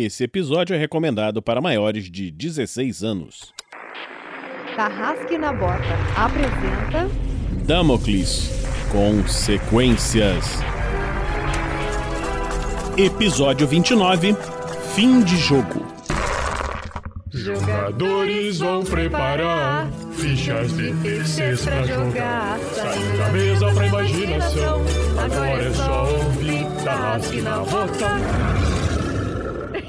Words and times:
Esse 0.00 0.22
episódio 0.22 0.76
é 0.76 0.78
recomendado 0.78 1.42
para 1.42 1.60
maiores 1.60 2.08
de 2.08 2.30
16 2.30 3.02
anos. 3.02 3.52
Tarrasque 4.76 5.36
na 5.36 5.52
Bota 5.52 5.82
apresenta 6.16 7.10
Damocles 7.66 8.48
Consequências. 8.92 10.60
Episódio 12.96 13.66
29 13.66 14.36
Fim 14.94 15.20
de 15.20 15.36
jogo. 15.36 15.84
Jogadores 17.32 18.60
vão 18.60 18.84
preparar 18.84 19.90
fichas 20.12 20.76
de 20.76 20.94
terceiros 21.02 21.64
pra 21.64 21.82
jogar. 21.82 22.58
Saindo 22.72 23.18
da 23.18 23.28
mesa 23.30 23.74
pra 23.74 23.86
imaginação. 23.88 24.80
Agora 25.18 25.62
é 25.64 25.72
só 25.72 26.04
ouvir 26.04 26.84
Tarrasque 26.84 27.40
na 27.40 27.58
Bota. 27.58 28.67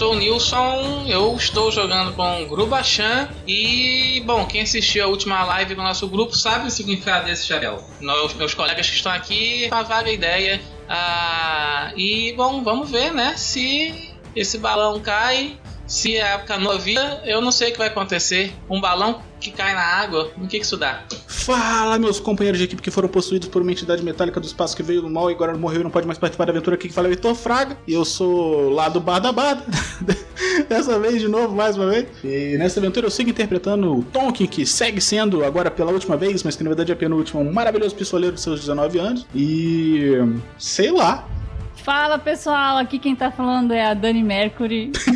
Estou 0.00 0.14
o 0.14 0.16
Nilson, 0.16 1.04
eu 1.08 1.36
estou 1.36 1.70
jogando 1.70 2.14
com 2.14 2.46
Grubachan 2.46 3.28
e, 3.46 4.22
bom, 4.24 4.46
quem 4.46 4.62
assistiu 4.62 5.04
a 5.04 5.08
última 5.08 5.44
live 5.44 5.74
do 5.74 5.82
nosso 5.82 6.08
grupo 6.08 6.34
sabe 6.34 6.68
o 6.68 6.70
significado 6.70 7.26
desse 7.26 7.46
chapéu. 7.46 7.84
Meus, 8.00 8.32
meus 8.32 8.54
colegas 8.54 8.88
que 8.88 8.96
estão 8.96 9.12
aqui, 9.12 9.68
uma 9.70 9.82
vaga 9.82 10.10
ideia. 10.10 10.58
Ah, 10.88 11.92
e, 11.94 12.32
bom, 12.32 12.64
vamos 12.64 12.90
ver, 12.90 13.12
né, 13.12 13.34
se 13.36 14.14
esse 14.34 14.56
balão 14.56 14.98
cai, 15.00 15.58
se 15.86 16.18
a 16.18 16.38
canoa 16.38 16.78
vira, 16.78 17.20
eu 17.26 17.42
não 17.42 17.52
sei 17.52 17.68
o 17.68 17.72
que 17.72 17.78
vai 17.78 17.88
acontecer. 17.88 18.54
Um 18.70 18.80
balão 18.80 19.20
que 19.40 19.50
cai 19.50 19.74
na 19.74 19.82
água, 19.82 20.30
o 20.36 20.46
que, 20.46 20.58
que 20.58 20.64
isso 20.64 20.76
dá? 20.76 21.02
Fala, 21.26 21.98
meus 21.98 22.20
companheiros 22.20 22.58
de 22.58 22.64
equipe 22.66 22.82
que 22.82 22.90
foram 22.90 23.08
possuídos 23.08 23.48
por 23.48 23.62
uma 23.62 23.72
entidade 23.72 24.02
metálica 24.02 24.38
do 24.38 24.46
espaço 24.46 24.76
que 24.76 24.82
veio 24.82 25.00
do 25.00 25.10
mal 25.10 25.30
e 25.30 25.34
agora 25.34 25.56
morreu 25.56 25.80
e 25.80 25.84
não 25.84 25.90
pode 25.90 26.06
mais 26.06 26.18
participar 26.18 26.44
da 26.44 26.52
aventura. 26.52 26.76
Aqui 26.76 26.88
que 26.88 26.94
fala 26.94 27.08
é 27.08 27.10
Vitor 27.10 27.34
Fraga. 27.34 27.76
E 27.86 27.94
eu 27.94 28.04
sou 28.04 28.68
lá 28.70 28.88
do 28.88 29.00
Bar. 29.00 29.20
Dessa 30.68 30.98
vez, 30.98 31.20
de 31.20 31.28
novo, 31.28 31.54
mais 31.54 31.76
uma 31.76 31.88
vez. 31.88 32.06
E 32.22 32.56
nessa 32.58 32.78
aventura 32.78 33.06
eu 33.06 33.10
sigo 33.10 33.30
interpretando 33.30 33.98
o 33.98 34.02
Tonkin, 34.04 34.46
que 34.46 34.66
segue 34.66 35.00
sendo, 35.00 35.44
agora 35.44 35.70
pela 35.70 35.90
última 35.90 36.16
vez, 36.16 36.42
mas 36.42 36.56
que 36.56 36.62
na 36.62 36.70
verdade 36.70 36.92
é 36.92 36.94
penúltimo, 36.94 37.40
um 37.40 37.52
maravilhoso 37.52 37.94
pistoleiro 37.94 38.34
de 38.34 38.40
seus 38.40 38.60
19 38.60 38.98
anos. 38.98 39.26
E. 39.34 40.12
sei 40.58 40.90
lá. 40.90 41.26
Fala 41.82 42.18
pessoal, 42.18 42.76
aqui 42.76 42.98
quem 42.98 43.16
tá 43.16 43.30
falando 43.30 43.72
é 43.72 43.86
a 43.86 43.94
Dani 43.94 44.22
Mercury. 44.22 44.92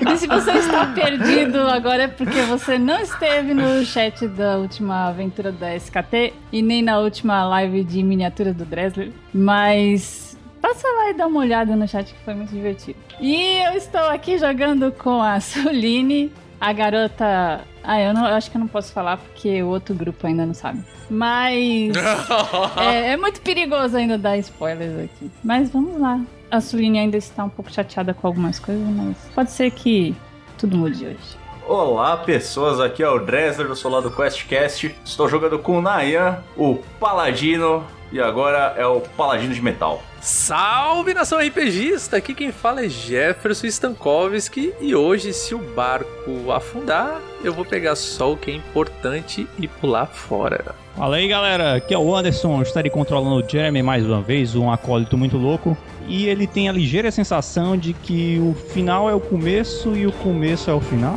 e 0.00 0.16
se 0.16 0.26
você 0.26 0.52
está 0.52 0.86
perdido 0.86 1.58
agora 1.68 2.04
é 2.04 2.08
porque 2.08 2.40
você 2.42 2.78
não 2.78 2.98
esteve 3.00 3.52
no 3.52 3.84
chat 3.84 4.26
da 4.28 4.56
última 4.56 5.08
aventura 5.08 5.52
da 5.52 5.76
SKT 5.76 6.32
e 6.52 6.62
nem 6.62 6.82
na 6.82 6.98
última 6.98 7.44
live 7.44 7.84
de 7.84 8.02
miniatura 8.02 8.54
do 8.54 8.64
Dresler, 8.64 9.12
mas 9.34 10.38
passa 10.62 10.88
lá 10.88 11.10
e 11.10 11.14
dá 11.14 11.26
uma 11.26 11.40
olhada 11.40 11.76
no 11.76 11.86
chat 11.86 12.14
que 12.14 12.24
foi 12.24 12.34
muito 12.34 12.54
divertido. 12.54 12.98
E 13.20 13.58
eu 13.66 13.72
estou 13.72 14.08
aqui 14.08 14.38
jogando 14.38 14.90
com 14.92 15.20
a 15.20 15.40
Suline, 15.40 16.32
a 16.60 16.72
garota. 16.72 17.60
Ah, 17.82 18.00
eu, 18.00 18.14
não, 18.14 18.26
eu 18.26 18.34
acho 18.34 18.50
que 18.50 18.56
eu 18.56 18.60
não 18.60 18.68
posso 18.68 18.92
falar 18.92 19.16
porque 19.16 19.62
o 19.62 19.68
outro 19.68 19.94
grupo 19.94 20.26
ainda 20.26 20.46
não 20.46 20.54
sabe. 20.54 20.82
Mas. 21.10 21.96
é, 22.76 23.12
é 23.12 23.16
muito 23.16 23.40
perigoso 23.40 23.96
ainda 23.96 24.18
dar 24.18 24.36
spoilers 24.38 25.04
aqui. 25.04 25.30
Mas 25.42 25.70
vamos 25.70 26.00
lá. 26.00 26.20
A 26.50 26.60
Suline 26.60 26.98
ainda 26.98 27.16
está 27.16 27.44
um 27.44 27.48
pouco 27.48 27.70
chateada 27.70 28.14
com 28.14 28.26
algumas 28.26 28.58
coisas, 28.58 28.86
mas 28.88 29.16
pode 29.34 29.50
ser 29.50 29.70
que 29.70 30.14
tudo 30.56 30.76
mude 30.76 31.04
hoje. 31.04 31.38
Olá, 31.66 32.16
pessoas, 32.16 32.80
aqui 32.80 33.02
é 33.02 33.08
o 33.08 33.18
Dresler 33.18 33.68
do 33.68 33.76
Solar 33.76 34.00
do 34.00 34.10
QuestCast. 34.10 34.94
Estou 35.04 35.28
jogando 35.28 35.58
com 35.58 35.76
o 35.76 35.82
Nayan, 35.82 36.42
o 36.56 36.76
Paladino, 36.98 37.84
e 38.10 38.18
agora 38.18 38.74
é 38.78 38.86
o 38.86 39.02
Paladino 39.02 39.52
de 39.52 39.60
Metal. 39.60 40.02
Salve 40.20 41.12
nação 41.12 41.38
RPGista! 41.38 42.16
Aqui 42.16 42.34
quem 42.34 42.50
fala 42.50 42.84
é 42.84 42.88
Jefferson 42.88 43.66
Stankovski 43.66 44.72
e 44.80 44.94
hoje, 44.94 45.34
se 45.34 45.54
o 45.54 45.58
barco 45.58 46.50
afundar, 46.50 47.20
eu 47.44 47.52
vou 47.52 47.64
pegar 47.64 47.94
só 47.96 48.32
o 48.32 48.36
que 48.36 48.50
é 48.50 48.54
importante 48.54 49.46
e 49.58 49.68
pular 49.68 50.06
fora. 50.06 50.74
Fala 50.98 51.14
aí 51.14 51.28
galera, 51.28 51.76
aqui 51.76 51.94
é 51.94 51.98
o 51.98 52.12
Anderson, 52.12 52.60
estarei 52.60 52.90
controlando 52.90 53.36
o 53.36 53.48
Jeremy 53.48 53.84
mais 53.84 54.04
uma 54.04 54.20
vez, 54.20 54.56
um 54.56 54.68
acólito 54.68 55.16
muito 55.16 55.38
louco. 55.38 55.78
E 56.08 56.26
ele 56.26 56.44
tem 56.44 56.68
a 56.68 56.72
ligeira 56.72 57.12
sensação 57.12 57.76
de 57.76 57.92
que 57.92 58.40
o 58.40 58.52
final 58.72 59.08
é 59.08 59.14
o 59.14 59.20
começo 59.20 59.94
e 59.94 60.08
o 60.08 60.12
começo 60.12 60.68
é 60.68 60.74
o 60.74 60.80
final. 60.80 61.14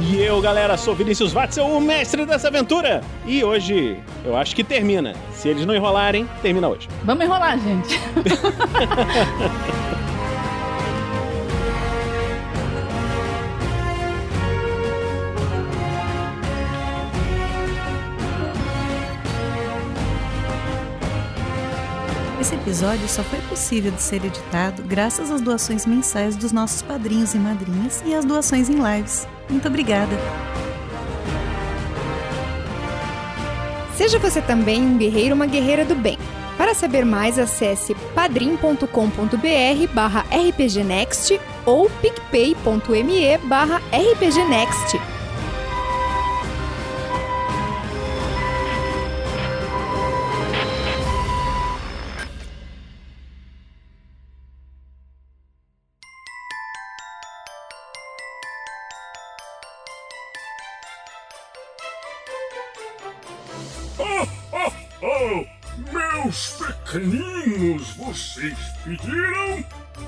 E 0.00 0.22
eu, 0.22 0.40
galera, 0.40 0.76
sou 0.76 0.94
Vinícius 0.94 1.32
Watzel, 1.32 1.66
o 1.66 1.80
mestre 1.80 2.24
dessa 2.24 2.46
aventura. 2.46 3.00
E 3.26 3.42
hoje, 3.42 3.96
eu 4.24 4.36
acho 4.36 4.54
que 4.54 4.62
termina. 4.62 5.14
Se 5.32 5.48
eles 5.48 5.66
não 5.66 5.74
enrolarem, 5.74 6.28
termina 6.40 6.68
hoje. 6.68 6.88
Vamos 7.02 7.24
enrolar, 7.24 7.58
gente. 7.58 7.98
Esse 22.54 22.62
episódio 22.62 23.08
só 23.08 23.22
foi 23.24 23.40
possível 23.40 23.90
de 23.90 24.00
ser 24.00 24.24
editado 24.24 24.80
graças 24.84 25.28
às 25.28 25.40
doações 25.40 25.84
mensais 25.84 26.36
dos 26.36 26.52
nossos 26.52 26.82
padrinhos 26.82 27.34
e 27.34 27.38
madrinhas 27.38 28.00
e 28.06 28.14
às 28.14 28.24
doações 28.24 28.70
em 28.70 28.76
lives. 28.76 29.26
Muito 29.50 29.66
obrigada! 29.66 30.16
Seja 33.96 34.20
você 34.20 34.40
também 34.40 34.80
um 34.82 34.96
guerreiro 34.96 35.30
ou 35.30 35.34
uma 35.34 35.46
guerreira 35.46 35.84
do 35.84 35.96
bem. 35.96 36.16
Para 36.56 36.74
saber 36.74 37.04
mais, 37.04 37.40
acesse 37.40 37.92
padrim.com.br 38.14 38.86
barra 39.92 40.24
rpgnext 40.30 41.40
ou 41.66 41.90
picpay.me 41.90 43.38
barra 43.48 43.82
rpgnext. 43.90 45.00
Meus 66.94 67.34
pequeninos, 67.44 67.88
vocês 67.96 68.56
pediram? 68.84 69.64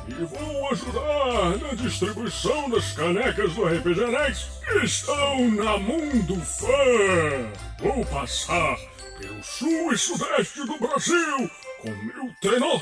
E 0.09 0.15
vou 0.25 0.71
ajudar 0.71 1.59
na 1.61 1.75
distribuição 1.75 2.71
das 2.71 2.93
canecas 2.93 3.55
do 3.55 3.65
RPG 3.65 3.95
que 4.65 4.87
estão 4.87 5.51
na 5.51 5.79
Mundo 5.79 6.41
Fã. 6.43 7.53
Vou 7.81 8.05
passar 8.07 8.77
pelo 9.19 9.43
sul 9.43 9.93
e 9.93 9.99
sudeste 9.99 10.65
do 10.65 10.79
Brasil 10.79 11.51
com 11.83 11.91
meu 11.91 12.33
trenó. 12.41 12.81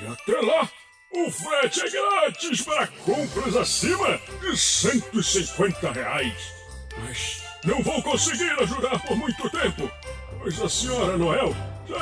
E 0.00 0.06
até 0.06 0.40
lá, 0.40 0.68
o 1.12 1.30
frete 1.30 1.80
é 1.80 1.90
grátis 1.90 2.62
para 2.62 2.86
compras 2.86 3.56
acima 3.56 4.20
de 4.40 4.56
150 4.56 5.92
reais. 5.92 6.52
Mas 7.00 7.42
não 7.64 7.82
vou 7.82 8.00
conseguir 8.00 8.50
ajudar 8.60 8.98
por 9.00 9.16
muito 9.16 9.50
tempo, 9.50 9.90
pois 10.38 10.60
a 10.60 10.68
senhora 10.68 11.16
Noel 11.16 11.54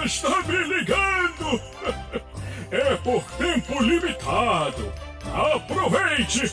Está 0.04 0.42
me 0.42 0.64
ligando? 0.64 1.60
É 2.70 2.96
por 2.96 3.22
tempo 3.38 3.82
limitado. 3.82 4.92
Aproveite! 5.32 6.52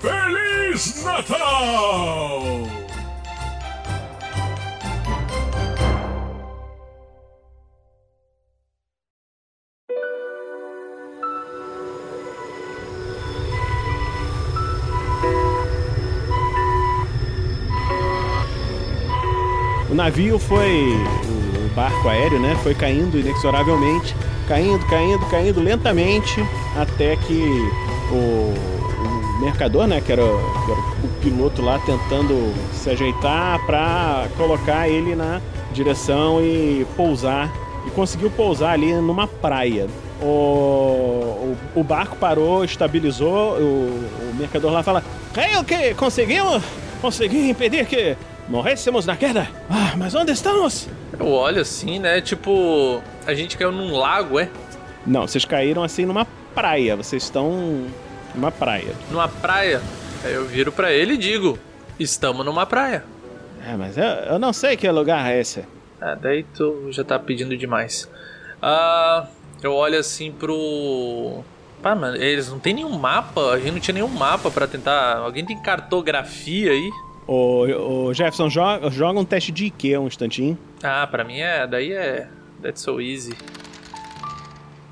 Feliz 0.00 1.04
Natal! 1.04 2.42
O 19.90 19.94
navio 19.94 20.38
foi 20.38 20.94
Barco 21.74 22.08
aéreo, 22.08 22.40
né? 22.40 22.56
Foi 22.62 22.74
caindo 22.74 23.18
inexoravelmente. 23.18 24.14
Caindo, 24.48 24.84
caindo, 24.86 25.26
caindo 25.26 25.60
lentamente. 25.60 26.44
Até 26.76 27.16
que 27.16 27.42
o, 28.10 28.14
o 28.16 29.40
mercador, 29.40 29.86
né? 29.86 30.00
Que 30.00 30.12
era, 30.12 30.22
que 30.22 30.70
era 30.70 30.80
o 31.04 31.08
piloto 31.20 31.62
lá 31.62 31.78
tentando 31.78 32.54
se 32.72 32.90
ajeitar 32.90 33.64
para 33.66 34.28
colocar 34.36 34.88
ele 34.88 35.14
na 35.14 35.40
direção 35.72 36.40
e 36.42 36.86
pousar. 36.96 37.52
E 37.86 37.90
conseguiu 37.90 38.30
pousar 38.30 38.72
ali 38.72 38.92
numa 38.94 39.26
praia. 39.26 39.88
O, 40.20 40.26
o, 40.26 41.56
o 41.76 41.84
barco 41.84 42.16
parou, 42.16 42.64
estabilizou. 42.64 43.56
O, 43.58 44.30
o 44.30 44.34
mercador 44.38 44.72
lá 44.72 44.82
fala: 44.82 45.02
Creio 45.32 45.64
que 45.64 45.94
conseguimos, 45.94 46.62
consegui 47.00 47.48
impedir 47.48 47.86
que 47.86 48.16
morrêssemos 48.50 49.06
na 49.06 49.16
queda. 49.16 49.48
Ah, 49.70 49.94
mas 49.96 50.14
onde 50.14 50.32
estamos? 50.32 50.88
Eu 51.18 51.28
olho 51.28 51.62
assim, 51.62 51.98
né? 51.98 52.20
Tipo, 52.20 53.00
a 53.26 53.32
gente 53.32 53.56
caiu 53.56 53.72
num 53.72 53.96
lago, 53.96 54.38
é? 54.38 54.50
Não, 55.06 55.26
vocês 55.26 55.44
caíram 55.44 55.82
assim 55.82 56.04
numa 56.04 56.26
praia. 56.54 56.96
Vocês 56.96 57.22
estão 57.22 57.86
numa 58.34 58.50
praia. 58.50 58.92
Numa 59.10 59.28
praia? 59.28 59.80
Aí 60.24 60.34
eu 60.34 60.44
viro 60.46 60.72
pra 60.72 60.92
ele 60.92 61.14
e 61.14 61.16
digo: 61.16 61.58
Estamos 61.98 62.44
numa 62.44 62.66
praia. 62.66 63.04
É, 63.66 63.76
mas 63.76 63.96
eu, 63.96 64.04
eu 64.04 64.38
não 64.38 64.52
sei 64.52 64.76
que 64.76 64.90
lugar 64.90 65.30
é 65.30 65.40
esse. 65.40 65.64
Ah, 66.00 66.14
daí 66.14 66.42
tu 66.42 66.88
já 66.90 67.04
tá 67.04 67.18
pedindo 67.18 67.56
demais. 67.56 68.10
Ah, 68.60 69.26
eu 69.62 69.72
olho 69.74 69.98
assim 69.98 70.32
pro. 70.32 71.42
Pá, 71.82 71.94
mano, 71.94 72.16
eles 72.16 72.48
não 72.50 72.58
tem 72.58 72.74
nenhum 72.74 72.98
mapa, 72.98 73.52
a 73.52 73.58
gente 73.58 73.72
não 73.72 73.80
tinha 73.80 73.94
nenhum 73.94 74.08
mapa 74.08 74.50
pra 74.50 74.66
tentar. 74.66 75.18
Alguém 75.18 75.44
tem 75.46 75.60
cartografia 75.62 76.72
aí? 76.72 76.90
Ô, 77.32 78.08
ô 78.08 78.12
Jefferson, 78.12 78.50
joga, 78.50 78.90
joga 78.90 79.20
um 79.20 79.24
teste 79.24 79.52
de 79.52 79.66
IQ 79.66 79.98
um 79.98 80.08
instantinho. 80.08 80.58
Ah, 80.82 81.06
pra 81.06 81.22
mim 81.22 81.38
é. 81.38 81.64
Daí 81.64 81.92
é. 81.92 82.28
That's 82.60 82.82
so 82.82 83.00
easy. 83.00 83.36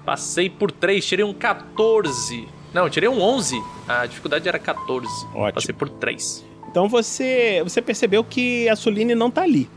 Passei 0.04 0.48
por 0.48 0.70
3, 0.70 1.04
tirei 1.04 1.24
um 1.24 1.34
14. 1.34 2.46
Não, 2.72 2.88
tirei 2.88 3.08
um 3.08 3.20
11. 3.20 3.60
A 3.88 4.06
dificuldade 4.06 4.48
era 4.48 4.56
14. 4.56 5.08
Ótimo. 5.34 5.52
Passei 5.52 5.74
por 5.74 5.88
3. 5.88 6.44
Então 6.70 6.88
você, 6.88 7.60
você 7.64 7.82
percebeu 7.82 8.22
que 8.22 8.68
a 8.68 8.76
Suline 8.76 9.16
não 9.16 9.32
tá 9.32 9.42
ali. 9.42 9.68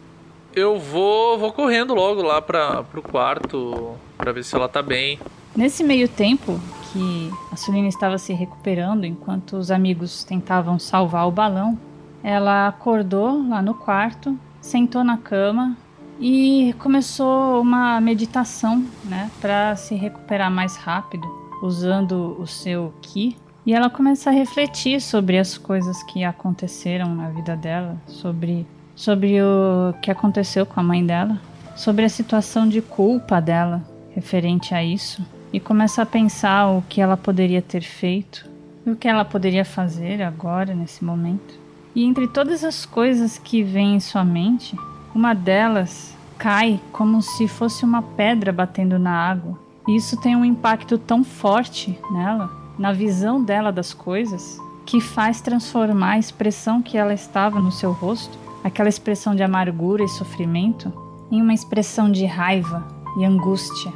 Eu 0.56 0.78
vou, 0.78 1.40
vou 1.40 1.52
correndo 1.52 1.96
logo 1.96 2.22
lá 2.22 2.44
pra, 2.44 2.84
pro 2.84 3.02
quarto 3.02 3.96
pra 4.20 4.32
ver 4.32 4.44
se 4.44 4.54
ela 4.56 4.70
tá 4.70 4.84
bem. 4.84 5.18
Nesse 5.56 5.84
meio 5.84 6.08
tempo 6.08 6.62
que 6.94 7.32
a 7.52 7.56
Suline 7.56 7.88
estava 7.88 8.20
se 8.20 8.34
recuperando 8.34 9.04
enquanto 9.04 9.58
os 9.58 9.72
amigos 9.72 10.24
tentavam 10.24 10.78
salvar 10.78 11.28
o 11.28 11.32
balão, 11.32 11.80
ela 12.24 12.68
acordou 12.68 13.48
lá 13.48 13.62
no 13.62 13.74
quarto, 13.74 14.38
sentou 14.60 15.04
na 15.04 15.18
cama 15.18 15.76
e 16.20 16.76
começou 16.80 17.62
uma 17.62 18.00
meditação, 18.00 18.86
né, 19.06 19.30
para 19.40 19.76
se 19.76 19.96
recuperar 19.96 20.52
mais 20.52 20.76
rápido, 20.76 21.28
usando 21.64 22.38
o 22.40 22.46
seu 22.46 22.94
ki. 23.02 23.36
E 23.66 23.74
ela 23.74 23.90
começa 23.90 24.30
a 24.30 24.34
refletir 24.34 25.02
sobre 25.02 25.38
as 25.38 25.58
coisas 25.58 26.02
que 26.04 26.24
aconteceram 26.24 27.14
na 27.14 27.30
vida 27.30 27.56
dela, 27.56 27.98
sobre 28.08 28.66
sobre 28.96 29.42
o 29.42 29.94
que 30.02 30.12
aconteceu 30.12 30.64
com 30.64 30.80
a 30.80 30.84
mãe 30.84 31.04
dela, 31.04 31.40
sobre 31.76 32.06
a 32.06 32.10
situação 32.10 32.68
de 32.68 32.82
culpa 32.82 33.42
dela 33.42 33.82
referente 34.14 34.76
a 34.76 34.84
isso, 34.84 35.26
e 35.52 35.60
começa 35.60 36.02
a 36.02 36.06
pensar 36.06 36.68
o 36.68 36.84
que 36.88 37.02
ela 37.02 37.18
poderia 37.18 37.62
ter 37.62 37.82
feito 37.82 38.48
e 38.86 38.92
o 38.92 38.96
que 38.96 39.08
ela 39.08 39.26
poderia 39.26 39.66
fazer 39.66 40.22
agora, 40.22 40.74
nesse 40.74 41.04
momento. 41.04 41.61
E 41.96 42.06
entre 42.06 42.28
todas 42.28 42.64
as 42.64 42.86
coisas 42.86 43.38
que 43.38 43.64
vêm 43.64 43.96
em 43.96 44.00
sua 44.00 44.24
mente, 44.24 44.78
uma 45.14 45.34
delas 45.34 46.16
cai 46.38 46.80
como 46.92 47.22
se 47.22 47.48
fosse 47.48 47.84
uma 47.84 48.02
pedra 48.02 48.52
batendo 48.52 48.98
na 48.98 49.12
água. 49.12 49.60
E 49.88 49.96
isso 49.96 50.16
tem 50.18 50.36
um 50.36 50.46
impacto 50.46 50.98
tão 50.98 51.24
forte 51.24 51.98
nela, 52.12 52.50
na 52.80 52.94
visão 52.94 53.44
dela 53.44 53.72
das 53.72 53.94
coisas, 53.94 54.58
que 54.86 55.02
faz 55.02 55.42
transformar 55.42 56.14
a 56.14 56.20
expressão 56.20 56.82
que 56.82 56.98
ela 56.98 57.14
estava 57.14 57.60
no 57.60 57.72
seu 57.72 57.92
rosto, 57.92 58.38
aquela 58.64 58.90
expressão 58.90 59.36
de 59.36 59.44
amargura 59.44 60.04
e 60.04 60.08
sofrimento, 60.08 60.92
em 61.32 61.42
uma 61.42 61.54
expressão 61.54 62.12
de 62.12 62.26
raiva 62.26 62.88
e 63.18 63.26
angústia. 63.26 63.92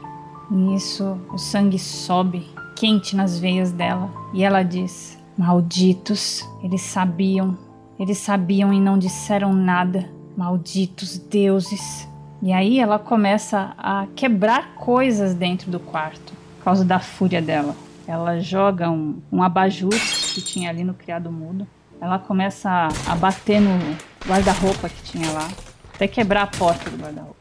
Nisso, 0.49 1.17
o 1.31 1.37
sangue 1.37 1.79
sobe, 1.79 2.47
quente 2.75 3.15
nas 3.15 3.39
veias 3.39 3.71
dela, 3.71 4.11
e 4.33 4.43
ela 4.43 4.63
diz: 4.63 5.17
Malditos, 5.37 6.47
eles 6.63 6.81
sabiam, 6.81 7.57
eles 7.99 8.17
sabiam 8.17 8.73
e 8.73 8.79
não 8.79 8.97
disseram 8.97 9.53
nada. 9.53 10.09
Malditos 10.35 11.17
deuses. 11.17 12.07
E 12.41 12.51
aí 12.51 12.79
ela 12.79 12.99
começa 12.99 13.73
a 13.77 14.05
quebrar 14.15 14.75
coisas 14.75 15.33
dentro 15.33 15.71
do 15.71 15.79
quarto, 15.79 16.33
por 16.57 16.65
causa 16.65 16.83
da 16.83 16.99
fúria 16.99 17.41
dela. 17.41 17.75
Ela 18.05 18.39
joga 18.39 18.89
um, 18.89 19.21
um 19.31 19.41
abajur 19.41 19.89
que 20.33 20.41
tinha 20.41 20.69
ali 20.69 20.83
no 20.83 20.93
criado 20.93 21.31
mudo. 21.31 21.65
Ela 21.99 22.19
começa 22.19 22.69
a, 22.69 22.89
a 23.07 23.15
bater 23.15 23.61
no 23.61 23.79
guarda-roupa 24.27 24.89
que 24.89 25.01
tinha 25.03 25.31
lá, 25.31 25.47
até 25.93 26.07
quebrar 26.07 26.43
a 26.43 26.47
porta 26.47 26.89
do 26.89 26.97
guarda-roupa. 26.97 27.35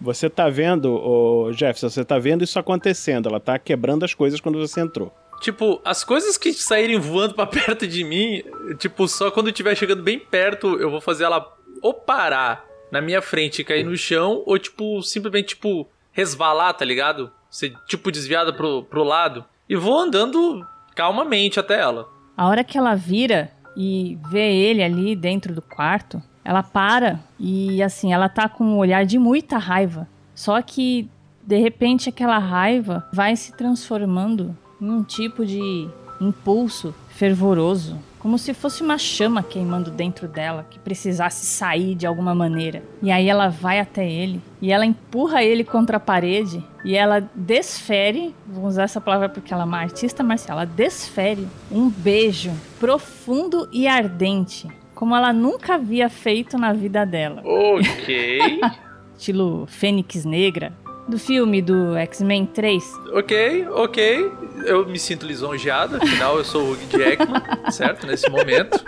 Você 0.00 0.28
tá 0.28 0.48
vendo, 0.50 0.92
ô 0.92 1.52
Jefferson, 1.52 1.88
você 1.88 2.04
tá 2.04 2.18
vendo 2.18 2.44
isso 2.44 2.58
acontecendo. 2.58 3.28
Ela 3.28 3.40
tá 3.40 3.58
quebrando 3.58 4.04
as 4.04 4.12
coisas 4.12 4.40
quando 4.40 4.58
você 4.58 4.80
entrou. 4.80 5.10
Tipo, 5.40 5.80
as 5.84 6.02
coisas 6.02 6.36
que 6.36 6.52
saírem 6.52 6.98
voando 6.98 7.34
pra 7.34 7.46
perto 7.46 7.86
de 7.86 8.04
mim, 8.04 8.42
tipo, 8.78 9.06
só 9.08 9.30
quando 9.30 9.48
estiver 9.48 9.74
chegando 9.74 10.02
bem 10.02 10.18
perto, 10.18 10.78
eu 10.80 10.90
vou 10.90 11.00
fazer 11.00 11.24
ela 11.24 11.46
ou 11.82 11.92
parar 11.92 12.64
na 12.90 13.00
minha 13.00 13.20
frente 13.20 13.60
e 13.60 13.64
cair 13.64 13.84
no 13.84 13.96
chão, 13.96 14.42
ou 14.46 14.58
tipo, 14.58 15.02
simplesmente, 15.02 15.48
tipo, 15.48 15.88
resvalar, 16.12 16.72
tá 16.74 16.84
ligado? 16.84 17.30
Ser, 17.50 17.74
tipo, 17.86 18.10
desviada 18.10 18.52
pro, 18.52 18.84
pro 18.84 19.04
lado. 19.04 19.44
E 19.68 19.76
vou 19.76 19.98
andando 19.98 20.66
calmamente 20.94 21.60
até 21.60 21.80
ela. 21.80 22.08
A 22.36 22.48
hora 22.48 22.64
que 22.64 22.78
ela 22.78 22.94
vira 22.94 23.52
e 23.76 24.18
vê 24.30 24.54
ele 24.54 24.82
ali 24.82 25.14
dentro 25.14 25.54
do 25.54 25.60
quarto, 25.60 26.22
ela 26.44 26.62
para 26.62 27.20
e 27.38 27.82
assim, 27.82 28.12
ela 28.12 28.28
tá 28.28 28.48
com 28.48 28.64
um 28.64 28.78
olhar 28.78 29.04
de 29.04 29.18
muita 29.18 29.58
raiva. 29.58 30.08
Só 30.34 30.60
que 30.62 31.08
de 31.42 31.58
repente 31.58 32.08
aquela 32.08 32.38
raiva 32.38 33.06
vai 33.12 33.36
se 33.36 33.52
transformando 33.56 34.56
um 34.80 35.02
tipo 35.02 35.44
de 35.44 35.88
impulso 36.20 36.94
fervoroso, 37.10 37.98
como 38.18 38.38
se 38.38 38.52
fosse 38.52 38.82
uma 38.82 38.98
chama 38.98 39.42
queimando 39.42 39.90
dentro 39.90 40.26
dela 40.26 40.66
que 40.68 40.78
precisasse 40.78 41.46
sair 41.46 41.94
de 41.94 42.06
alguma 42.06 42.34
maneira. 42.34 42.82
E 43.02 43.10
aí 43.10 43.28
ela 43.28 43.48
vai 43.48 43.78
até 43.78 44.10
ele 44.10 44.40
e 44.60 44.72
ela 44.72 44.84
empurra 44.84 45.42
ele 45.42 45.64
contra 45.64 45.96
a 45.96 46.00
parede 46.00 46.62
e 46.84 46.94
ela 46.96 47.20
desfere, 47.34 48.34
vou 48.46 48.66
usar 48.66 48.84
essa 48.84 49.00
palavra 49.00 49.28
porque 49.28 49.52
ela 49.52 49.62
é 49.62 49.66
uma 49.66 49.78
artista 49.78 50.22
marcial, 50.22 50.58
ela 50.58 50.66
desfere 50.66 51.46
um 51.70 51.88
beijo 51.88 52.52
profundo 52.80 53.68
e 53.72 53.86
ardente, 53.86 54.68
como 54.94 55.14
ela 55.14 55.32
nunca 55.32 55.74
havia 55.74 56.08
feito 56.08 56.58
na 56.58 56.72
vida 56.72 57.04
dela. 57.06 57.42
Ok. 57.44 58.60
Estilo 59.16 59.66
Fênix 59.66 60.26
Negra, 60.26 60.74
do 61.08 61.18
filme 61.18 61.62
do 61.62 61.96
X-Men 61.96 62.46
3. 62.46 62.84
ok, 63.12 63.68
ok. 63.70 64.32
Eu 64.64 64.86
me 64.86 64.98
sinto 64.98 65.24
lisonjeado, 65.26 65.96
afinal 65.96 66.38
eu 66.38 66.44
sou 66.44 66.62
o 66.62 66.72
Hugh 66.72 66.98
Jackman, 66.98 67.42
certo? 67.70 68.06
Nesse 68.06 68.28
momento. 68.28 68.82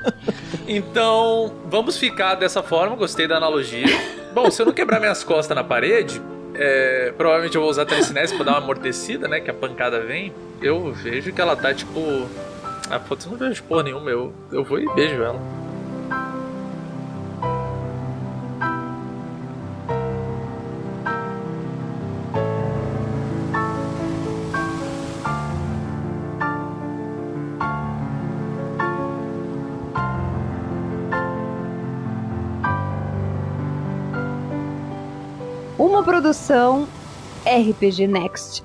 Então, 0.67 1.53
vamos 1.67 1.97
ficar 1.97 2.35
dessa 2.35 2.63
forma, 2.63 2.97
gostei 2.97 3.27
da 3.29 3.37
analogia. 3.37 3.87
Bom, 4.35 4.51
se 4.51 4.61
eu 4.61 4.67
não 4.67 4.73
quebrar 4.73 4.99
minhas 4.99 5.23
costas 5.23 5.55
na 5.55 5.63
parede, 5.63 6.21
é, 6.55 7.13
provavelmente 7.17 7.55
eu 7.55 7.61
vou 7.61 7.71
usar 7.71 7.87
telecinese 7.87 8.35
pra 8.35 8.45
dar 8.45 8.53
uma 8.53 8.59
amortecida, 8.59 9.29
né? 9.29 9.41
Que 9.41 9.51
a 9.51 9.55
pancada 9.55 10.01
vem. 10.01 10.33
Eu 10.61 10.93
vejo 10.93 11.33
que 11.33 11.41
ela 11.41 11.55
tá 11.55 11.73
tipo. 11.73 12.29
Ah, 12.91 12.99
putz, 12.99 13.27
não 13.27 13.37
vejo 13.37 13.63
porra 13.63 13.85
nenhuma. 13.85 14.11
Eu, 14.11 14.33
eu 14.51 14.65
vou 14.65 14.79
e 14.81 14.87
beijo 14.95 15.23
ela. 15.23 15.41
Produção 36.29 36.87
RPG 37.47 38.07
Next. 38.07 38.63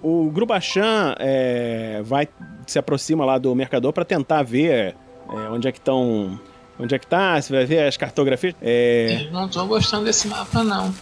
O 0.00 0.30
Grubachan 0.30 1.16
é, 1.18 2.02
vai 2.04 2.28
se 2.66 2.78
aproxima 2.78 3.24
lá 3.24 3.36
do 3.36 3.52
mercador 3.54 3.92
para 3.92 4.04
tentar 4.04 4.44
ver 4.44 4.94
é, 5.28 5.50
onde 5.50 5.66
é 5.66 5.72
que 5.72 5.78
estão, 5.78 6.38
onde 6.78 6.94
é 6.94 6.98
que 7.00 7.06
tá, 7.06 7.40
se 7.42 7.50
vai 7.52 7.64
ver 7.64 7.88
as 7.88 7.96
cartografias. 7.96 8.54
É, 8.62 9.24
Eu 9.26 9.32
não 9.32 9.48
tô 9.48 9.66
gostando 9.66 10.04
desse 10.04 10.28
mapa, 10.28 10.62
não. 10.62 10.94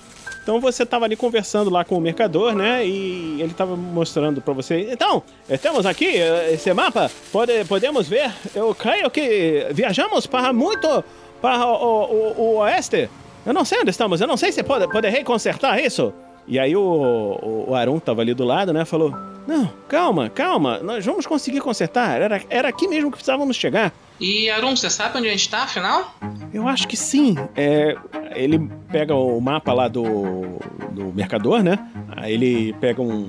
Então 0.43 0.59
você 0.61 0.87
tava 0.87 1.05
ali 1.05 1.15
conversando 1.15 1.69
lá 1.69 1.85
com 1.85 1.97
o 1.99 2.01
mercador, 2.01 2.55
né? 2.55 2.87
E 2.87 3.43
ele 3.43 3.53
tava 3.53 3.77
mostrando 3.77 4.41
para 4.41 4.55
você. 4.55 4.89
Então, 4.91 5.23
temos 5.61 5.85
aqui 5.85 6.07
esse 6.51 6.73
mapa. 6.73 7.11
Pode, 7.31 7.65
podemos 7.67 8.09
ver. 8.09 8.33
Eu 8.55 8.75
creio 8.75 9.11
que 9.11 9.69
viajamos 9.73 10.27
para 10.27 10.53
muito, 10.53 11.05
para 11.41 11.67
o, 11.67 12.05
o, 12.05 12.41
o 12.41 12.57
oeste. 12.57 13.11
Eu 13.45 13.53
não 13.53 13.65
sei 13.65 13.81
onde 13.81 13.91
estamos, 13.91 14.21
eu 14.21 14.27
não 14.27 14.37
sei 14.37 14.53
se 14.53 14.63
pode, 14.63 14.89
poderei 14.89 15.25
consertar 15.25 15.81
isso. 15.81 16.13
E 16.47 16.59
aí 16.59 16.75
o, 16.77 16.81
o, 16.81 17.71
o 17.71 17.75
Arun 17.75 17.99
tava 17.99 18.21
ali 18.21 18.35
do 18.35 18.45
lado, 18.45 18.73
né? 18.73 18.85
Falou: 18.85 19.15
Não, 19.47 19.71
calma, 19.89 20.29
calma, 20.29 20.79
nós 20.79 21.05
vamos 21.05 21.27
conseguir 21.27 21.61
consertar. 21.61 22.21
Era, 22.21 22.43
era 22.49 22.69
aqui 22.69 22.89
mesmo 22.89 23.11
que 23.11 23.17
precisávamos 23.17 23.57
chegar. 23.57 23.93
E 24.21 24.49
Arun, 24.51 24.77
você 24.77 24.89
sabe 24.89 25.19
onde 25.19 25.29
a 25.29 25.31
gente 25.33 25.49
tá, 25.49 25.65
afinal? 25.65 26.15
Eu 26.53 26.69
acho 26.69 26.87
que 26.87 26.97
sim. 26.97 27.37
É, 27.57 27.97
ele 28.35 28.71
pega 28.91 29.15
o 29.15 29.41
mapa 29.41 29.73
lá 29.73 29.89
do, 29.89 30.59
do 30.93 31.07
mercador, 31.13 31.63
né? 31.63 31.79
Aí 32.17 32.35
ele 32.35 32.73
pega 32.75 33.03
um, 33.03 33.29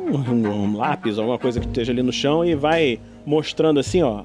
um, 0.00 0.48
um 0.48 0.76
lápis, 0.76 1.18
alguma 1.18 1.38
coisa 1.38 1.60
que 1.60 1.66
esteja 1.66 1.92
ali 1.92 2.02
no 2.02 2.12
chão 2.12 2.44
e 2.44 2.54
vai 2.54 2.98
mostrando 3.24 3.80
assim, 3.80 4.02
ó. 4.02 4.24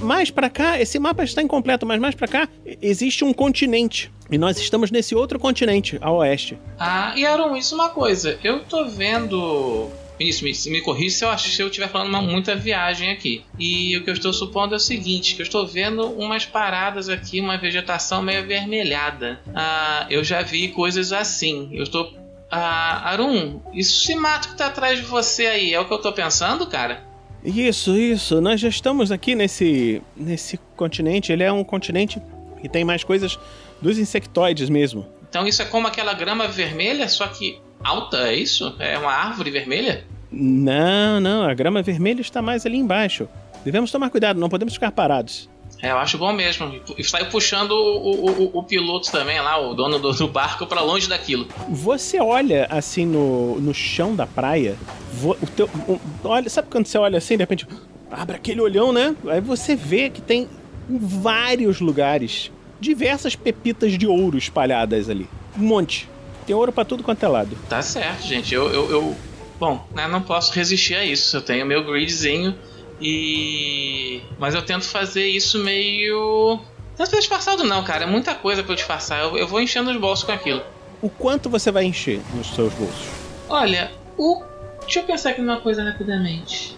Mais 0.00 0.30
pra 0.30 0.50
cá, 0.50 0.80
esse 0.80 0.98
mapa 0.98 1.24
está 1.24 1.42
incompleto, 1.42 1.86
mas 1.86 2.00
mais 2.00 2.14
pra 2.14 2.28
cá 2.28 2.48
existe 2.80 3.24
um 3.24 3.32
continente. 3.32 4.10
E 4.30 4.36
nós 4.36 4.58
estamos 4.58 4.90
nesse 4.90 5.14
outro 5.14 5.38
continente, 5.38 5.98
a 6.00 6.10
oeste. 6.12 6.58
Ah, 6.78 7.14
e 7.16 7.24
Arun, 7.24 7.56
isso 7.56 7.74
é 7.74 7.78
uma 7.78 7.88
coisa. 7.88 8.38
Eu 8.44 8.60
tô 8.60 8.86
vendo. 8.86 9.88
Isso, 10.20 10.44
me, 10.44 10.52
me 10.72 10.80
corrija 10.82 11.16
se 11.16 11.24
eu, 11.24 11.38
se 11.38 11.62
eu 11.62 11.68
estiver 11.68 11.88
falando 11.88 12.08
uma, 12.08 12.20
muita 12.20 12.54
viagem 12.54 13.10
aqui. 13.10 13.44
E 13.58 13.96
o 13.96 14.04
que 14.04 14.10
eu 14.10 14.14
estou 14.14 14.32
supondo 14.32 14.74
é 14.74 14.76
o 14.76 14.80
seguinte: 14.80 15.34
que 15.34 15.40
eu 15.40 15.44
estou 15.44 15.66
vendo 15.66 16.04
umas 16.04 16.44
paradas 16.44 17.08
aqui, 17.08 17.40
uma 17.40 17.56
vegetação 17.56 18.20
meio 18.20 18.40
avermelhada. 18.40 19.40
Ah, 19.54 20.06
eu 20.10 20.22
já 20.22 20.42
vi 20.42 20.68
coisas 20.68 21.12
assim. 21.12 21.70
Eu 21.72 21.84
estou. 21.84 22.12
Ah, 22.50 23.10
Arun, 23.10 23.60
isso 23.72 24.04
se 24.04 24.14
mato 24.14 24.48
que 24.48 24.56
tá 24.56 24.66
atrás 24.66 24.98
de 24.98 25.04
você 25.04 25.46
aí, 25.46 25.72
é 25.74 25.80
o 25.80 25.86
que 25.86 25.92
eu 25.92 25.98
tô 25.98 26.12
pensando, 26.12 26.66
cara? 26.66 27.07
Isso, 27.44 27.96
isso. 27.96 28.40
Nós 28.40 28.60
já 28.60 28.68
estamos 28.68 29.12
aqui 29.12 29.34
nesse, 29.34 30.02
nesse 30.16 30.58
continente. 30.76 31.32
Ele 31.32 31.42
é 31.42 31.52
um 31.52 31.64
continente 31.64 32.20
que 32.60 32.68
tem 32.68 32.84
mais 32.84 33.04
coisas 33.04 33.38
dos 33.80 33.98
insectoides 33.98 34.68
mesmo. 34.68 35.06
Então 35.28 35.46
isso 35.46 35.62
é 35.62 35.64
como 35.64 35.86
aquela 35.86 36.14
grama 36.14 36.48
vermelha, 36.48 37.08
só 37.08 37.26
que 37.28 37.60
alta, 37.82 38.28
é 38.28 38.34
isso? 38.34 38.74
É 38.78 38.98
uma 38.98 39.12
árvore 39.12 39.50
vermelha? 39.50 40.04
Não, 40.30 41.20
não, 41.20 41.42
a 41.42 41.54
grama 41.54 41.82
vermelha 41.82 42.20
está 42.20 42.42
mais 42.42 42.66
ali 42.66 42.76
embaixo. 42.76 43.28
Devemos 43.64 43.90
tomar 43.90 44.10
cuidado, 44.10 44.40
não 44.40 44.48
podemos 44.48 44.74
ficar 44.74 44.90
parados. 44.90 45.48
É, 45.80 45.90
eu 45.92 45.98
acho 45.98 46.18
bom 46.18 46.32
mesmo. 46.32 46.80
E 46.96 47.04
saiu 47.04 47.26
puxando 47.26 47.70
o, 47.70 48.26
o, 48.54 48.58
o- 48.58 48.62
piloto 48.64 49.10
também 49.12 49.40
lá, 49.40 49.58
o 49.60 49.74
dono 49.74 49.98
do, 49.98 50.12
do 50.12 50.26
barco, 50.28 50.66
pra 50.66 50.80
longe 50.80 51.08
daquilo. 51.08 51.46
Você 51.68 52.20
olha 52.20 52.66
assim 52.68 53.06
no, 53.06 53.60
no 53.60 53.72
chão 53.72 54.14
da 54.16 54.26
praia, 54.26 54.76
vo- 55.12 55.36
o 55.40 55.46
teu, 55.46 55.66
o- 55.86 56.00
olha, 56.24 56.50
sabe 56.50 56.68
quando 56.70 56.86
você 56.86 56.98
olha 56.98 57.18
assim, 57.18 57.36
de 57.36 57.42
repente, 57.44 57.66
abre 58.10 58.34
aquele 58.36 58.60
olhão, 58.60 58.92
né? 58.92 59.14
Aí 59.28 59.40
você 59.40 59.76
vê 59.76 60.10
que 60.10 60.20
tem 60.20 60.48
em 60.90 60.98
vários 60.98 61.80
lugares 61.80 62.50
diversas 62.80 63.36
pepitas 63.36 63.96
de 63.96 64.06
ouro 64.06 64.36
espalhadas 64.38 65.08
ali. 65.08 65.28
Um 65.56 65.62
monte. 65.62 66.08
Tem 66.46 66.56
ouro 66.56 66.72
pra 66.72 66.84
tudo 66.84 67.02
quanto 67.02 67.22
é 67.24 67.28
lado. 67.28 67.56
Tá 67.68 67.82
certo, 67.82 68.26
gente. 68.26 68.52
Eu. 68.54 68.68
eu, 68.72 68.90
eu- 68.90 69.16
bom, 69.60 69.86
né, 69.94 70.06
não 70.08 70.22
posso 70.22 70.52
resistir 70.52 70.94
a 70.94 71.04
isso. 71.04 71.36
Eu 71.36 71.40
tenho 71.42 71.66
meu 71.66 71.84
gridzinho 71.84 72.54
e. 73.00 74.22
Mas 74.38 74.54
eu 74.54 74.62
tento 74.62 74.84
fazer 74.84 75.26
isso 75.26 75.58
meio. 75.58 76.60
Não 76.98 77.06
é 77.06 77.08
disfarçado, 77.08 77.62
não, 77.64 77.84
cara. 77.84 78.04
É 78.04 78.06
muita 78.06 78.34
coisa 78.34 78.62
pra 78.62 78.72
eu 78.72 78.76
disfarçar. 78.76 79.20
Eu, 79.20 79.38
eu 79.38 79.46
vou 79.46 79.60
enchendo 79.60 79.90
os 79.90 79.96
bolsos 79.96 80.24
com 80.24 80.32
aquilo. 80.32 80.62
O 81.00 81.08
quanto 81.08 81.48
você 81.48 81.70
vai 81.70 81.84
encher 81.84 82.20
nos 82.34 82.48
seus 82.48 82.72
bolsos? 82.74 83.06
Olha, 83.48 83.92
o. 84.16 84.42
Deixa 84.80 85.00
eu 85.00 85.04
pensar 85.04 85.30
aqui 85.30 85.40
numa 85.40 85.60
coisa 85.60 85.82
rapidamente. 85.82 86.76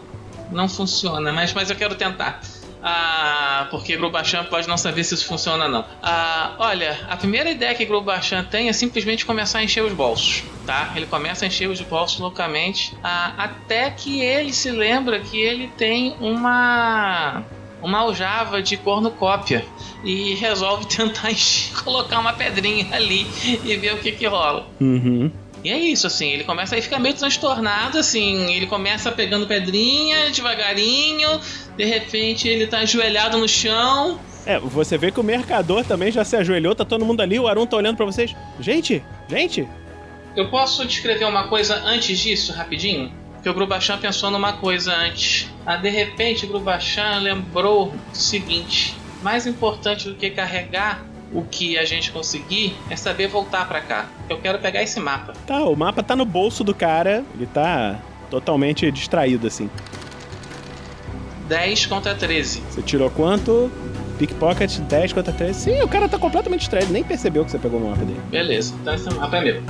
Não 0.51 0.69
funciona, 0.69 1.33
mas, 1.33 1.53
mas 1.55 1.71
eu 1.71 1.77
quero 1.77 1.95
tentar. 1.95 2.41
Ah, 2.83 3.69
porque 3.71 3.97
Grubachan 3.97 4.45
pode 4.45 4.67
não 4.69 4.77
saber 4.77 5.05
se 5.05 5.15
isso 5.15 5.27
funciona 5.27 5.69
não. 5.69 5.85
Ah, 6.03 6.55
olha, 6.59 6.99
a 7.09 7.17
primeira 7.17 7.51
ideia 7.51 7.75
que 7.75 7.85
Grubachan 7.85 8.45
tem 8.45 8.69
é 8.69 8.73
simplesmente 8.73 9.27
começar 9.27 9.59
a 9.59 9.65
encher 9.65 9.85
os 9.85 9.93
bolsos, 9.93 10.45
tá? 10.67 10.93
Ele 10.97 11.07
começa 11.07 11.45
a 11.45 11.49
encher 11.49 11.69
os 11.69 11.81
bolsos 11.81 12.19
loucamente, 12.19 12.97
ah, 13.03 13.35
até 13.37 13.91
que 13.91 14.23
ele 14.23 14.53
se 14.53 14.71
lembra 14.71 15.21
que 15.21 15.39
ele 15.39 15.69
tem 15.69 16.17
uma 16.21 17.43
uma 17.83 18.01
aljava 18.01 18.63
de 18.63 18.77
cornucópia 18.77 19.65
e 20.05 20.35
resolve 20.35 20.87
tentar 20.89 21.31
encher, 21.33 21.75
colocar 21.83 22.19
uma 22.19 22.33
pedrinha 22.33 22.95
ali 22.95 23.27
e 23.65 23.77
ver 23.77 23.95
o 23.95 23.99
que 23.99 24.13
que 24.13 24.27
rola. 24.27 24.67
Uhum. 24.81 25.31
E 25.63 25.71
é 25.71 25.79
isso, 25.79 26.07
assim, 26.07 26.31
ele 26.31 26.45
começa 26.45 26.77
a 26.77 26.81
ficar 26.81 26.99
meio 26.99 27.15
transtornado, 27.15 27.99
assim, 27.99 28.51
ele 28.55 28.67
começa 28.67 29.13
pegando 29.13 29.47
pedrinha 29.47 30.31
devagarinho, 30.31 31.39
de 31.77 31.85
repente 31.85 32.49
ele 32.49 32.67
tá 32.67 32.79
ajoelhado 32.79 33.37
no 33.37 33.47
chão. 33.49 34.19
É, 34.47 34.59
você 34.59 34.97
vê 34.97 35.11
que 35.11 35.21
o 35.21 35.23
mercador 35.23 35.85
também 35.85 36.11
já 36.11 36.25
se 36.25 36.35
ajoelhou, 36.35 36.75
tá 36.75 36.85
todo 36.85 37.05
mundo 37.05 37.21
ali, 37.21 37.39
o 37.39 37.47
Arun 37.47 37.67
tá 37.67 37.77
olhando 37.77 37.97
pra 37.97 38.07
vocês. 38.07 38.35
Gente, 38.59 39.03
gente, 39.29 39.69
Eu 40.37 40.49
posso 40.49 40.87
descrever 40.87 41.25
uma 41.25 41.49
coisa 41.49 41.75
antes 41.85 42.19
disso, 42.19 42.53
rapidinho? 42.53 43.13
Que 43.43 43.49
o 43.49 43.55
Grubachan 43.55 43.99
pensou 43.99 44.31
numa 44.31 44.55
coisa 44.55 44.95
antes. 44.95 45.49
Ah, 45.67 45.77
de 45.77 45.89
repente, 45.89 46.45
o 46.45 46.49
Grubachan 46.49 47.19
lembrou 47.19 47.93
do 48.11 48.17
seguinte: 48.17 48.95
mais 49.23 49.47
importante 49.47 50.09
do 50.09 50.15
que 50.15 50.31
carregar 50.31 51.05
o 51.33 51.43
que 51.43 51.79
a 51.79 51.85
gente 51.85 52.11
conseguir 52.11 52.77
é 52.89 52.97
saber 52.97 53.29
voltar 53.29 53.67
pra 53.69 53.81
cá. 53.81 54.09
Eu 54.29 54.39
quero 54.39 54.59
pegar 54.59 54.83
esse 54.83 54.99
mapa. 54.99 55.33
Tá, 55.47 55.63
o 55.65 55.77
mapa 55.77 56.03
tá 56.03 56.17
no 56.17 56.25
bolso 56.25 56.65
do 56.65 56.75
cara, 56.75 57.25
ele 57.35 57.47
tá 57.47 58.01
totalmente 58.29 58.91
distraído 58.91 59.47
assim. 59.47 59.71
10 61.49 61.87
contra 61.87 62.15
13. 62.15 62.63
Você 62.71 62.83
tirou 62.83 63.11
quanto? 63.11 63.71
Pickpocket 64.19 64.79
10 64.79 65.13
contra 65.13 65.33
13. 65.33 65.59
Sim, 65.59 65.83
o 65.83 65.89
cara 65.89 66.09
tá 66.09 66.19
completamente 66.19 66.61
distraído, 66.61 66.93
nem 66.93 67.03
percebeu 67.03 67.45
que 67.45 67.51
você 67.51 67.59
pegou 67.59 67.81
o 67.81 67.89
mapa 67.89 68.05
dele. 68.05 68.21
Beleza, 68.31 68.75
então 68.81 68.95
esse 68.95 69.11
mapa 69.13 69.37
é 69.39 69.41
meu. 69.41 69.63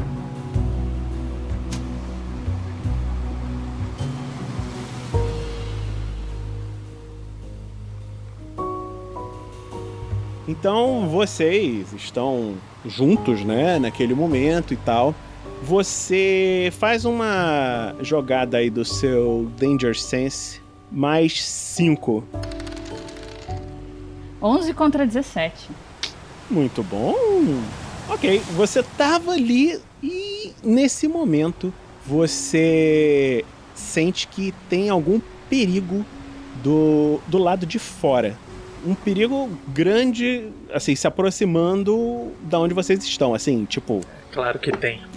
Então 10.50 11.08
vocês 11.08 11.92
estão 11.92 12.56
juntos, 12.84 13.44
né, 13.44 13.78
naquele 13.78 14.16
momento 14.16 14.74
e 14.74 14.76
tal. 14.76 15.14
Você 15.62 16.72
faz 16.72 17.04
uma 17.04 17.94
jogada 18.00 18.56
aí 18.56 18.68
do 18.68 18.84
seu 18.84 19.48
Danger 19.56 19.96
Sense 19.96 20.60
mais 20.90 21.40
5. 21.40 22.24
11 24.42 24.74
contra 24.74 25.06
17. 25.06 25.68
Muito 26.50 26.82
bom. 26.82 27.14
Ok, 28.08 28.42
você 28.56 28.82
tava 28.82 29.30
ali 29.30 29.80
e 30.02 30.52
nesse 30.64 31.06
momento 31.06 31.72
você 32.04 33.44
sente 33.72 34.26
que 34.26 34.52
tem 34.68 34.90
algum 34.90 35.20
perigo 35.48 36.04
do, 36.60 37.20
do 37.28 37.38
lado 37.38 37.64
de 37.64 37.78
fora. 37.78 38.36
Um 38.84 38.94
perigo 38.94 39.50
grande, 39.68 40.48
assim, 40.72 40.94
se 40.94 41.06
aproximando 41.06 42.32
da 42.42 42.58
onde 42.58 42.72
vocês 42.74 43.04
estão, 43.04 43.34
assim, 43.34 43.64
tipo. 43.64 44.00
Claro 44.32 44.58
que 44.58 44.72
tem. 44.72 45.00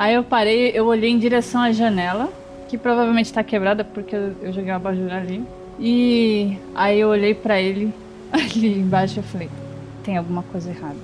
Aí 0.00 0.14
eu 0.14 0.24
parei, 0.24 0.70
eu 0.74 0.86
olhei 0.86 1.10
em 1.10 1.18
direção 1.18 1.60
à 1.60 1.72
janela, 1.72 2.32
que 2.68 2.78
provavelmente 2.78 3.30
tá 3.30 3.44
quebrada 3.44 3.84
porque 3.84 4.16
eu, 4.16 4.34
eu 4.40 4.50
joguei 4.50 4.70
uma 4.70 4.76
abajur 4.76 5.12
ali. 5.12 5.44
E 5.78 6.56
aí 6.74 7.00
eu 7.00 7.08
olhei 7.08 7.34
pra 7.34 7.60
ele 7.60 7.92
ali 8.32 8.78
embaixo 8.78 9.20
e 9.20 9.22
falei, 9.22 9.50
tem 10.02 10.16
alguma 10.16 10.42
coisa 10.42 10.70
errada. 10.70 10.96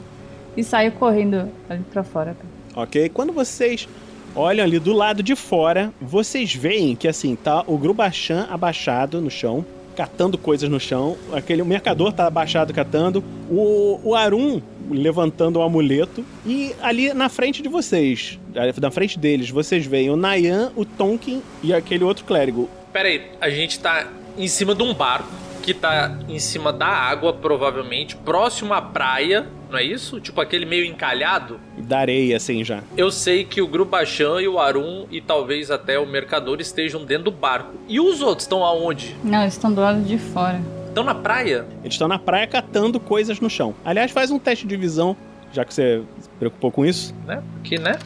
E 0.57 0.65
saio 0.65 0.93
correndo 0.93 1.51
ali 1.69 1.83
pra 1.93 2.03
fora. 2.03 2.35
Ok? 2.75 3.11
Quando 3.11 3.35
vocês 3.35 3.87
olham 4.37 4.65
ali 4.65 4.79
do 4.79 4.93
lado 4.93 5.23
de 5.23 5.35
fora, 5.35 5.93
vocês 6.01 6.55
veem 6.55 6.95
que 6.95 7.09
assim, 7.09 7.35
tá 7.35 7.65
o 7.67 7.79
Grubachan 7.79 8.47
abaixado 8.51 9.21
no 9.21 9.31
chão, 9.31 9.65
catando 9.97 10.37
coisas 10.37 10.69
no 10.69 10.79
chão. 10.79 11.17
Aquele 11.33 11.63
o 11.63 11.67
mercador 11.67 12.13
tá 12.13 12.27
abaixado 12.27 12.73
catando. 12.73 13.25
O, 13.51 13.99
o 14.05 14.15
Arun 14.15 14.61
levantando 14.91 15.59
o 15.59 15.63
amuleto. 15.63 16.25
E 16.45 16.75
ali 16.83 17.13
na 17.15 17.29
frente 17.29 17.63
de 17.63 17.69
vocês, 17.69 18.39
na 18.81 18.91
frente 18.91 19.19
deles, 19.19 19.51
vocês 19.51 19.87
veem 19.87 20.11
o 20.11 20.17
Nayan, 20.17 20.71
o 20.77 20.85
Tonkin 20.85 21.43
e 21.63 21.73
aquele 21.73 22.05
outro 22.05 22.25
clérigo. 22.25 22.69
Pera 22.93 23.09
aí, 23.09 23.23
a 23.41 23.51
gente 23.51 23.81
tá 23.81 24.09
em 24.37 24.47
cima 24.49 24.75
de 24.75 24.83
um 24.83 24.93
barco 24.93 25.46
que 25.67 25.75
tá 25.75 26.17
em 26.29 26.39
cima 26.39 26.73
da 26.73 26.87
água, 26.87 27.33
provavelmente, 27.33 28.15
próximo 28.15 28.73
à 28.73 28.81
praia, 28.81 29.49
não 29.69 29.77
é 29.77 29.83
isso? 29.83 30.21
Tipo 30.21 30.41
aquele 30.41 30.65
meio 30.65 30.85
encalhado. 30.85 31.59
Da 31.77 31.99
areia, 31.99 32.37
assim 32.37 32.63
já. 32.63 32.85
Eu 32.97 33.11
sei 33.11 33.45
que 33.45 33.61
o 33.61 33.67
Grubachan 33.67 34.41
e 34.41 34.47
o 34.47 34.61
Arun 34.61 35.07
e 35.11 35.21
talvez 35.21 35.73
até 35.73 35.99
o 35.99 36.07
Mercador 36.07 36.61
estejam 36.61 37.05
dentro 37.05 37.25
do 37.25 37.31
barco. 37.33 37.75
E 37.89 37.99
os 37.99 38.23
outros 38.23 38.45
estão 38.45 38.65
aonde? 38.65 39.17
Não, 39.25 39.43
eles 39.43 39.55
estão 39.55 39.73
do 39.73 39.81
lado 39.81 40.03
de 40.03 40.17
fora. 40.19 40.61
Estão 40.87 41.03
na 41.03 41.17
praia? 41.17 41.67
Eles 41.83 41.95
estão 41.95 42.07
na 42.07 42.19
praia 42.19 42.47
catando 42.47 43.01
coisas 43.01 43.41
no 43.41 43.51
chão. 43.51 43.75
Aliás, 43.85 44.13
faz 44.13 44.31
um 44.31 44.39
teste 44.39 44.69
de 44.69 44.77
visão, 44.77 45.17
já 45.53 45.65
que 45.65 45.75
você 45.75 46.01
se 46.21 46.29
preocupou 46.39 46.71
com 46.71 46.87
isso. 46.87 47.13
Né? 47.27 47.43
Porque, 47.55 47.77
né? 47.77 47.99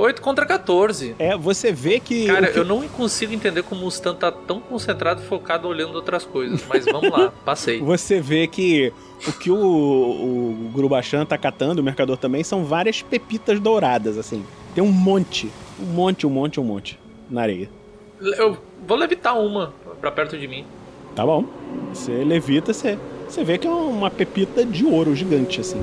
8 0.00 0.22
contra 0.22 0.46
14. 0.46 1.16
É, 1.18 1.36
você 1.36 1.72
vê 1.72 1.98
que. 1.98 2.26
Cara, 2.26 2.46
que- 2.52 2.58
eu 2.58 2.64
não 2.64 2.86
consigo 2.88 3.32
entender 3.34 3.62
como 3.64 3.84
o 3.84 3.88
Stan 3.88 4.14
tá 4.14 4.30
tão 4.30 4.60
concentrado 4.60 5.20
e 5.20 5.26
focado 5.26 5.66
olhando 5.66 5.94
outras 5.96 6.24
coisas. 6.24 6.62
Mas 6.68 6.84
vamos 6.84 7.10
lá, 7.10 7.32
passei. 7.44 7.80
Você 7.80 8.20
vê 8.20 8.46
que 8.46 8.92
o 9.26 9.32
que 9.32 9.50
o, 9.50 9.56
o 9.56 10.70
Grubachan 10.72 11.26
tá 11.26 11.36
catando, 11.36 11.80
o 11.80 11.84
mercador 11.84 12.16
também, 12.16 12.44
são 12.44 12.64
várias 12.64 13.02
pepitas 13.02 13.58
douradas, 13.58 14.16
assim. 14.16 14.44
Tem 14.74 14.84
um 14.84 14.92
monte, 14.92 15.50
um 15.80 15.86
monte, 15.86 16.26
um 16.26 16.30
monte, 16.30 16.60
um 16.60 16.64
monte 16.64 16.98
na 17.28 17.42
areia. 17.42 17.68
Eu 18.20 18.56
vou 18.86 18.96
levitar 18.96 19.36
uma 19.38 19.74
pra 20.00 20.10
perto 20.12 20.38
de 20.38 20.46
mim. 20.46 20.64
Tá 21.16 21.26
bom. 21.26 21.44
Você 21.92 22.12
levita, 22.22 22.72
você, 22.72 22.96
você 23.28 23.42
vê 23.42 23.58
que 23.58 23.66
é 23.66 23.70
uma 23.70 24.08
pepita 24.10 24.64
de 24.64 24.84
ouro 24.86 25.16
gigante, 25.16 25.60
assim. 25.60 25.80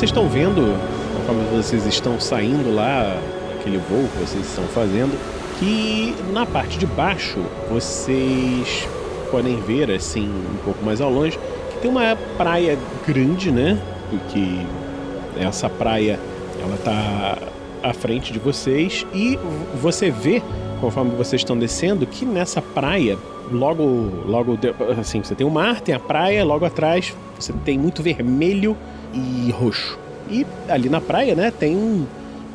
Vocês 0.00 0.08
estão 0.08 0.26
vendo, 0.30 0.78
conforme 1.14 1.44
vocês 1.62 1.84
estão 1.84 2.18
saindo 2.18 2.74
lá, 2.74 3.20
aquele 3.52 3.76
voo 3.76 4.08
que 4.08 4.18
vocês 4.20 4.46
estão 4.46 4.64
fazendo, 4.68 5.14
que 5.58 6.14
na 6.32 6.46
parte 6.46 6.78
de 6.78 6.86
baixo 6.86 7.38
vocês 7.70 8.88
podem 9.30 9.60
ver 9.60 9.90
assim 9.90 10.26
um 10.26 10.64
pouco 10.64 10.82
mais 10.82 11.02
ao 11.02 11.10
longe 11.10 11.38
que 11.70 11.80
tem 11.82 11.90
uma 11.90 12.16
praia 12.38 12.78
grande, 13.06 13.52
né? 13.52 13.78
Que 14.30 14.66
essa 15.38 15.68
praia 15.68 16.18
ela 16.62 16.78
tá 16.82 17.36
à 17.82 17.92
frente 17.92 18.32
de 18.32 18.38
vocês 18.38 19.06
e 19.12 19.38
você 19.82 20.10
vê 20.10 20.42
conforme 20.80 21.10
vocês 21.10 21.42
estão 21.42 21.58
descendo 21.58 22.06
que 22.06 22.24
nessa 22.24 22.62
praia 22.62 23.18
logo 23.52 24.08
logo 24.24 24.58
assim 24.98 25.22
você 25.22 25.34
tem 25.34 25.46
o 25.46 25.50
mar, 25.50 25.82
tem 25.82 25.94
a 25.94 26.00
praia, 26.00 26.42
logo 26.42 26.64
atrás 26.64 27.14
você 27.38 27.52
tem 27.52 27.78
muito 27.78 28.02
vermelho 28.02 28.74
e 29.12 29.50
roxo. 29.50 29.98
E 30.30 30.46
ali 30.68 30.88
na 30.88 31.00
praia, 31.00 31.34
né, 31.34 31.50
tem 31.50 31.76
um, 31.76 32.06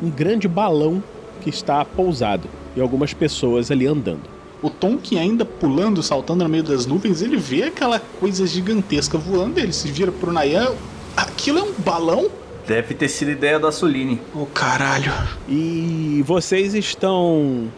um 0.01 0.09
grande 0.09 0.47
balão 0.47 1.03
que 1.41 1.49
está 1.49 1.83
pousado 1.83 2.47
e 2.75 2.81
algumas 2.81 3.13
pessoas 3.13 3.71
ali 3.71 3.85
andando. 3.85 4.35
O 4.61 4.69
Tom, 4.69 4.97
que 4.97 5.17
ainda 5.17 5.45
pulando, 5.45 6.01
saltando 6.01 6.43
no 6.43 6.49
meio 6.49 6.63
das 6.63 6.85
nuvens, 6.85 7.21
ele 7.21 7.37
vê 7.37 7.63
aquela 7.63 7.99
coisa 7.99 8.47
gigantesca 8.47 9.17
voando, 9.17 9.59
ele 9.59 9.73
se 9.73 9.91
vira 9.91 10.11
pro 10.11 10.31
Nayan. 10.31 10.73
Aquilo 11.15 11.59
é 11.59 11.63
um 11.63 11.73
balão? 11.73 12.29
Deve 12.65 12.95
ter 12.95 13.07
sido 13.07 13.29
ideia 13.31 13.59
da 13.59 13.71
Suline. 13.71 14.19
Ô 14.33 14.45
caralho. 14.47 15.11
E 15.47 16.23
vocês 16.25 16.73
estão 16.73 17.69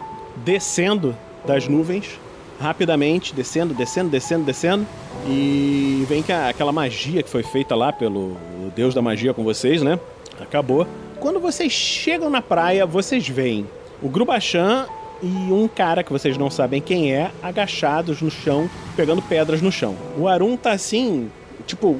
descendo 0.44 1.14
das 1.46 1.68
nuvens 1.68 2.18
rapidamente, 2.60 3.34
descendo, 3.34 3.74
descendo, 3.74 4.10
descendo, 4.10 4.44
descendo. 4.44 4.86
E 5.26 6.04
vem 6.08 6.22
que 6.22 6.32
aquela 6.32 6.72
magia 6.72 7.22
que 7.22 7.30
foi 7.30 7.42
feita 7.42 7.74
lá 7.74 7.92
pelo 7.92 8.36
deus 8.74 8.94
da 8.94 9.02
magia 9.02 9.34
com 9.34 9.44
vocês, 9.44 9.82
né? 9.82 9.98
Acabou. 10.40 10.86
Quando 11.20 11.40
vocês 11.40 11.72
chegam 11.72 12.30
na 12.30 12.40
praia, 12.40 12.86
vocês 12.86 13.28
veem 13.28 13.66
o 14.02 14.08
Grubachan 14.08 14.86
e 15.22 15.26
um 15.52 15.66
cara 15.66 16.02
que 16.04 16.12
vocês 16.12 16.36
não 16.38 16.50
sabem 16.50 16.80
quem 16.80 17.12
é, 17.12 17.30
agachados 17.42 18.22
no 18.22 18.30
chão, 18.30 18.70
pegando 18.96 19.20
pedras 19.20 19.60
no 19.60 19.72
chão. 19.72 19.96
O 20.16 20.28
Arun 20.28 20.56
tá 20.56 20.72
assim, 20.72 21.30
tipo, 21.66 21.98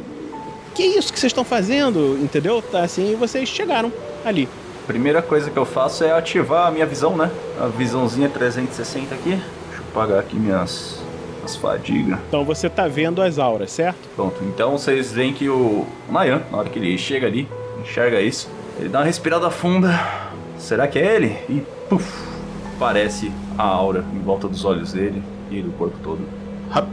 que 0.75 0.85
isso 0.85 1.13
que 1.13 1.19
vocês 1.19 1.31
estão 1.31 1.45
fazendo? 1.45 2.17
Entendeu? 2.23 2.63
Tá 2.63 2.83
assim, 2.83 3.13
e 3.13 3.15
vocês 3.17 3.49
chegaram 3.49 3.93
ali. 4.25 4.49
Primeira 4.87 5.21
coisa 5.21 5.51
que 5.51 5.57
eu 5.57 5.67
faço 5.67 6.05
é 6.05 6.13
ativar 6.13 6.69
a 6.69 6.71
minha 6.71 6.87
visão, 6.87 7.17
né? 7.17 7.31
A 7.61 7.67
visãozinha 7.67 8.29
360 8.29 9.15
aqui. 9.15 9.31
Deixa 9.31 9.43
eu 9.81 9.85
pagar 9.93 10.21
aqui 10.21 10.37
minhas 10.37 11.03
as 11.49 11.57
fadigas. 11.57 12.19
Então 12.29 12.45
você 12.45 12.69
tá 12.69 12.87
vendo 12.87 13.23
as 13.23 13.39
auras, 13.39 13.71
certo? 13.71 13.99
Pronto, 14.15 14.37
então 14.45 14.73
vocês 14.73 15.11
veem 15.11 15.33
que 15.33 15.49
o 15.49 15.87
Nayan, 16.11 16.43
na 16.51 16.59
hora 16.59 16.69
que 16.69 16.79
ele 16.79 16.97
chega 16.99 17.27
ali, 17.27 17.49
enxerga 17.81 18.21
isso, 18.21 18.49
ele 18.79 18.89
dá 18.89 18.99
uma 18.99 19.05
respirada 19.05 19.51
funda. 19.51 19.99
Será 20.59 20.87
que 20.87 20.99
é 20.99 21.17
ele? 21.17 21.39
E 21.49 21.63
puf, 21.89 22.07
aparece 22.77 23.33
a 23.57 23.65
aura 23.65 24.05
em 24.15 24.19
volta 24.21 24.47
dos 24.47 24.65
olhos 24.65 24.93
dele 24.93 25.23
e 25.51 25.63
do 25.63 25.71
corpo 25.73 25.97
todo. 26.03 26.21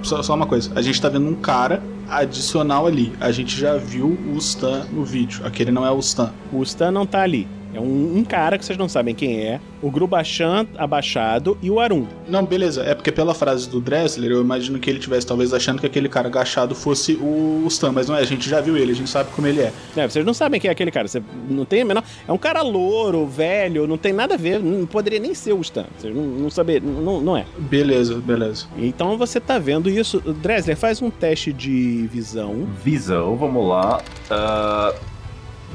Só, 0.03 0.23
só 0.23 0.33
uma 0.33 0.45
coisa, 0.47 0.71
a 0.73 0.81
gente 0.81 1.01
tá 1.01 1.09
vendo 1.09 1.27
um 1.27 1.35
cara 1.35 1.83
adicional 2.09 2.87
ali. 2.87 3.13
A 3.19 3.31
gente 3.31 3.59
já 3.59 3.75
viu 3.75 4.17
o 4.33 4.37
Stan 4.37 4.85
no 4.91 5.03
vídeo. 5.03 5.45
Aquele 5.45 5.71
não 5.71 5.85
é 5.85 5.91
o 5.91 5.99
Stan. 5.99 6.31
O 6.53 6.63
Stan 6.63 6.91
não 6.91 7.05
tá 7.05 7.21
ali. 7.21 7.47
É 7.75 7.79
um, 7.79 8.19
um 8.19 8.23
cara 8.23 8.57
que 8.57 8.63
vocês 8.63 8.77
não 8.77 8.87
sabem 8.87 9.13
quem 9.13 9.41
é. 9.41 9.59
O 9.81 9.91
Grubachan 9.91 10.65
abaixado 10.77 11.57
e 11.61 11.69
o 11.69 11.77
Arun. 11.79 12.05
Não, 12.25 12.45
beleza. 12.45 12.81
É 12.83 12.95
porque 12.95 13.11
pela 13.11 13.33
frase 13.33 13.69
do 13.69 13.81
Dressler, 13.81 14.31
eu 14.31 14.41
imagino 14.41 14.79
que 14.79 14.89
ele 14.89 14.97
tivesse 14.97 15.27
talvez 15.27 15.53
achando 15.53 15.81
que 15.81 15.85
aquele 15.85 16.07
cara 16.07 16.29
agachado 16.29 16.73
fosse 16.73 17.15
o 17.15 17.65
Stan, 17.67 17.91
mas 17.91 18.07
não 18.07 18.15
é. 18.15 18.21
A 18.21 18.25
gente 18.25 18.49
já 18.49 18.61
viu 18.61 18.77
ele, 18.77 18.93
a 18.93 18.95
gente 18.95 19.09
sabe 19.09 19.29
como 19.31 19.45
ele 19.45 19.59
é. 19.59 19.73
É, 19.97 20.07
vocês 20.07 20.25
não 20.25 20.33
sabem 20.33 20.59
quem 20.59 20.69
é 20.69 20.71
aquele 20.71 20.89
cara. 20.89 21.05
Você 21.07 21.21
não 21.49 21.65
tem 21.65 21.81
a 21.81 21.85
menor. 21.85 22.03
É 22.25 22.31
um 22.31 22.37
cara 22.37 22.61
louro, 22.61 23.27
velho, 23.27 23.85
não 23.85 23.97
tem 23.97 24.13
nada 24.13 24.35
a 24.35 24.37
ver. 24.37 24.59
Não 24.59 24.85
poderia 24.85 25.19
nem 25.19 25.33
ser 25.33 25.51
o 25.51 25.59
Stan. 25.59 25.85
Vocês 25.97 26.15
não, 26.15 26.23
não 26.23 26.49
saber. 26.49 26.81
Não, 26.81 27.19
não 27.19 27.35
é. 27.35 27.45
Beleza, 27.57 28.15
beleza. 28.15 28.67
Então 28.77 29.17
você 29.17 29.41
tá 29.41 29.59
vendo 29.59 29.89
isso. 29.89 30.21
Dresler, 30.21 30.77
faz 30.77 31.01
um 31.01 31.09
teste 31.09 31.51
de 31.51 32.07
visão. 32.07 32.65
Visão, 32.81 33.35
vamos 33.35 33.67
lá. 33.67 34.01
Ah, 34.31 34.93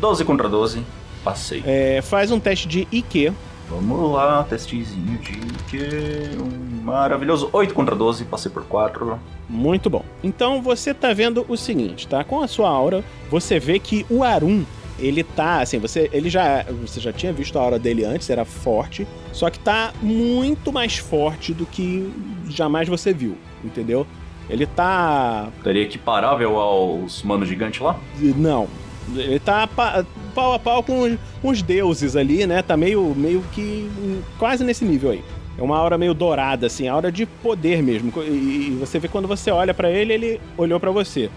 12 0.01 0.25
contra 0.25 0.49
12, 0.49 0.83
passei. 1.23 1.63
É, 1.67 2.01
faz 2.03 2.31
um 2.31 2.41
teste 2.41 2.67
de 2.69 2.87
IQ. 2.91 3.33
Vamos 3.69 4.13
lá, 4.13 4.43
testezinho 4.43 5.17
de 5.19 5.33
que 5.71 6.37
um 6.43 6.83
maravilhoso 6.83 7.49
8 7.53 7.73
contra 7.73 7.95
12, 7.95 8.25
passei 8.25 8.51
por 8.51 8.65
4. 8.65 9.17
Muito 9.49 9.89
bom. 9.89 10.05
Então 10.25 10.61
você 10.61 10.93
tá 10.93 11.13
vendo 11.13 11.47
o 11.49 11.57
seguinte, 11.57 12.09
tá? 12.09 12.25
Com 12.25 12.43
a 12.43 12.49
sua 12.49 12.69
aura, 12.69 13.05
você 13.31 13.61
vê 13.61 13.79
que 13.79 14.05
o 14.11 14.25
Arun, 14.25 14.65
ele 14.99 15.23
tá, 15.23 15.61
assim, 15.61 15.79
você, 15.79 16.11
ele 16.13 16.29
já, 16.29 16.65
você 16.83 16.99
já 16.99 17.13
tinha 17.13 17.33
visto 17.33 17.57
a 17.59 17.63
aura 17.63 17.79
dele 17.79 18.05
antes, 18.05 18.29
era 18.29 18.45
forte, 18.45 19.07
só 19.33 19.49
que 19.49 19.59
tá 19.61 19.93
muito 20.03 20.73
mais 20.73 20.99
forte 20.99 21.55
do 21.55 21.65
que 21.65 22.13
jamais 22.49 22.89
você 22.89 23.13
viu, 23.13 23.37
entendeu? 23.65 24.05
Ele 24.49 24.67
tá, 24.67 25.49
Estaria 25.59 25.83
equiparável 25.83 26.59
aos 26.59 27.23
manos 27.23 27.49
gigantes 27.49 27.81
lá? 27.81 27.97
não, 28.37 28.67
ele 29.17 29.39
tá 29.39 29.67
pa- 29.67 30.05
pau 30.35 30.53
a 30.55 30.59
pau 30.59 30.83
com 30.83 31.17
os, 31.43 31.63
deuses 31.63 32.17
ali, 32.17 32.47
né? 32.47 32.63
Tá 32.63 32.77
meio, 32.77 33.15
meio 33.17 33.43
que 33.53 33.91
quase 34.39 34.65
nesse 34.65 34.85
nível 34.85 35.11
aí. 35.11 35.23
É 35.59 35.63
uma 35.63 35.77
aura 35.77 35.99
meio 35.99 36.15
dourada, 36.15 36.67
assim, 36.67 36.89
aura 36.89 37.13
de 37.13 37.27
poder 37.27 37.83
mesmo. 37.83 38.11
E, 38.23 38.77
você 38.81 38.99
vê 38.99 39.09
quando 39.09 39.29
você 39.29 39.51
olha 39.51 39.75
pra 39.75 39.91
ele, 39.91 40.13
ele 40.15 40.41
olhou 40.57 40.81
pra 40.81 40.91
você. 40.91 41.29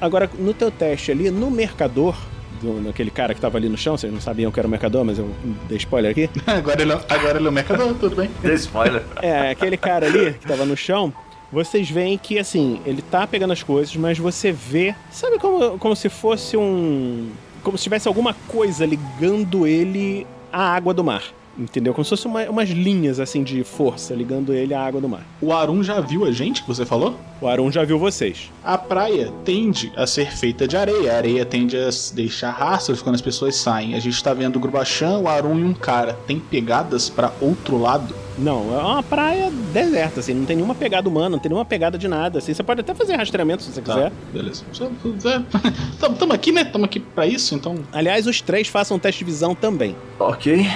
Agora, 0.00 0.28
no 0.38 0.52
teu 0.52 0.70
teste 0.70 1.12
ali, 1.12 1.30
no 1.30 1.48
mercador, 1.50 2.16
do, 2.60 2.80
naquele 2.80 3.10
cara 3.10 3.34
que 3.34 3.40
tava 3.40 3.56
ali 3.56 3.68
no 3.68 3.76
chão, 3.76 3.96
vocês 3.96 4.12
não 4.12 4.20
sabiam 4.20 4.50
que 4.50 4.58
era 4.58 4.66
o 4.66 4.70
mercador, 4.70 5.04
mas 5.04 5.18
eu 5.18 5.30
dei 5.68 5.76
spoiler 5.78 6.10
aqui. 6.10 6.28
agora, 6.46 6.82
ele, 6.82 6.92
é- 6.92 7.00
agora 7.08 7.38
ele 7.38 7.46
é 7.46 7.50
o 7.50 7.52
mercador, 7.52 7.94
tudo 7.94 8.16
bem. 8.16 8.28
Dê 8.42 8.54
spoiler. 8.54 9.02
É, 9.22 9.50
aquele 9.50 9.76
cara 9.76 10.06
ali 10.06 10.32
que 10.34 10.46
tava 10.48 10.64
no 10.64 10.76
chão, 10.76 11.12
vocês 11.50 11.90
veem 11.90 12.18
que, 12.18 12.38
assim, 12.38 12.80
ele 12.84 13.02
tá 13.02 13.26
pegando 13.26 13.52
as 13.52 13.62
coisas, 13.62 13.94
mas 13.96 14.18
você 14.18 14.52
vê. 14.52 14.94
Sabe 15.10 15.38
como, 15.38 15.78
como 15.78 15.96
se 15.96 16.08
fosse 16.08 16.56
um. 16.56 17.30
Como 17.62 17.76
se 17.76 17.84
tivesse 17.84 18.06
alguma 18.06 18.34
coisa 18.46 18.86
ligando 18.86 19.66
ele 19.66 20.26
à 20.52 20.74
água 20.74 20.94
do 20.94 21.02
mar. 21.02 21.22
Entendeu? 21.58 21.92
Como 21.92 22.04
se 22.04 22.10
fosse 22.10 22.26
uma- 22.28 22.44
umas 22.44 22.68
linhas, 22.70 23.18
assim, 23.18 23.42
de 23.42 23.64
força 23.64 24.14
ligando 24.14 24.52
ele 24.54 24.72
à 24.72 24.80
água 24.80 25.00
do 25.00 25.08
mar. 25.08 25.22
O 25.42 25.52
Arun 25.52 25.82
já 25.82 26.00
viu 26.00 26.24
a 26.24 26.30
gente, 26.30 26.62
que 26.62 26.68
você 26.68 26.86
falou? 26.86 27.16
O 27.40 27.48
Arun 27.48 27.70
já 27.72 27.84
viu 27.84 27.98
vocês. 27.98 28.50
A 28.64 28.78
praia 28.78 29.32
tende 29.44 29.92
a 29.96 30.06
ser 30.06 30.30
feita 30.30 30.68
de 30.68 30.76
areia. 30.76 31.12
A 31.12 31.16
areia 31.16 31.44
tende 31.44 31.76
a 31.76 31.88
deixar 32.14 32.50
rastros 32.52 33.02
quando 33.02 33.16
as 33.16 33.20
pessoas 33.20 33.56
saem. 33.56 33.94
A 33.96 34.00
gente 34.00 34.22
tá 34.22 34.32
vendo 34.32 34.54
o 34.56 34.60
Grubachan, 34.60 35.18
o 35.18 35.26
Arun 35.28 35.58
e 35.58 35.64
um 35.64 35.74
cara. 35.74 36.14
Tem 36.28 36.38
pegadas 36.38 37.08
pra 37.10 37.32
outro 37.40 37.76
lado? 37.76 38.14
Não, 38.38 38.72
é 38.78 38.80
uma 38.80 39.02
praia 39.02 39.50
deserta, 39.72 40.20
assim, 40.20 40.32
não 40.34 40.44
tem 40.44 40.54
nenhuma 40.54 40.76
pegada 40.76 41.08
humana, 41.08 41.30
não 41.30 41.38
tem 41.40 41.48
nenhuma 41.50 41.64
pegada 41.64 41.98
de 41.98 42.06
nada, 42.06 42.38
assim. 42.38 42.54
Você 42.54 42.62
pode 42.62 42.82
até 42.82 42.94
fazer 42.94 43.16
rastreamento 43.16 43.64
se 43.64 43.72
você 43.72 43.82
Tá, 43.82 43.94
quiser. 43.94 44.12
beleza. 44.32 44.62
Só- 44.72 44.88
Tamo 45.98 46.16
tamo 46.16 46.32
aqui, 46.32 46.52
né? 46.52 46.62
Tamo 46.64 46.84
aqui 46.84 47.00
pra 47.00 47.26
isso, 47.26 47.54
então. 47.56 47.74
Aliás, 47.92 48.28
os 48.28 48.40
três 48.40 48.68
façam 48.68 48.96
um 48.96 49.00
teste 49.00 49.24
de 49.24 49.24
visão 49.24 49.56
também. 49.56 49.96
Ok. 50.20 50.66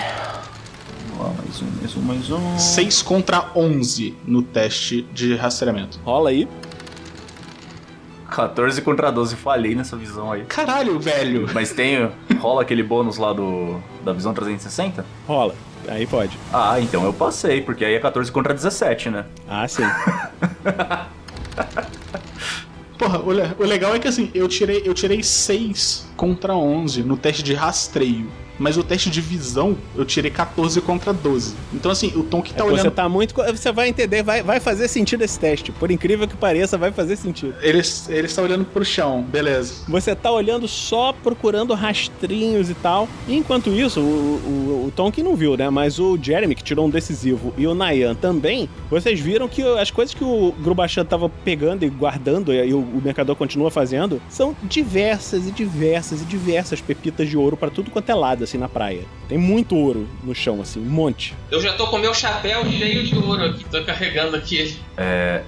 Lá, 1.22 1.32
mais 1.38 1.62
um, 1.62 1.66
mais 1.80 1.96
um, 1.96 2.00
mais 2.02 2.30
um. 2.30 2.58
6 2.58 3.02
contra 3.02 3.50
11 3.54 4.16
no 4.26 4.42
teste 4.42 5.02
de 5.12 5.34
rastreamento. 5.36 6.00
Rola 6.04 6.30
aí. 6.30 6.48
14 8.30 8.80
contra 8.82 9.10
12, 9.12 9.36
falhei 9.36 9.74
nessa 9.74 9.94
visão 9.96 10.32
aí. 10.32 10.44
Caralho, 10.46 10.98
velho. 10.98 11.46
Mas 11.52 11.70
tem. 11.72 12.10
rola 12.40 12.62
aquele 12.62 12.82
bônus 12.82 13.18
lá 13.18 13.32
do. 13.32 13.78
da 14.04 14.12
visão 14.12 14.32
360? 14.34 15.04
Rola. 15.28 15.54
Aí 15.86 16.06
pode. 16.06 16.36
Ah, 16.52 16.80
então 16.80 17.04
eu 17.04 17.12
passei, 17.12 17.60
porque 17.60 17.84
aí 17.84 17.94
é 17.94 18.00
14 18.00 18.30
contra 18.32 18.54
17, 18.54 19.10
né? 19.10 19.24
Ah, 19.48 19.66
sim. 19.68 19.82
Porra, 22.98 23.18
o, 23.20 23.32
le- 23.32 23.54
o 23.58 23.64
legal 23.64 23.94
é 23.94 23.98
que 23.98 24.06
assim, 24.08 24.30
eu 24.32 24.46
tirei, 24.48 24.82
eu 24.84 24.94
tirei 24.94 25.22
6 25.24 26.08
contra 26.16 26.54
11 26.54 27.02
no 27.02 27.16
teste 27.16 27.42
de 27.42 27.52
rastreio. 27.52 28.30
Mas 28.62 28.76
o 28.76 28.84
teste 28.84 29.10
de 29.10 29.20
visão, 29.20 29.76
eu 29.96 30.04
tirei 30.04 30.30
14 30.30 30.80
contra 30.82 31.12
12. 31.12 31.54
Então, 31.74 31.90
assim, 31.90 32.12
o 32.14 32.22
Tom 32.22 32.40
que 32.40 32.54
tá 32.54 32.62
É, 32.62 32.66
olhando. 32.66 32.82
Você 32.82 32.90
tá 32.92 33.08
muito. 33.08 33.34
Você 33.34 33.72
vai 33.72 33.88
entender, 33.88 34.22
vai, 34.22 34.40
vai 34.40 34.60
fazer 34.60 34.86
sentido 34.86 35.22
esse 35.22 35.38
teste. 35.38 35.72
Por 35.72 35.90
incrível 35.90 36.28
que 36.28 36.36
pareça, 36.36 36.78
vai 36.78 36.92
fazer 36.92 37.16
sentido. 37.16 37.54
Ele, 37.60 37.82
ele 38.08 38.26
está 38.26 38.40
olhando 38.40 38.64
pro 38.64 38.84
chão, 38.84 39.22
beleza. 39.22 39.82
Você 39.88 40.14
tá 40.14 40.30
olhando 40.30 40.68
só 40.68 41.12
procurando 41.12 41.74
rastrinhos 41.74 42.70
e 42.70 42.74
tal. 42.74 43.08
E 43.26 43.36
enquanto 43.36 43.70
isso, 43.70 44.00
o, 44.00 44.04
o, 44.04 44.86
o 44.86 44.92
Tom 44.94 45.10
que 45.10 45.24
não 45.24 45.34
viu, 45.34 45.56
né? 45.56 45.68
Mas 45.68 45.98
o 45.98 46.16
Jeremy, 46.20 46.54
que 46.54 46.62
tirou 46.62 46.86
um 46.86 46.90
decisivo, 46.90 47.52
e 47.58 47.66
o 47.66 47.74
Nayan 47.74 48.14
também, 48.14 48.68
vocês 48.88 49.18
viram 49.18 49.48
que 49.48 49.62
as 49.78 49.90
coisas 49.90 50.14
que 50.14 50.22
o 50.22 50.52
Grubachan 50.60 51.04
tava 51.04 51.28
pegando 51.28 51.84
e 51.84 51.88
guardando, 51.88 52.52
e 52.52 52.72
o, 52.72 52.78
o 52.78 53.02
mercador 53.02 53.34
continua 53.34 53.72
fazendo, 53.72 54.22
são 54.28 54.54
diversas 54.62 55.48
e 55.48 55.50
diversas 55.50 56.22
e 56.22 56.24
diversas 56.24 56.80
pepitas 56.80 57.28
de 57.28 57.36
ouro 57.36 57.56
pra 57.56 57.70
tudo 57.70 57.90
quanto 57.90 58.08
é 58.10 58.14
lado, 58.14 58.44
assim, 58.52 58.58
na 58.58 58.68
praia. 58.68 59.02
Tem 59.28 59.38
muito 59.38 59.74
ouro 59.74 60.06
no 60.22 60.34
chão, 60.34 60.60
assim, 60.60 60.80
um 60.80 60.90
monte. 60.90 61.34
Eu 61.50 61.60
já 61.60 61.72
tô 61.72 61.86
com 61.86 61.98
meu 61.98 62.12
chapéu 62.12 62.64
cheio 62.70 63.02
de 63.04 63.16
ouro 63.16 63.44
aqui, 63.44 63.64
tô 63.64 63.82
carregando 63.84 64.36
aqui. 64.36 64.78
É. 64.96 65.42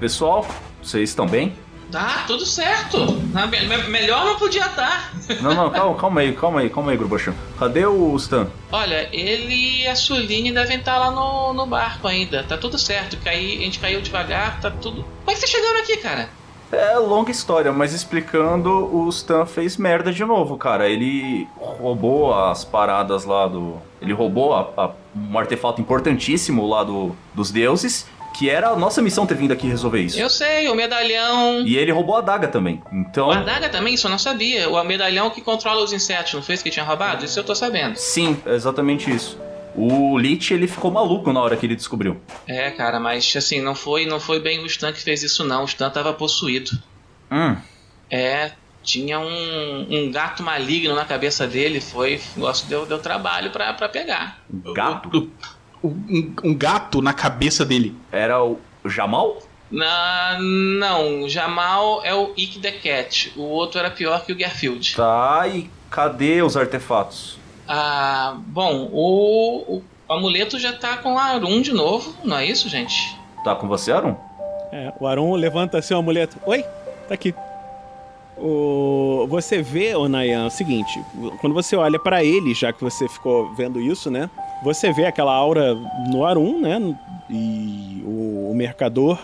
Pessoal, 0.00 0.46
vocês 0.82 1.10
estão 1.10 1.26
bem? 1.26 1.54
Tá, 1.90 2.24
tudo 2.26 2.44
certo. 2.46 2.98
Na- 3.32 3.46
me- 3.46 3.60
me- 3.66 3.88
melhor 3.88 4.24
não 4.24 4.36
podia 4.38 4.64
estar. 4.64 5.12
Não, 5.42 5.54
não, 5.54 5.70
calma, 5.70 5.94
calma 6.00 6.20
aí, 6.22 6.32
calma 6.32 6.60
aí, 6.60 6.70
calma 6.70 6.90
aí, 6.90 6.96
Grubachan. 6.96 7.34
Cadê 7.58 7.84
o 7.84 8.16
Stan? 8.16 8.48
Olha, 8.72 9.08
ele 9.12 9.82
e 9.82 9.86
a 9.86 9.94
Suline 9.94 10.50
devem 10.52 10.78
estar 10.78 10.98
lá 10.98 11.10
no, 11.10 11.52
no 11.52 11.66
barco 11.66 12.08
ainda. 12.08 12.42
Tá 12.44 12.56
tudo 12.56 12.78
certo. 12.78 13.18
Caí, 13.22 13.58
a 13.58 13.64
gente 13.64 13.78
caiu 13.78 14.00
devagar, 14.00 14.58
tá 14.60 14.70
tudo. 14.70 15.04
Como 15.04 15.30
é 15.30 15.34
que 15.34 15.40
vocês 15.40 15.50
chegaram 15.50 15.80
aqui, 15.80 15.98
cara? 15.98 16.30
É 16.72 16.96
longa 16.96 17.30
história, 17.30 17.70
mas 17.70 17.92
explicando, 17.92 18.70
o 18.70 19.06
Stan 19.10 19.44
fez 19.44 19.76
merda 19.76 20.10
de 20.10 20.24
novo, 20.24 20.56
cara. 20.56 20.88
Ele 20.88 21.46
roubou 21.58 22.32
as 22.34 22.64
paradas 22.64 23.24
lá 23.26 23.46
do. 23.46 23.76
Ele 24.00 24.14
roubou 24.14 24.54
a- 24.54 24.70
a- 24.76 24.90
um 25.14 25.38
artefato 25.38 25.80
importantíssimo 25.82 26.66
lá 26.66 26.82
do, 26.82 27.14
dos 27.34 27.50
deuses, 27.50 28.06
que 28.34 28.48
era 28.48 28.70
a 28.70 28.76
nossa 28.76 29.02
missão 29.02 29.26
ter 29.26 29.34
vindo 29.34 29.52
aqui 29.52 29.68
resolver 29.68 30.00
isso. 30.00 30.18
Eu 30.18 30.30
sei, 30.30 30.66
o 30.70 30.74
medalhão. 30.74 31.60
E 31.66 31.76
ele 31.76 31.92
roubou 31.92 32.16
a 32.16 32.22
daga 32.22 32.48
também. 32.48 32.82
Então. 32.90 33.28
O 33.28 33.32
adaga 33.32 33.68
também, 33.68 33.92
isso 33.92 34.06
eu 34.06 34.10
não 34.10 34.18
sabia. 34.18 34.70
O 34.70 34.82
medalhão 34.82 35.28
que 35.28 35.42
controla 35.42 35.82
os 35.84 35.92
insetos, 35.92 36.32
não 36.32 36.40
isso 36.54 36.64
que 36.64 36.70
tinha 36.70 36.84
roubado? 36.86 37.22
Isso 37.22 37.38
eu 37.38 37.44
tô 37.44 37.54
sabendo. 37.54 37.96
Sim, 37.96 38.34
é 38.46 38.54
exatamente 38.54 39.10
isso. 39.14 39.38
O 39.74 40.18
Lich, 40.18 40.52
ele 40.52 40.66
ficou 40.66 40.90
maluco 40.90 41.32
na 41.32 41.40
hora 41.40 41.56
que 41.56 41.64
ele 41.64 41.76
descobriu. 41.76 42.20
É, 42.46 42.70
cara, 42.70 43.00
mas 43.00 43.34
assim, 43.36 43.60
não 43.60 43.74
foi, 43.74 44.06
não 44.06 44.20
foi 44.20 44.38
bem 44.40 44.60
o 44.60 44.66
Stan 44.66 44.92
que 44.92 45.02
fez 45.02 45.22
isso, 45.22 45.44
não. 45.44 45.62
O 45.62 45.66
Stan 45.66 45.90
tava 45.90 46.12
possuído. 46.12 46.70
Hum. 47.30 47.56
É, 48.10 48.52
tinha 48.82 49.18
um, 49.18 49.86
um 49.90 50.10
gato 50.10 50.42
maligno 50.42 50.94
na 50.94 51.04
cabeça 51.04 51.46
dele. 51.46 51.80
Foi. 51.80 52.20
O 52.36 52.40
negócio 52.40 52.68
deu, 52.68 52.84
deu 52.84 52.98
trabalho 52.98 53.50
pra, 53.50 53.72
pra 53.72 53.88
pegar. 53.88 54.40
Gato? 54.74 55.30
Um, 55.82 56.34
um 56.44 56.54
gato 56.54 57.00
na 57.00 57.12
cabeça 57.14 57.64
dele. 57.64 57.96
Era 58.10 58.42
o 58.44 58.58
Jamal? 58.84 59.38
Na, 59.70 60.38
não, 60.38 61.22
o 61.22 61.28
Jamal 61.30 62.04
é 62.04 62.14
o 62.14 62.34
Ick 62.36 62.60
the 62.60 62.72
Cat. 62.72 63.32
O 63.36 63.42
outro 63.42 63.78
era 63.78 63.90
pior 63.90 64.24
que 64.24 64.32
o 64.32 64.36
Garfield. 64.36 64.94
Tá, 64.94 65.48
e 65.48 65.70
cadê 65.90 66.42
os 66.42 66.56
artefatos? 66.56 67.38
Ah, 67.66 68.36
bom, 68.46 68.88
o, 68.92 69.82
o 70.08 70.12
amuleto 70.12 70.58
já 70.58 70.72
tá 70.72 70.96
com 70.96 71.14
o 71.14 71.18
Arun 71.18 71.60
de 71.60 71.72
novo, 71.72 72.14
não 72.24 72.36
é 72.36 72.46
isso, 72.46 72.68
gente? 72.68 73.16
Tá 73.44 73.54
com 73.54 73.66
você, 73.66 73.92
Arum? 73.92 74.14
É, 74.72 74.92
o 74.98 75.06
Aron 75.06 75.34
levanta 75.34 75.78
o 75.78 75.96
amuleto. 75.96 76.38
Oi, 76.46 76.62
tá 77.08 77.14
aqui. 77.14 77.34
O... 78.38 79.26
Você 79.28 79.62
vê, 79.62 79.94
ô 79.94 80.08
Nayan, 80.08 80.46
o 80.46 80.50
seguinte: 80.50 81.00
quando 81.40 81.52
você 81.52 81.76
olha 81.76 81.98
pra 81.98 82.24
ele, 82.24 82.54
já 82.54 82.72
que 82.72 82.82
você 82.82 83.08
ficou 83.08 83.54
vendo 83.54 83.80
isso, 83.80 84.10
né? 84.10 84.28
Você 84.64 84.92
vê 84.92 85.06
aquela 85.06 85.32
aura 85.32 85.74
no 86.08 86.24
Arum, 86.24 86.60
né? 86.60 86.80
E 87.28 88.02
o, 88.04 88.50
o 88.50 88.54
mercador 88.54 89.18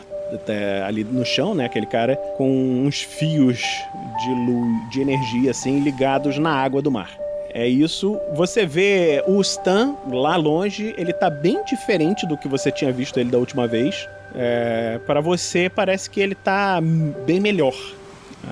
tá 0.44 0.87
ali 0.87 1.05
no 1.05 1.24
chão, 1.24 1.55
né? 1.55 1.64
Aquele 1.64 1.87
cara 1.87 2.16
com 2.37 2.48
uns 2.87 3.01
fios 3.01 3.59
de 3.59 4.35
luz, 4.35 4.90
de 4.90 5.01
energia, 5.01 5.51
assim, 5.51 5.81
ligados 5.81 6.38
na 6.38 6.53
água 6.53 6.83
do 6.83 6.90
mar. 6.90 7.11
É 7.50 7.66
isso. 7.66 8.18
Você 8.34 8.66
vê 8.66 9.22
o 9.26 9.40
Stan 9.40 9.94
lá 10.11 10.37
longe, 10.37 10.94
ele 10.98 11.12
tá 11.12 11.30
bem 11.30 11.64
diferente 11.64 12.26
do 12.26 12.37
que 12.37 12.46
você 12.48 12.70
tinha 12.70 12.92
visto 12.92 13.18
ele 13.18 13.30
da 13.30 13.38
última 13.38 13.66
vez. 13.66 14.08
É, 14.34 15.00
para 15.06 15.20
você 15.20 15.68
parece 15.70 16.11
que 16.11 16.20
ele 16.20 16.34
tá 16.34 16.78
bem 17.26 17.40
melhor, 17.40 17.74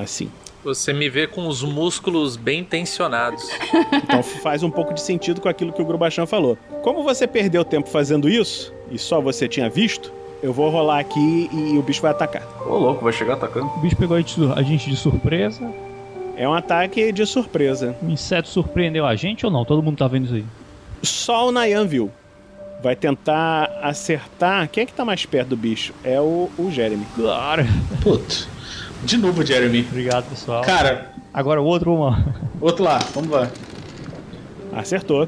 assim. 0.00 0.30
Você 0.64 0.92
me 0.92 1.08
vê 1.08 1.26
com 1.28 1.46
os 1.46 1.62
músculos 1.62 2.36
bem 2.36 2.64
tensionados. 2.64 3.42
Então 3.92 4.22
faz 4.22 4.62
um 4.62 4.70
pouco 4.70 4.92
de 4.94 5.00
sentido 5.00 5.40
com 5.40 5.48
aquilo 5.48 5.72
que 5.72 5.80
o 5.82 5.84
Grubachan 5.84 6.26
falou. 6.26 6.56
Como 6.82 7.02
você 7.04 7.26
perdeu 7.26 7.64
tempo 7.64 7.88
fazendo 7.88 8.28
isso 8.28 8.72
e 8.90 8.98
só 8.98 9.20
você 9.20 9.46
tinha 9.46 9.68
visto, 9.68 10.12
eu 10.42 10.52
vou 10.52 10.68
rolar 10.70 10.98
aqui 11.00 11.48
e 11.52 11.76
o 11.78 11.82
bicho 11.82 12.00
vai 12.02 12.10
atacar. 12.10 12.42
Ô, 12.66 12.76
louco, 12.76 13.04
vai 13.04 13.12
chegar 13.12 13.34
atacando. 13.34 13.66
O 13.66 13.78
bicho 13.80 13.96
pegou 13.96 14.16
a 14.16 14.20
gente 14.20 14.40
de- 14.40 14.52
a 14.52 14.62
gente 14.62 14.90
de 14.90 14.96
surpresa. 14.96 15.70
É 16.36 16.48
um 16.48 16.54
ataque 16.54 17.12
de 17.12 17.24
surpresa. 17.26 17.96
O 18.02 18.10
inseto 18.10 18.48
surpreendeu 18.48 19.06
a 19.06 19.14
gente 19.16 19.44
ou 19.46 19.50
não? 19.52 19.64
Todo 19.64 19.82
mundo 19.82 19.96
tá 19.96 20.06
vendo 20.06 20.26
isso 20.26 20.34
aí. 20.34 20.44
Só 21.02 21.48
o 21.48 21.52
Nayan 21.52 21.86
viu. 21.86 22.10
Vai 22.82 22.94
tentar 22.94 23.78
acertar. 23.82 24.68
Quem 24.68 24.82
é 24.82 24.86
que 24.86 24.92
tá 24.92 25.04
mais 25.04 25.24
perto 25.24 25.48
do 25.48 25.56
bicho? 25.56 25.94
É 26.04 26.20
o, 26.20 26.50
o 26.58 26.70
Jeremy. 26.70 27.06
Claro. 27.14 27.64
Putz. 28.02 28.48
De 29.02 29.16
novo, 29.16 29.44
Jeremy. 29.44 29.86
Obrigado, 29.90 30.28
pessoal. 30.28 30.62
Cara, 30.62 31.10
Agora 31.36 31.60
o 31.60 31.66
outro, 31.66 31.92
uma. 31.92 32.34
outro 32.58 32.82
lá, 32.82 32.98
vamos 33.14 33.28
lá. 33.28 33.50
Acertou. 34.76 35.26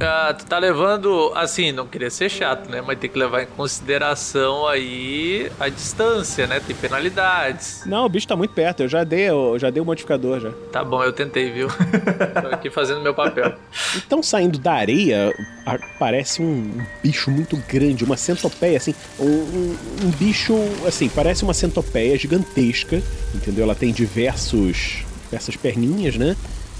Ah, 0.00 0.32
tu 0.32 0.46
tá 0.46 0.58
levando, 0.58 1.32
assim, 1.34 1.70
não 1.70 1.86
queria 1.86 2.08
ser 2.08 2.30
chato, 2.30 2.70
né? 2.70 2.80
Mas 2.80 2.98
tem 2.98 3.10
que 3.10 3.18
levar 3.18 3.42
em 3.42 3.46
consideração 3.46 4.66
aí 4.66 5.50
a 5.60 5.68
distância, 5.68 6.46
né? 6.46 6.58
Tem 6.58 6.74
penalidades. 6.74 7.82
Não, 7.84 8.06
o 8.06 8.08
bicho 8.08 8.26
tá 8.26 8.34
muito 8.36 8.54
perto. 8.54 8.82
Eu 8.84 8.88
já 8.88 9.04
dei, 9.04 9.28
eu 9.28 9.58
já 9.58 9.68
dei 9.68 9.82
o 9.82 9.84
modificador 9.84 10.40
já. 10.40 10.50
Tá 10.72 10.82
bom, 10.82 11.02
eu 11.04 11.12
tentei, 11.12 11.50
viu? 11.52 11.68
Tô 12.40 12.54
aqui 12.54 12.70
fazendo 12.70 13.02
meu 13.02 13.12
papel. 13.12 13.52
Então, 13.96 14.22
saindo 14.22 14.58
da 14.58 14.72
areia, 14.72 15.34
aparece 15.66 16.40
um 16.40 16.80
bicho 17.02 17.30
muito 17.30 17.54
grande, 17.68 18.02
uma 18.04 18.16
centopeia, 18.16 18.78
assim. 18.78 18.94
Um, 19.18 19.26
um- 19.26 19.76
um 20.04 20.10
bicho, 20.12 20.54
assim, 20.86 21.08
parece 21.10 21.42
uma 21.42 21.52
centopeia 21.54 22.16
gigantesca, 22.16 23.02
entendeu? 23.34 23.64
Ela 23.64 23.74
tem 23.74 23.92
diversos, 23.92 25.02
diversas 25.24 25.54
perninhas, 25.56 26.16
né? 26.16 26.34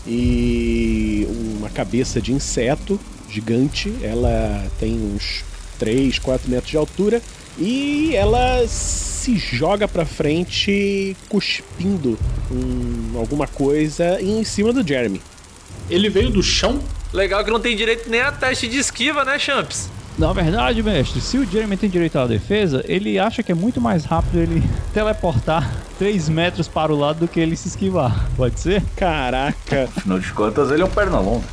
E 0.07 1.27
uma 1.59 1.69
cabeça 1.71 2.21
de 2.21 2.33
inseto 2.33 2.99
gigante. 3.31 3.93
Ela 4.03 4.67
tem 4.79 4.95
uns 4.95 5.45
3, 5.79 6.19
4 6.19 6.51
metros 6.51 6.71
de 6.71 6.77
altura. 6.77 7.23
E 7.59 8.15
ela 8.15 8.67
se 8.69 9.37
joga 9.37 9.89
pra 9.89 10.07
frente, 10.07 11.17
cuspindo 11.29 12.19
um- 12.51 13.19
alguma 13.19 13.47
coisa 13.47 14.21
em 14.21 14.45
cima 14.45 14.73
do 14.73 14.87
Jeremy. 14.87 15.21
Ele 15.91 16.09
veio 16.09 16.31
do 16.31 16.43
chão? 16.43 16.81
Legal 17.13 17.45
que 17.45 17.51
não 17.51 17.59
tem 17.61 17.75
direito 17.77 18.09
nem 18.09 18.21
a 18.21 18.31
teste 18.31 18.69
de 18.69 18.77
esquiva, 18.79 19.25
né, 19.25 19.39
Champs? 19.39 19.91
Na 20.19 20.33
verdade, 20.33 20.83
mestre, 20.83 21.21
se 21.21 21.39
o 21.39 21.47
Jeremy 21.47 21.77
tem 21.77 21.89
direito 21.89 22.19
à 22.19 22.27
defesa, 22.27 22.85
ele 22.89 23.21
acha 23.21 23.41
que 23.41 23.53
é 23.53 23.55
muito 23.55 23.81
mais 23.81 24.05
rápido 24.05 24.41
ele 24.41 24.69
teleportar 24.93 25.73
3 25.97 26.29
metros 26.29 26.67
para 26.67 26.93
o 26.93 26.99
lado 26.99 27.21
do 27.21 27.29
que 27.29 27.39
ele 27.39 27.55
se 27.55 27.69
esquivar. 27.69 28.29
Pode 28.37 28.59
ser? 28.59 28.83
Caraca. 28.97 29.85
Afinal 29.85 30.19
de 30.19 30.33
contas, 30.33 30.73
ele 30.73 30.83
é 30.83 30.85
um 30.85 30.91
perna 30.91 31.21
longa. 31.21 31.45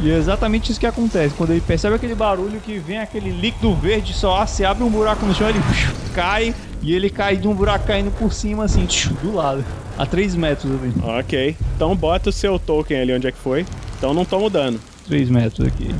E 0.00 0.08
é 0.08 0.16
exatamente 0.16 0.70
isso 0.70 0.78
que 0.78 0.86
acontece. 0.86 1.34
Quando 1.34 1.50
ele 1.50 1.60
percebe 1.60 1.96
aquele 1.96 2.14
barulho 2.14 2.60
que 2.60 2.78
vem 2.78 2.98
aquele 2.98 3.30
líquido 3.30 3.74
verde, 3.74 4.14
só 4.14 4.46
se 4.46 4.64
abre 4.64 4.84
um 4.84 4.90
buraco 4.90 5.26
no 5.26 5.34
chão, 5.34 5.48
ele 5.48 5.58
cai 6.14 6.54
e 6.80 6.94
ele 6.94 7.10
cai 7.10 7.36
de 7.36 7.48
um 7.48 7.54
buraco 7.54 7.84
caindo 7.84 8.12
por 8.12 8.32
cima, 8.32 8.64
assim, 8.64 8.86
do 9.20 9.34
lado. 9.34 9.64
A 9.98 10.06
3 10.06 10.36
metros 10.36 10.72
ali. 10.72 10.92
Ok. 11.02 11.56
Então 11.74 11.96
bota 11.96 12.30
o 12.30 12.32
seu 12.32 12.60
token 12.60 13.00
ali 13.00 13.12
onde 13.12 13.26
é 13.26 13.32
que 13.32 13.38
foi. 13.38 13.66
Então 13.98 14.14
não 14.14 14.24
toma 14.24 14.48
dano. 14.48 14.78
3 15.08 15.30
metros 15.30 15.66
aqui. 15.66 15.92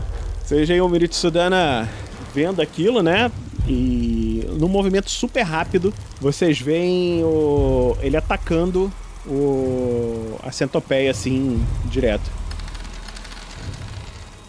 Seja 0.47 0.75
aí 0.75 0.81
o 0.81 0.89
Mirit 0.89 1.15
Sudana 1.15 1.89
vendo 2.33 2.63
aquilo, 2.63 3.03
né? 3.03 3.33
E 3.67 4.49
num 4.53 4.69
movimento 4.69 5.11
super 5.11 5.43
rápido, 5.43 5.93
vocês 6.21 6.61
veem 6.61 7.25
o... 7.25 7.97
ele 8.01 8.17
atacando 8.17 8.93
o... 9.27 10.39
a 10.45 10.53
centopeia 10.53 11.11
assim, 11.11 11.61
direto. 11.87 12.31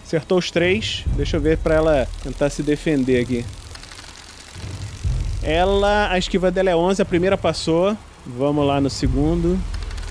Acertou 0.06 0.38
os 0.38 0.52
três. 0.52 1.04
Deixa 1.16 1.38
eu 1.38 1.42
ver 1.42 1.58
pra 1.58 1.74
ela 1.74 2.08
tentar 2.22 2.52
se 2.52 2.62
defender 2.62 3.20
aqui. 3.20 3.44
Ela, 5.42 6.12
a 6.12 6.18
esquiva 6.20 6.52
dela 6.52 6.70
é 6.70 6.76
11, 6.76 7.02
a 7.02 7.06
primeira 7.06 7.38
passou. 7.38 7.98
Vamos 8.24 8.68
lá 8.68 8.80
no 8.80 8.90
segundo. 8.90 9.60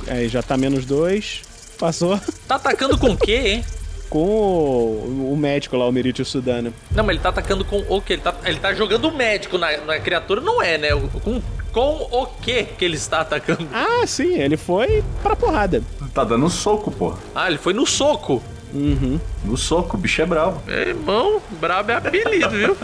Aí 0.09 0.29
já 0.29 0.43
tá 0.43 0.57
menos 0.57 0.85
dois. 0.85 1.43
Passou. 1.79 2.19
Tá 2.49 2.57
atacando 2.57 2.99
com 2.99 3.11
o 3.11 3.17
quê, 3.17 3.37
hein? 3.47 3.65
Com 4.09 4.25
o, 4.25 5.33
o 5.33 5.37
médico 5.37 5.77
lá, 5.77 5.87
o 5.87 5.93
Meritio 5.93 6.25
Sudano. 6.25 6.73
Não, 6.93 7.03
mas 7.05 7.15
ele 7.15 7.23
tá 7.23 7.31
atacando 7.31 7.65
com 7.65 7.79
o 7.89 8.01
quê? 8.01 8.15
Ele 8.15 8.23
tá, 8.23 8.35
ele 8.45 8.59
tá 8.59 8.73
jogando 8.73 9.09
o 9.09 9.15
médico 9.15 9.59
na, 9.59 9.77
na 9.79 9.99
criatura, 9.99 10.41
não 10.41 10.63
é, 10.63 10.79
né? 10.79 10.89
Com, 11.23 11.43
com 11.73 12.09
o 12.11 12.27
que 12.27 12.65
que 12.65 12.85
ele 12.85 12.97
está 12.97 13.21
atacando? 13.21 13.69
Ah, 13.73 14.07
sim, 14.07 14.39
ele 14.39 14.57
foi 14.57 15.03
pra 15.23 15.35
porrada. 15.35 15.83
Tá 16.15 16.25
dando 16.25 16.49
soco, 16.49 16.91
pô. 16.91 17.15
Ah, 17.35 17.49
ele 17.49 17.59
foi 17.59 17.73
no 17.73 17.85
soco. 17.85 18.43
Uhum. 18.73 19.19
No 19.45 19.57
soco, 19.57 19.97
o 19.97 20.01
bicho 20.01 20.21
é 20.23 20.27
bravo. 20.27 20.63
Meu 20.67 20.79
irmão, 20.79 21.41
brabo 21.61 21.93
é 21.93 21.95
apelido, 21.95 22.51
viu? 22.51 22.77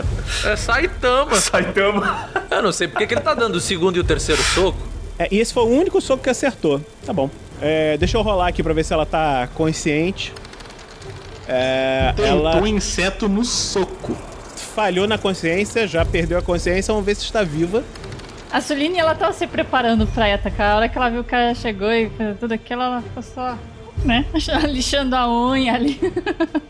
É 0.45 0.55
Saitama. 0.55 1.35
Saitama. 1.39 2.29
Eu 2.49 2.61
não 2.61 2.71
sei 2.71 2.87
porque 2.87 3.05
que 3.07 3.13
ele 3.13 3.21
tá 3.21 3.33
dando 3.33 3.55
o 3.55 3.59
segundo 3.59 3.97
e 3.97 3.99
o 3.99 4.03
terceiro 4.03 4.41
soco. 4.41 4.77
É, 5.19 5.27
e 5.31 5.39
esse 5.39 5.53
foi 5.53 5.63
o 5.63 5.67
único 5.67 6.01
soco 6.01 6.23
que 6.23 6.29
acertou. 6.29 6.81
Tá 7.05 7.13
bom. 7.13 7.29
É, 7.61 7.97
deixa 7.97 8.17
eu 8.17 8.21
rolar 8.21 8.47
aqui 8.47 8.63
pra 8.63 8.73
ver 8.73 8.83
se 8.83 8.93
ela 8.93 9.05
tá 9.05 9.47
consciente. 9.53 10.33
É, 11.47 12.13
Tentou 12.15 12.25
ela 12.25 12.61
um 12.61 12.67
inseto 12.67 13.27
no 13.27 13.43
soco. 13.43 14.15
falhou 14.75 15.07
na 15.07 15.17
consciência, 15.17 15.87
já 15.87 16.03
perdeu 16.05 16.37
a 16.37 16.41
consciência, 16.41 16.91
vamos 16.93 17.05
ver 17.05 17.15
se 17.15 17.23
está 17.25 17.43
viva. 17.43 17.83
A 18.51 18.61
Suline, 18.61 18.99
ela 18.99 19.15
tava 19.15 19.33
se 19.33 19.47
preparando 19.47 20.05
pra 20.07 20.29
ir 20.29 20.33
atacar. 20.33 20.73
A 20.73 20.75
hora 20.77 20.89
que 20.89 20.97
ela 20.97 21.09
viu 21.09 21.23
que 21.23 21.27
o 21.27 21.31
cara 21.31 21.55
chegou 21.55 21.91
e 21.91 22.09
fez 22.09 22.37
tudo 22.39 22.53
aquilo, 22.53 22.81
ela 22.81 23.01
ficou 23.01 23.23
só, 23.23 23.57
né? 24.05 24.25
Lixando 24.69 25.15
a 25.15 25.27
unha 25.27 25.73
ali. 25.73 25.99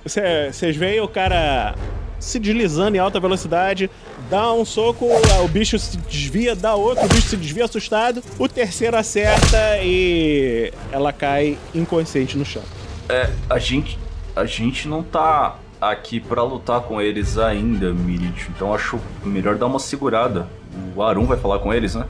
Vocês 0.06 0.76
veem 0.76 1.02
o 1.02 1.08
cara 1.08 1.76
se 2.20 2.40
deslizando 2.40 2.96
em 2.96 3.00
alta 3.00 3.20
velocidade, 3.20 3.90
dá 4.30 4.54
um 4.54 4.64
soco, 4.64 5.06
o 5.44 5.48
bicho 5.50 5.78
se 5.78 5.98
desvia, 5.98 6.56
dá 6.56 6.74
outro, 6.74 7.04
o 7.06 7.10
bicho 7.10 7.28
se 7.28 7.36
desvia 7.36 7.66
assustado, 7.66 8.24
o 8.40 8.48
terceiro 8.48 8.96
acerta 8.96 9.78
e 9.82 10.72
ela 10.90 11.12
cai 11.12 11.58
inconsciente 11.76 12.38
no 12.38 12.46
chão. 12.46 12.64
É, 13.10 13.30
a 13.50 13.60
gente. 13.60 14.00
A 14.36 14.46
gente 14.46 14.88
não 14.88 15.04
tá 15.04 15.56
aqui 15.80 16.20
pra 16.20 16.42
lutar 16.44 16.82
com 16.82 17.00
eles 17.02 17.38
ainda, 17.38 17.92
Mirit. 17.94 18.48
Então 18.56 18.74
acho 18.74 19.00
melhor 19.24 19.56
dar 19.56 19.66
uma 19.68 19.80
segurada. 19.80 20.48
O 20.96 21.04
Arum 21.04 21.26
vai 21.26 21.38
falar 21.38 21.60
com 21.60 21.74
eles, 21.74 21.94
né? 21.96 22.06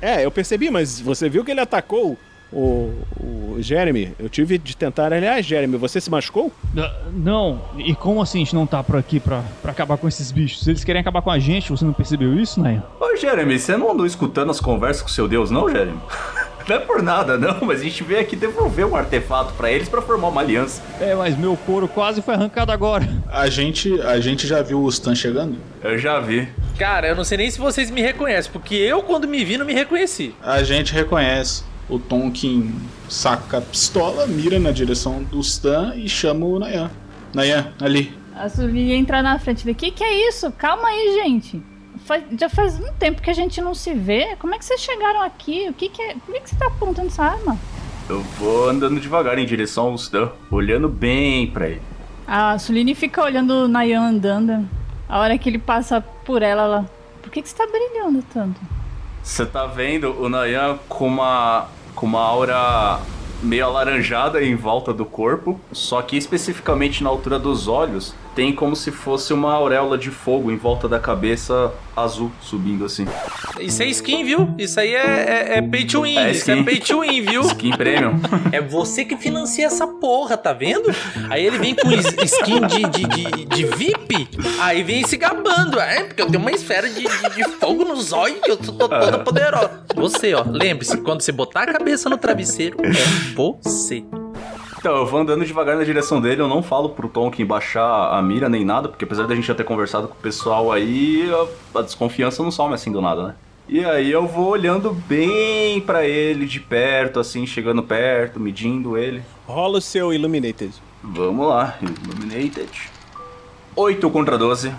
É, 0.00 0.24
eu 0.24 0.30
percebi, 0.30 0.70
mas 0.70 1.00
você 1.00 1.28
viu 1.28 1.44
que 1.44 1.50
ele 1.50 1.60
atacou 1.60 2.16
o, 2.52 2.92
o 3.20 3.56
Jeremy? 3.58 4.12
Eu 4.18 4.28
tive 4.28 4.56
de 4.58 4.76
tentar. 4.76 5.12
Aliás, 5.12 5.44
Jeremy, 5.44 5.76
você 5.76 6.00
se 6.00 6.10
machucou? 6.10 6.50
N- 6.74 6.90
Não, 7.12 7.60
e 7.76 7.94
como 7.94 8.22
assim 8.22 8.38
a 8.38 8.44
gente 8.44 8.54
não 8.54 8.66
tá 8.66 8.82
por 8.82 8.96
aqui 8.96 9.20
pra, 9.20 9.42
pra 9.60 9.70
acabar 9.72 9.98
com 9.98 10.08
esses 10.08 10.30
bichos? 10.32 10.62
Se 10.64 10.70
eles 10.70 10.82
querem 10.84 11.00
acabar 11.00 11.20
com 11.22 11.30
a 11.30 11.38
gente, 11.38 11.70
você 11.70 11.84
não 11.84 11.92
percebeu 11.92 12.34
isso, 12.34 12.60
né? 12.60 12.82
Ô, 13.00 13.14
Jeremy, 13.16 13.58
você 13.58 13.76
não 13.76 13.90
andou 13.90 14.06
escutando 14.06 14.50
as 14.50 14.60
conversas 14.60 15.02
com 15.02 15.08
seu 15.08 15.28
Deus, 15.28 15.50
não, 15.50 15.68
Jeremy? 15.68 15.98
Não 16.68 16.76
é 16.76 16.78
por 16.80 17.02
nada, 17.02 17.38
não, 17.38 17.60
mas 17.64 17.80
a 17.80 17.84
gente 17.84 18.04
veio 18.04 18.20
aqui 18.20 18.36
devolver 18.36 18.84
um 18.84 18.94
artefato 18.94 19.54
pra 19.54 19.72
eles 19.72 19.88
pra 19.88 20.02
formar 20.02 20.28
uma 20.28 20.42
aliança. 20.42 20.82
É, 21.00 21.14
mas 21.14 21.36
meu 21.36 21.56
couro 21.56 21.88
quase 21.88 22.20
foi 22.20 22.34
arrancado 22.34 22.70
agora. 22.70 23.08
A 23.26 23.48
gente, 23.48 23.98
a 24.02 24.20
gente 24.20 24.46
já 24.46 24.60
viu 24.60 24.80
o 24.82 24.88
Stan 24.88 25.14
chegando? 25.14 25.56
Eu 25.82 25.96
já 25.96 26.20
vi. 26.20 26.46
Cara, 26.78 27.08
eu 27.08 27.16
não 27.16 27.24
sei 27.24 27.38
nem 27.38 27.50
se 27.50 27.58
vocês 27.58 27.90
me 27.90 28.02
reconhecem, 28.02 28.52
porque 28.52 28.74
eu, 28.74 29.02
quando 29.02 29.26
me 29.26 29.44
vi, 29.44 29.56
não 29.56 29.64
me 29.64 29.72
reconheci. 29.72 30.34
A 30.42 30.62
gente 30.62 30.92
reconhece. 30.92 31.64
O 31.88 31.98
Tonkin 31.98 32.74
saca 33.08 33.58
a 33.58 33.60
pistola, 33.62 34.26
mira 34.26 34.58
na 34.58 34.70
direção 34.70 35.22
do 35.22 35.40
Stan 35.40 35.94
e 35.96 36.06
chama 36.06 36.44
o 36.44 36.58
Nayan. 36.58 36.90
Nayan, 37.32 37.72
ali. 37.80 38.14
A 38.36 38.46
Suline 38.48 38.90
ia 38.90 38.96
entrar 38.96 39.22
na 39.22 39.38
frente. 39.38 39.72
Que 39.74 39.90
que 39.90 40.04
é 40.04 40.28
isso? 40.28 40.52
Calma 40.52 40.86
aí, 40.88 41.20
gente. 41.24 41.62
Faz- 42.08 42.24
já 42.40 42.48
faz 42.48 42.80
um 42.80 42.90
tempo 42.94 43.20
que 43.20 43.28
a 43.28 43.34
gente 43.34 43.60
não 43.60 43.74
se 43.74 43.92
vê. 43.92 44.34
Como 44.36 44.54
é 44.54 44.58
que 44.58 44.64
vocês 44.64 44.80
chegaram 44.80 45.20
aqui? 45.20 45.68
O 45.68 45.74
que 45.74 45.90
que 45.90 46.00
é? 46.00 46.14
Por 46.14 46.34
que, 46.34 46.40
que 46.40 46.48
você 46.48 46.56
tá 46.56 46.66
apontando 46.68 47.08
essa 47.08 47.22
arma? 47.22 47.58
Eu 48.08 48.22
vou 48.22 48.70
andando 48.70 48.98
devagar 48.98 49.38
em 49.38 49.44
direção 49.44 49.88
ao 49.88 49.94
Stan, 49.96 50.32
olhando 50.50 50.88
bem 50.88 51.48
pra 51.48 51.68
ele. 51.68 51.82
A 52.26 52.58
Suline 52.58 52.94
fica 52.94 53.22
olhando 53.22 53.50
o 53.64 53.68
Nayan 53.68 54.00
andando. 54.00 54.66
A 55.06 55.20
hora 55.20 55.36
que 55.36 55.50
ele 55.50 55.58
passa 55.58 56.00
por 56.00 56.42
ela, 56.42 56.62
ela. 56.62 56.90
Por 57.20 57.30
que, 57.30 57.42
que 57.42 57.48
você 57.50 57.56
tá 57.56 57.66
brilhando 57.66 58.24
tanto? 58.32 58.58
Você 59.22 59.44
tá 59.44 59.66
vendo 59.66 60.18
o 60.18 60.30
Nayan 60.30 60.78
com 60.88 61.06
uma, 61.06 61.68
com 61.94 62.06
uma 62.06 62.22
aura 62.22 63.00
meio 63.42 63.66
alaranjada 63.66 64.42
em 64.42 64.54
volta 64.56 64.94
do 64.94 65.04
corpo, 65.04 65.60
só 65.72 66.00
que 66.00 66.16
especificamente 66.16 67.04
na 67.04 67.10
altura 67.10 67.38
dos 67.38 67.68
olhos 67.68 68.14
tem 68.38 68.52
como 68.52 68.76
se 68.76 68.92
fosse 68.92 69.32
uma 69.32 69.52
auréola 69.52 69.98
de 69.98 70.12
fogo 70.12 70.52
em 70.52 70.56
volta 70.56 70.88
da 70.88 71.00
cabeça 71.00 71.74
azul 71.96 72.30
subindo 72.40 72.84
assim. 72.84 73.04
Isso 73.58 73.82
é 73.82 73.86
skin, 73.86 74.22
viu? 74.22 74.54
Isso 74.56 74.78
aí 74.78 74.94
é, 74.94 75.54
é, 75.54 75.58
é 75.58 75.62
pay 75.62 75.84
to 75.84 76.02
win. 76.02 76.16
É 76.16 76.30
Isso 76.30 76.48
é 76.48 76.62
pay 76.62 76.78
to 76.78 77.00
win, 77.00 77.22
viu? 77.22 77.40
Skin 77.40 77.76
premium. 77.76 78.20
É 78.52 78.60
você 78.60 79.04
que 79.04 79.16
financia 79.16 79.66
essa 79.66 79.88
porra, 79.88 80.36
tá 80.36 80.52
vendo? 80.52 80.88
Aí 81.28 81.44
ele 81.44 81.58
vem 81.58 81.74
com 81.74 81.90
skin 81.90 82.60
de, 82.68 82.82
de, 82.84 83.08
de, 83.08 83.44
de 83.44 83.64
VIP, 83.64 84.28
aí 84.60 84.84
vem 84.84 85.04
se 85.04 85.16
gabando. 85.16 85.80
É, 85.80 86.04
porque 86.04 86.22
eu 86.22 86.26
tenho 86.26 86.40
uma 86.40 86.52
esfera 86.52 86.88
de, 86.88 87.02
de, 87.02 87.34
de 87.34 87.44
fogo 87.58 87.84
nos 87.84 88.12
olhos 88.12 88.38
que 88.40 88.52
eu 88.52 88.56
tô, 88.56 88.72
tô 88.72 88.88
toda 88.88 89.18
poderosa. 89.18 89.82
Você, 89.96 90.32
ó, 90.32 90.44
lembre-se, 90.46 90.96
quando 90.98 91.22
você 91.22 91.32
botar 91.32 91.64
a 91.64 91.72
cabeça 91.72 92.08
no 92.08 92.16
travesseiro, 92.16 92.78
é 92.84 93.34
você. 93.34 94.04
Então, 94.78 94.96
eu 94.96 95.06
vou 95.06 95.20
andando 95.20 95.44
devagar 95.44 95.76
na 95.76 95.82
direção 95.82 96.20
dele, 96.20 96.40
eu 96.40 96.46
não 96.46 96.62
falo 96.62 96.90
pro 96.90 97.08
Tonkin 97.08 97.44
baixar 97.44 98.16
a 98.16 98.22
mira 98.22 98.48
nem 98.48 98.64
nada, 98.64 98.88
porque 98.88 99.04
apesar 99.04 99.26
da 99.26 99.34
gente 99.34 99.46
já 99.46 99.54
ter 99.54 99.64
conversado 99.64 100.06
com 100.06 100.14
o 100.14 100.18
pessoal 100.18 100.70
aí, 100.70 101.28
a, 101.74 101.80
a 101.80 101.82
desconfiança 101.82 102.44
não 102.44 102.50
some 102.52 102.74
assim 102.74 102.92
do 102.92 103.00
nada, 103.00 103.22
né? 103.24 103.34
E 103.68 103.84
aí 103.84 104.10
eu 104.10 104.26
vou 104.26 104.50
olhando 104.50 104.92
bem 104.92 105.80
pra 105.80 106.06
ele 106.06 106.46
de 106.46 106.60
perto, 106.60 107.18
assim, 107.18 107.44
chegando 107.44 107.82
perto, 107.82 108.38
medindo 108.38 108.96
ele. 108.96 109.20
Rola 109.46 109.78
o 109.78 109.80
seu 109.80 110.12
Illuminated. 110.12 110.72
Vamos 111.02 111.48
lá, 111.48 111.76
Illuminated. 111.82 112.90
8 113.74 114.10
contra 114.10 114.38
12. 114.38 114.72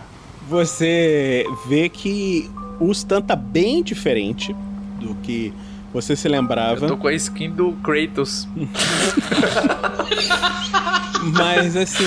Você 0.48 1.46
vê 1.68 1.90
que 1.90 2.50
o 2.80 2.90
Stan 2.92 3.22
tá 3.22 3.36
bem 3.36 3.84
diferente 3.84 4.56
do 5.00 5.14
que 5.16 5.54
você 5.93 6.15
se 6.15 6.28
lembrava. 6.28 6.86
Eu 6.86 6.89
tô 6.89 6.97
com 6.97 7.08
a 7.08 7.13
skin 7.13 7.52
do 7.52 7.73
Kratos. 7.84 8.47
Mas 11.21 11.75
assim, 11.75 12.06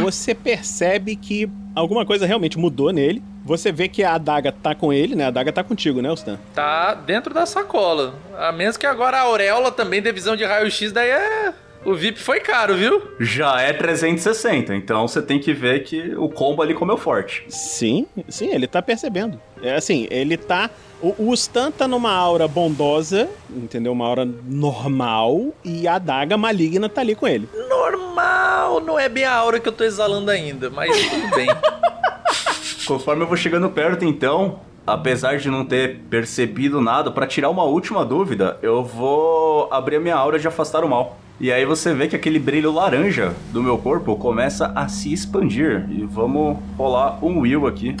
você 0.00 0.34
percebe 0.34 1.14
que 1.16 1.48
alguma 1.74 2.04
coisa 2.04 2.26
realmente 2.26 2.58
mudou 2.58 2.92
nele. 2.92 3.22
Você 3.44 3.70
vê 3.70 3.88
que 3.88 4.02
a 4.02 4.14
adaga 4.14 4.50
tá 4.50 4.74
com 4.74 4.92
ele, 4.92 5.14
né? 5.14 5.24
A 5.24 5.28
adaga 5.28 5.52
tá 5.52 5.62
contigo, 5.62 6.00
né, 6.00 6.12
Stan? 6.14 6.38
Tá 6.54 6.94
dentro 6.94 7.34
da 7.34 7.44
sacola. 7.44 8.14
A 8.38 8.50
menos 8.52 8.76
que 8.76 8.86
agora 8.86 9.18
a 9.18 9.22
auréola 9.22 9.70
também 9.70 10.00
dê 10.00 10.10
visão 10.12 10.34
de 10.34 10.44
raio-x, 10.44 10.92
daí 10.92 11.10
é. 11.10 11.52
O 11.84 11.94
VIP 11.94 12.18
foi 12.18 12.40
caro, 12.40 12.74
viu? 12.76 13.02
Já 13.20 13.60
é 13.60 13.72
360, 13.72 14.74
então 14.74 15.06
você 15.06 15.20
tem 15.20 15.38
que 15.38 15.52
ver 15.52 15.84
que 15.84 16.14
o 16.16 16.30
combo 16.30 16.62
ali 16.62 16.72
comeu 16.72 16.96
forte. 16.96 17.44
Sim, 17.48 18.06
sim, 18.26 18.48
ele 18.52 18.66
tá 18.66 18.80
percebendo. 18.80 19.38
É 19.62 19.74
assim, 19.74 20.06
ele 20.10 20.38
tá. 20.38 20.70
O, 21.02 21.28
o 21.28 21.34
Stan 21.34 21.70
tá 21.70 21.86
numa 21.86 22.10
aura 22.10 22.48
bondosa, 22.48 23.28
entendeu? 23.50 23.92
Uma 23.92 24.06
aura 24.06 24.24
normal, 24.24 25.52
e 25.62 25.86
a 25.86 25.96
adaga 25.96 26.38
maligna 26.38 26.88
tá 26.88 27.02
ali 27.02 27.14
com 27.14 27.28
ele. 27.28 27.46
Normal, 27.68 28.80
não 28.80 28.98
é 28.98 29.08
bem 29.08 29.24
a 29.24 29.34
aura 29.34 29.60
que 29.60 29.68
eu 29.68 29.72
tô 29.72 29.84
exalando 29.84 30.30
ainda, 30.30 30.70
mas 30.70 30.90
tudo 31.10 31.36
bem. 31.36 31.48
Conforme 32.86 33.24
eu 33.24 33.26
vou 33.26 33.36
chegando 33.36 33.68
perto, 33.68 34.06
então, 34.06 34.60
apesar 34.86 35.38
de 35.38 35.50
não 35.50 35.64
ter 35.64 36.00
percebido 36.10 36.80
nada, 36.80 37.10
pra 37.10 37.26
tirar 37.26 37.50
uma 37.50 37.64
última 37.64 38.04
dúvida, 38.04 38.58
eu 38.62 38.84
vou 38.84 39.68
abrir 39.72 39.96
a 39.96 40.00
minha 40.00 40.16
aura 40.16 40.38
de 40.38 40.46
afastar 40.46 40.84
o 40.84 40.88
mal. 40.88 41.18
E 41.40 41.50
aí 41.50 41.64
você 41.64 41.92
vê 41.92 42.06
que 42.06 42.14
aquele 42.14 42.38
brilho 42.38 42.72
laranja 42.72 43.34
do 43.52 43.62
meu 43.62 43.76
corpo 43.76 44.14
começa 44.16 44.72
a 44.74 44.86
se 44.86 45.12
expandir. 45.12 45.86
E 45.90 46.04
vamos 46.04 46.58
rolar 46.76 47.18
um 47.24 47.40
Will 47.40 47.66
aqui. 47.66 47.96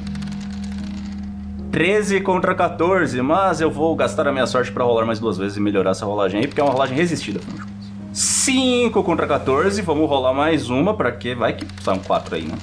13 1.72 2.20
contra 2.20 2.54
14, 2.54 3.20
mas 3.20 3.60
eu 3.60 3.68
vou 3.68 3.96
gastar 3.96 4.28
a 4.28 4.32
minha 4.32 4.46
sorte 4.46 4.70
pra 4.70 4.84
rolar 4.84 5.04
mais 5.04 5.18
duas 5.18 5.36
vezes 5.36 5.56
e 5.56 5.60
melhorar 5.60 5.90
essa 5.90 6.06
rolagem 6.06 6.40
aí, 6.40 6.46
porque 6.46 6.60
é 6.60 6.64
uma 6.64 6.72
rolagem 6.72 6.96
resistida. 6.96 7.40
afinal 7.40 7.56
de 7.56 7.62
contas. 7.64 7.74
5 8.12 9.02
contra 9.02 9.26
14, 9.26 9.82
vamos 9.82 10.08
rolar 10.08 10.32
mais 10.32 10.70
uma, 10.70 10.94
pra 10.94 11.10
que 11.10 11.34
vai 11.34 11.54
que 11.54 11.66
são 11.82 11.98
4 11.98 12.36
aí, 12.36 12.42
né? 12.42 12.54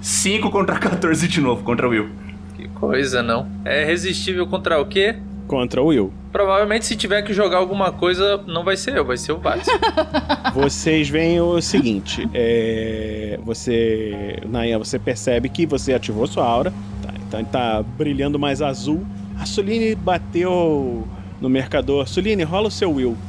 5 0.00 0.50
contra 0.50 0.76
14 0.80 1.28
de 1.28 1.40
novo, 1.40 1.62
contra 1.62 1.86
o 1.86 1.90
Will. 1.90 2.08
Que 2.56 2.66
coisa, 2.68 3.22
não. 3.22 3.46
É 3.66 3.84
resistível 3.84 4.46
contra 4.46 4.80
o 4.80 4.86
quê? 4.86 5.16
Contra 5.46 5.82
o 5.82 5.88
Will. 5.88 6.10
Provavelmente 6.32 6.86
se 6.86 6.96
tiver 6.96 7.20
que 7.22 7.34
jogar 7.34 7.58
alguma 7.58 7.92
coisa, 7.92 8.42
não 8.46 8.64
vai 8.64 8.76
ser 8.78 8.96
eu, 8.96 9.04
vai 9.04 9.18
ser 9.18 9.32
o 9.32 9.38
Vales. 9.38 9.66
Vocês 10.54 11.08
veem 11.08 11.38
o 11.40 11.60
seguinte: 11.60 12.28
é, 12.32 13.38
você, 13.44 14.38
Nayan, 14.48 14.78
você 14.78 14.98
percebe 14.98 15.50
que 15.50 15.66
você 15.66 15.92
ativou 15.92 16.26
sua 16.26 16.44
aura, 16.44 16.72
tá, 17.02 17.12
então 17.26 17.40
ele 17.40 17.48
tá 17.50 17.82
brilhando 17.82 18.38
mais 18.38 18.62
azul. 18.62 19.06
A 19.38 19.44
Suline 19.44 19.94
bateu 19.94 21.06
no 21.40 21.48
mercador. 21.48 22.08
Suline, 22.08 22.42
rola 22.42 22.68
o 22.68 22.70
seu 22.70 22.90
Will. 22.90 23.16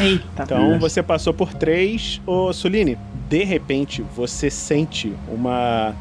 Eita. 0.00 0.44
Então 0.44 0.78
você 0.78 1.02
passou 1.02 1.34
por 1.34 1.52
três. 1.52 2.20
Ô, 2.24 2.52
Suline, 2.52 2.96
de 3.28 3.44
repente 3.44 4.02
você 4.14 4.50
sente 4.50 5.12
uma 5.28 5.94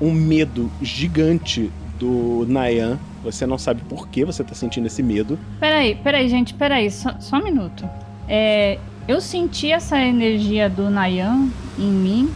um 0.00 0.12
medo 0.12 0.70
gigante 0.82 1.70
do 1.98 2.44
Nayan. 2.48 2.98
Você 3.24 3.46
não 3.46 3.58
sabe 3.58 3.80
por 3.88 4.08
que 4.08 4.24
você 4.24 4.44
tá 4.44 4.54
sentindo 4.54 4.86
esse 4.86 5.02
medo. 5.02 5.38
Peraí, 5.58 5.94
peraí, 5.94 6.28
gente, 6.28 6.54
peraí, 6.54 6.90
só, 6.90 7.18
só 7.18 7.38
um 7.38 7.44
minuto. 7.44 7.88
É, 8.28 8.78
eu 9.08 9.20
senti 9.20 9.72
essa 9.72 9.98
energia 9.98 10.68
do 10.68 10.90
Nayan 10.90 11.48
em 11.78 11.90
mim, 11.90 12.30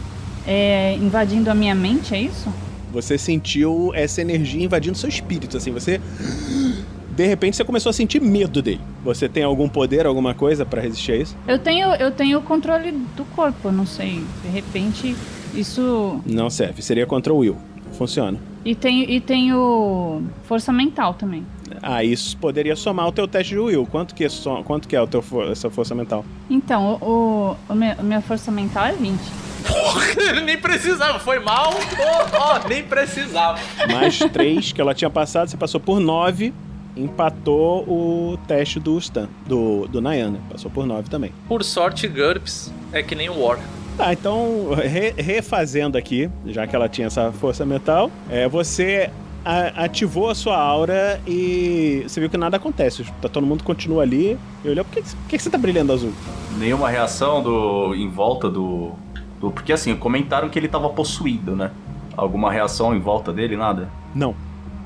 é, 0.45 0.95
invadindo 0.95 1.49
a 1.49 1.55
minha 1.55 1.75
mente, 1.75 2.13
é 2.13 2.21
isso? 2.21 2.51
Você 2.91 3.17
sentiu 3.17 3.91
essa 3.93 4.21
energia 4.21 4.65
invadindo 4.65 4.97
seu 4.97 5.07
espírito, 5.07 5.55
assim, 5.55 5.71
você 5.71 6.01
de 7.21 7.27
repente 7.27 7.55
você 7.57 7.63
começou 7.63 7.89
a 7.89 7.93
sentir 7.93 8.21
medo 8.21 8.61
dele. 8.61 8.81
Você 9.03 9.27
tem 9.29 9.43
algum 9.43 9.67
poder, 9.69 10.05
alguma 10.05 10.33
coisa 10.33 10.65
pra 10.65 10.81
resistir 10.81 11.11
a 11.13 11.15
isso? 11.17 11.37
Eu 11.47 11.59
tenho, 11.59 11.93
eu 11.95 12.11
tenho 12.11 12.39
o 12.39 12.41
controle 12.41 12.91
do 13.15 13.23
corpo, 13.35 13.71
não 13.71 13.85
sei. 13.85 14.23
De 14.43 14.49
repente, 14.49 15.15
isso. 15.53 16.19
Não 16.25 16.49
serve, 16.49 16.81
seria 16.81 17.05
contra 17.05 17.33
o 17.33 17.37
Will. 17.37 17.57
Funciona. 17.93 18.39
E 18.63 18.73
tenho, 18.75 19.09
e 19.09 19.19
tenho 19.19 20.23
força 20.43 20.71
mental 20.71 21.13
também. 21.13 21.45
Ah, 21.81 22.03
isso 22.03 22.37
poderia 22.37 22.75
somar 22.75 23.07
o 23.07 23.11
teu 23.11 23.27
teste 23.27 23.53
de 23.53 23.59
Will. 23.59 23.85
Quanto 23.89 24.13
que 24.13 24.23
é, 24.23 24.29
so- 24.29 24.63
quanto 24.63 24.87
que 24.87 24.95
é 24.95 25.01
o 25.01 25.07
teu 25.07 25.23
essa 25.51 25.69
força 25.69 25.93
mental? 25.95 26.23
Então, 26.49 26.97
o, 27.01 27.55
o, 27.69 27.73
o 27.73 27.75
me- 27.75 27.91
a 27.91 28.03
minha 28.03 28.21
força 28.21 28.51
mental 28.51 28.85
é 28.85 28.93
20. 28.93 29.19
nem 30.45 30.57
precisava, 30.57 31.19
foi 31.19 31.39
mal. 31.39 31.73
Ó, 31.99 32.37
ó, 32.63 32.67
nem 32.67 32.83
precisava. 32.83 33.59
Mais 33.91 34.17
três 34.19 34.71
que 34.71 34.81
ela 34.81 34.93
tinha 34.93 35.09
passado, 35.09 35.49
você 35.49 35.57
passou 35.57 35.79
por 35.79 35.99
nove, 35.99 36.53
empatou 36.95 37.83
o 37.87 38.37
teste 38.47 38.79
do 38.79 38.97
Stan, 38.97 39.27
do, 39.45 39.87
do 39.87 40.01
Nayan, 40.01 40.31
né? 40.31 40.39
Passou 40.49 40.69
por 40.71 40.85
nove 40.85 41.09
também. 41.09 41.31
Por 41.47 41.63
sorte, 41.63 42.07
GURPS 42.07 42.71
é 42.91 43.01
que 43.01 43.15
nem 43.15 43.29
o 43.29 43.39
War. 43.41 43.59
Tá, 43.97 44.13
então, 44.13 44.69
re- 44.73 45.13
refazendo 45.17 45.97
aqui, 45.97 46.29
já 46.47 46.65
que 46.65 46.75
ela 46.75 46.87
tinha 46.89 47.07
essa 47.07 47.31
força 47.31 47.65
mental, 47.65 48.09
é, 48.29 48.47
você 48.47 49.09
a- 49.43 49.83
ativou 49.85 50.29
a 50.29 50.35
sua 50.35 50.57
aura 50.57 51.19
e 51.27 52.03
você 52.07 52.19
viu 52.19 52.29
que 52.29 52.37
nada 52.37 52.57
acontece. 52.57 53.03
Tá, 53.21 53.27
todo 53.27 53.45
mundo 53.45 53.63
continua 53.63 54.03
ali 54.03 54.37
e 54.63 54.69
olhou, 54.69 54.85
por 54.85 54.93
que, 54.93 55.01
que, 55.01 55.09
por 55.15 55.27
que 55.29 55.37
que 55.37 55.43
você 55.43 55.49
tá 55.49 55.57
brilhando 55.57 55.91
azul? 55.93 56.13
Nenhuma 56.57 56.89
reação 56.89 57.41
do 57.43 57.93
em 57.95 58.09
volta 58.09 58.49
do, 58.49 58.91
do. 59.39 59.51
Porque 59.51 59.73
assim, 59.73 59.95
comentaram 59.95 60.49
que 60.49 60.57
ele 60.57 60.67
tava 60.67 60.89
possuído, 60.89 61.55
né? 61.55 61.71
Alguma 62.15 62.51
reação 62.51 62.95
em 62.95 62.99
volta 62.99 63.31
dele, 63.31 63.55
nada? 63.57 63.89
Não. 64.15 64.35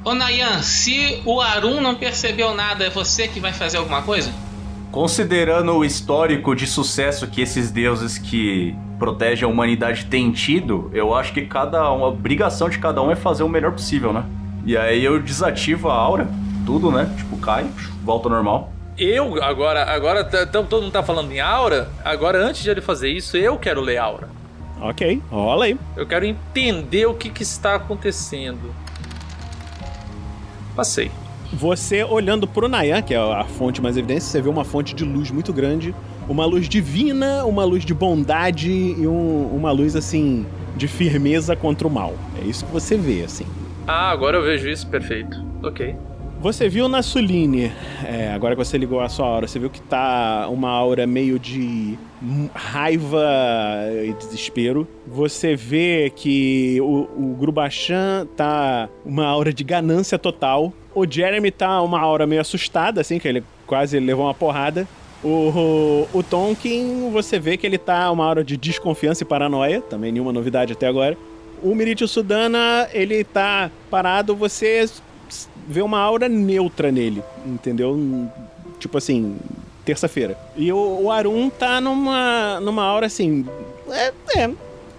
Ô 0.06 0.14
Nayan, 0.14 0.62
se 0.62 1.22
o 1.26 1.42
Arun 1.42 1.82
não 1.82 1.96
percebeu 1.96 2.54
nada, 2.54 2.86
é 2.86 2.90
você 2.92 3.28
que 3.28 3.40
vai 3.40 3.52
fazer 3.52 3.78
alguma 3.78 4.04
coisa? 4.04 4.32
Considerando 4.92 5.74
o 5.74 5.84
histórico 5.84 6.56
de 6.56 6.68
sucesso 6.68 7.28
que 7.28 7.42
esses 7.42 7.72
deuses 7.72 8.18
que 8.18 8.76
protegem 9.00 9.44
a 9.46 9.52
humanidade 9.52 10.06
têm 10.06 10.32
tido, 10.32 10.90
eu 10.94 11.14
acho 11.14 11.34
que 11.34 11.42
cada 11.42 11.92
um, 11.92 12.06
a 12.06 12.10
obrigação 12.10 12.70
de 12.70 12.78
cada 12.78 13.02
um 13.02 13.12
é 13.12 13.16
fazer 13.16 13.44
o 13.44 13.50
melhor 13.50 13.72
possível, 13.72 14.14
né? 14.14 14.24
E 14.64 14.78
aí 14.78 15.04
eu 15.04 15.20
desativo 15.20 15.90
a 15.90 15.94
aura, 15.96 16.28
tudo, 16.66 16.92
né? 16.92 17.12
Tipo, 17.18 17.38
cai, 17.38 17.66
volta 18.04 18.28
ao 18.28 18.32
normal. 18.36 18.72
Eu, 18.98 19.44
agora, 19.44 19.84
agora 19.92 20.24
t- 20.24 20.46
t- 20.46 20.64
todo 20.64 20.84
mundo 20.84 20.92
tá 20.92 21.04
falando 21.04 21.32
em 21.32 21.42
aura. 21.42 21.90
Agora, 22.06 22.38
antes 22.38 22.64
de 22.64 22.70
ele 22.70 22.80
fazer 22.80 23.10
isso, 23.10 23.36
eu 23.36 23.58
quero 23.58 23.82
ler 23.82 23.98
aura. 23.98 24.30
Ok, 24.80 25.22
rola 25.30 25.66
aí. 25.66 25.78
Eu 25.98 26.06
quero 26.08 26.26
entender 26.26 27.06
o 27.06 27.14
que, 27.16 27.30
que 27.30 27.44
está 27.44 27.76
acontecendo. 27.76 28.74
Passei. 30.76 31.10
Você 31.54 32.04
olhando 32.04 32.48
pro 32.48 32.68
Nayan, 32.68 33.02
que 33.02 33.14
é 33.14 33.18
a 33.18 33.46
fonte 33.46 33.82
mais 33.82 33.96
evidente, 33.98 34.24
você 34.24 34.42
vê 34.42 34.50
uma 34.50 34.64
fonte 34.66 34.94
de 34.96 35.04
luz 35.06 35.32
muito 35.32 35.54
grande, 35.54 35.94
uma 36.28 36.46
luz 36.46 36.68
divina, 36.68 37.46
uma 37.46 37.64
luz 37.64 37.86
de 37.86 37.94
bondade 37.94 38.72
e 38.72 39.08
um- 39.08 39.48
uma 39.56 39.72
luz 39.72 39.96
assim 39.96 40.46
de 40.76 40.88
firmeza 40.88 41.56
contra 41.56 41.88
o 41.88 41.92
mal. 41.92 42.14
É 42.42 42.46
isso 42.46 42.66
que 42.66 42.72
você 42.72 42.98
vê, 42.98 43.24
assim. 43.24 43.46
Ah, 43.88 44.10
agora 44.10 44.38
eu 44.38 44.44
vejo 44.44 44.68
isso, 44.68 44.88
perfeito. 44.88 45.38
Ok. 45.64 45.96
Você 46.42 46.70
viu 46.70 46.88
na 46.88 47.02
Suline, 47.02 47.72
é, 48.06 48.32
agora 48.32 48.56
que 48.56 48.64
você 48.64 48.78
ligou 48.78 49.00
a 49.00 49.10
sua 49.10 49.26
aura, 49.26 49.48
você 49.48 49.58
viu 49.58 49.70
que 49.70 49.82
tá 49.82 50.48
uma 50.50 50.70
aura 50.70 51.08
meio 51.08 51.40
de 51.40 51.98
raiva 52.54 53.26
e 54.06 54.14
desespero. 54.14 54.88
Você 55.08 55.56
vê 55.56 56.12
que 56.16 56.80
o, 56.82 57.08
o 57.18 57.36
Grubachan 57.40 58.28
tá 58.36 58.88
uma 59.04 59.26
aura 59.26 59.52
de 59.52 59.64
ganância 59.64 60.20
total. 60.20 60.72
O 60.94 61.10
Jeremy 61.10 61.50
tá 61.50 61.82
uma 61.82 62.00
aura 62.00 62.28
meio 62.28 62.42
assustada, 62.42 63.02
assim, 63.02 63.18
que 63.18 63.28
ele 63.28 63.44
quase 63.66 64.00
levou 64.00 64.26
uma 64.26 64.34
porrada. 64.34 64.88
O, 65.24 66.08
o, 66.14 66.20
o 66.20 66.24
Tonkin, 66.24 67.10
você 67.12 67.40
vê 67.40 67.58
que 67.58 67.66
ele 67.66 67.80
tá 67.80 68.12
uma 68.12 68.24
aura 68.24 68.44
de 68.44 68.56
desconfiança 68.56 69.24
e 69.24 69.26
paranoia, 69.26 69.82
também 69.82 70.12
nenhuma 70.12 70.32
novidade 70.32 70.74
até 70.74 70.86
agora. 70.86 71.18
O 71.64 71.74
Miritio 71.74 72.08
Sudana, 72.08 72.88
ele 72.94 73.24
tá 73.24 73.72
parado, 73.90 74.36
você 74.36 74.86
vê 75.68 75.82
uma 75.82 76.00
aura 76.00 76.28
neutra 76.30 76.92
nele, 76.92 77.24
entendeu? 77.46 77.98
Tipo 78.80 78.98
assim, 78.98 79.38
terça-feira. 79.84 80.38
E 80.56 80.72
o, 80.72 81.04
o 81.04 81.12
Arun 81.12 81.50
tá 81.50 81.80
numa, 81.82 82.60
numa 82.60 82.84
aura 82.84 83.06
assim. 83.08 83.46
É, 83.90 84.14
é, 84.38 84.50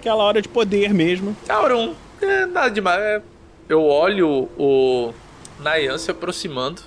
aquela 0.00 0.22
aura 0.22 0.40
de 0.40 0.48
poder 0.48 0.92
mesmo. 0.94 1.36
Aurum, 1.48 1.94
é 2.22 2.46
nada 2.46 2.70
demais. 2.70 3.00
é- 3.00 3.22
Eu 3.68 3.82
olho 3.84 4.48
o 4.58 5.12
Nayan 5.60 5.98
se 5.98 6.10
aproximando. 6.10 6.82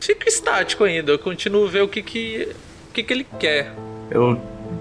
Fico 0.00 0.26
estático 0.26 0.84
ainda. 0.84 1.12
Eu 1.12 1.18
continuo 1.18 1.66
a 1.66 1.70
ver 1.70 1.82
o 1.82 1.88
que 1.88 2.02
que, 2.02 2.48
o 2.90 2.92
que, 2.92 3.02
que 3.02 3.12
ele 3.12 3.26
quer. 3.38 3.72
Eu 4.10 4.40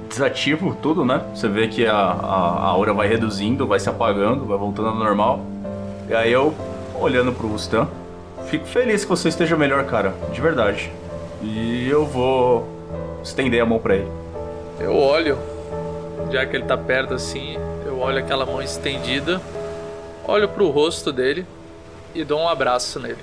desativo 0.09 0.75
tudo, 0.81 1.05
né? 1.05 1.21
Você 1.35 1.47
vê 1.47 1.67
que 1.67 1.85
a, 1.85 1.93
a, 1.95 2.05
a 2.05 2.65
aura 2.67 2.93
vai 2.93 3.07
reduzindo, 3.07 3.67
vai 3.67 3.79
se 3.79 3.87
apagando, 3.89 4.45
vai 4.45 4.57
voltando 4.57 4.89
ao 4.89 4.95
normal. 4.95 5.45
E 6.09 6.13
aí 6.13 6.31
eu, 6.31 6.53
olhando 6.99 7.31
pro 7.31 7.53
Stan, 7.55 7.87
fico 8.51 8.65
feliz 8.65 9.05
que 9.05 9.09
você 9.09 9.29
esteja 9.29 9.55
melhor, 9.55 9.85
cara. 9.85 10.13
De 10.33 10.41
verdade. 10.41 10.91
E 11.41 11.89
eu 11.89 12.05
vou 12.05 12.67
estender 13.23 13.61
a 13.61 13.65
mão 13.65 13.79
pra 13.79 13.95
ele. 13.95 14.11
Eu 14.77 14.93
olho, 14.93 15.37
já 16.29 16.45
que 16.45 16.57
ele 16.57 16.65
tá 16.65 16.77
perto 16.77 17.13
assim, 17.13 17.57
eu 17.85 17.97
olho 17.97 18.19
aquela 18.19 18.45
mão 18.45 18.61
estendida, 18.61 19.41
olho 20.27 20.49
pro 20.49 20.69
rosto 20.69 21.13
dele 21.13 21.45
e 22.13 22.25
dou 22.25 22.41
um 22.41 22.49
abraço 22.49 22.99
nele. 22.99 23.19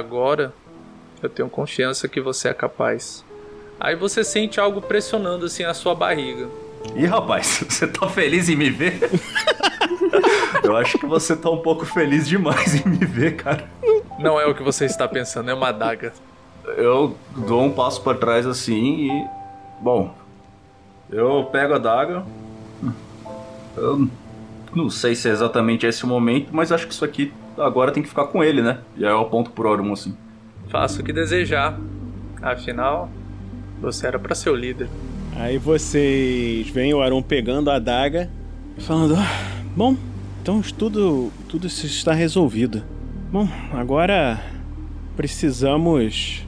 Agora 0.00 0.52
eu 1.22 1.28
tenho 1.28 1.48
confiança 1.48 2.08
que 2.08 2.20
você 2.20 2.48
é 2.48 2.54
capaz. 2.54 3.24
Aí 3.78 3.94
você 3.94 4.24
sente 4.24 4.58
algo 4.58 4.82
pressionando 4.82 5.46
assim 5.46 5.62
a 5.64 5.72
sua 5.72 5.94
barriga. 5.94 6.48
Ih, 6.96 7.06
rapaz, 7.06 7.64
você 7.68 7.86
tá 7.86 8.08
feliz 8.08 8.48
em 8.48 8.56
me 8.56 8.70
ver? 8.70 8.98
eu 10.64 10.76
acho 10.76 10.98
que 10.98 11.06
você 11.06 11.36
tá 11.36 11.50
um 11.50 11.58
pouco 11.58 11.84
feliz 11.84 12.26
demais 12.26 12.74
em 12.74 12.88
me 12.88 13.04
ver, 13.04 13.36
cara. 13.36 13.68
Não 14.18 14.40
é 14.40 14.46
o 14.46 14.54
que 14.54 14.62
você 14.62 14.84
está 14.84 15.06
pensando, 15.06 15.50
é 15.50 15.54
uma 15.54 15.68
adaga. 15.68 16.12
Eu 16.76 17.16
dou 17.36 17.62
um 17.62 17.72
passo 17.72 18.02
para 18.02 18.16
trás 18.16 18.46
assim 18.46 19.08
e. 19.08 19.26
Bom, 19.80 20.14
eu 21.10 21.48
pego 21.50 21.74
a 21.74 21.78
daga. 21.78 22.24
Eu 23.76 24.08
não 24.74 24.90
sei 24.90 25.14
se 25.14 25.28
é 25.28 25.32
exatamente 25.32 25.86
esse 25.86 26.04
o 26.04 26.06
momento, 26.06 26.50
mas 26.52 26.70
acho 26.70 26.86
que 26.86 26.92
isso 26.92 27.04
aqui 27.04 27.32
agora 27.62 27.92
tem 27.92 28.02
que 28.02 28.08
ficar 28.08 28.26
com 28.26 28.42
ele, 28.42 28.62
né? 28.62 28.78
E 28.96 29.04
aí 29.04 29.10
eu 29.10 29.20
aponto 29.20 29.50
pro 29.50 29.68
Orum 29.68 29.92
assim. 29.92 30.16
Faça 30.68 31.00
o 31.00 31.04
que 31.04 31.12
desejar. 31.12 31.78
Afinal, 32.42 33.08
você 33.80 34.06
era 34.06 34.18
para 34.18 34.34
ser 34.34 34.50
o 34.50 34.54
líder. 34.56 34.88
Aí 35.36 35.58
vocês 35.58 36.68
veem 36.70 36.94
o 36.94 37.00
Arum 37.02 37.22
pegando 37.22 37.70
a 37.70 37.76
adaga 37.76 38.30
e 38.76 38.82
falando: 38.82 39.14
"Ah, 39.16 39.60
Bom, 39.76 39.96
então 40.42 40.60
tudo, 40.76 41.30
tudo 41.48 41.66
isso 41.68 41.86
está 41.86 42.12
resolvido. 42.12 42.82
Bom, 43.30 43.48
agora 43.72 44.42
precisamos 45.16 46.44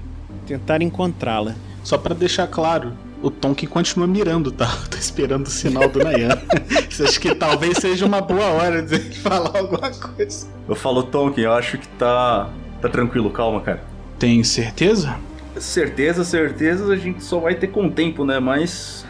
tentar 0.46 0.82
encontrá-la. 0.82 1.54
Só 1.84 1.96
pra 1.96 2.14
deixar 2.14 2.48
claro, 2.48 2.92
o 3.22 3.30
Tonkin 3.30 3.66
continua 3.66 4.06
mirando, 4.06 4.50
tá? 4.50 4.66
Tô 4.90 4.96
esperando 4.96 5.46
o 5.46 5.50
sinal 5.50 5.88
do 5.88 6.00
Nayan. 6.00 6.38
Acho 7.02 7.20
que 7.20 7.34
talvez 7.34 7.78
seja 7.78 8.04
uma 8.04 8.20
boa 8.20 8.46
hora 8.46 8.82
de 8.82 8.96
ele 8.96 9.14
falar 9.14 9.56
alguma 9.56 9.90
coisa. 9.90 10.46
Eu 10.68 10.74
falo, 10.74 11.02
Tonkin, 11.02 11.42
eu 11.42 11.52
acho 11.52 11.78
que 11.78 11.88
tá. 11.88 12.50
tá 12.80 12.88
tranquilo, 12.88 13.30
calma, 13.30 13.60
cara. 13.60 13.82
Tem 14.18 14.44
certeza? 14.44 15.16
Certeza, 15.58 16.22
certeza, 16.22 16.92
a 16.92 16.96
gente 16.96 17.24
só 17.24 17.40
vai 17.40 17.54
ter 17.54 17.68
com 17.68 17.86
o 17.86 17.90
tempo, 17.90 18.24
né? 18.24 18.38
Mas. 18.38 19.06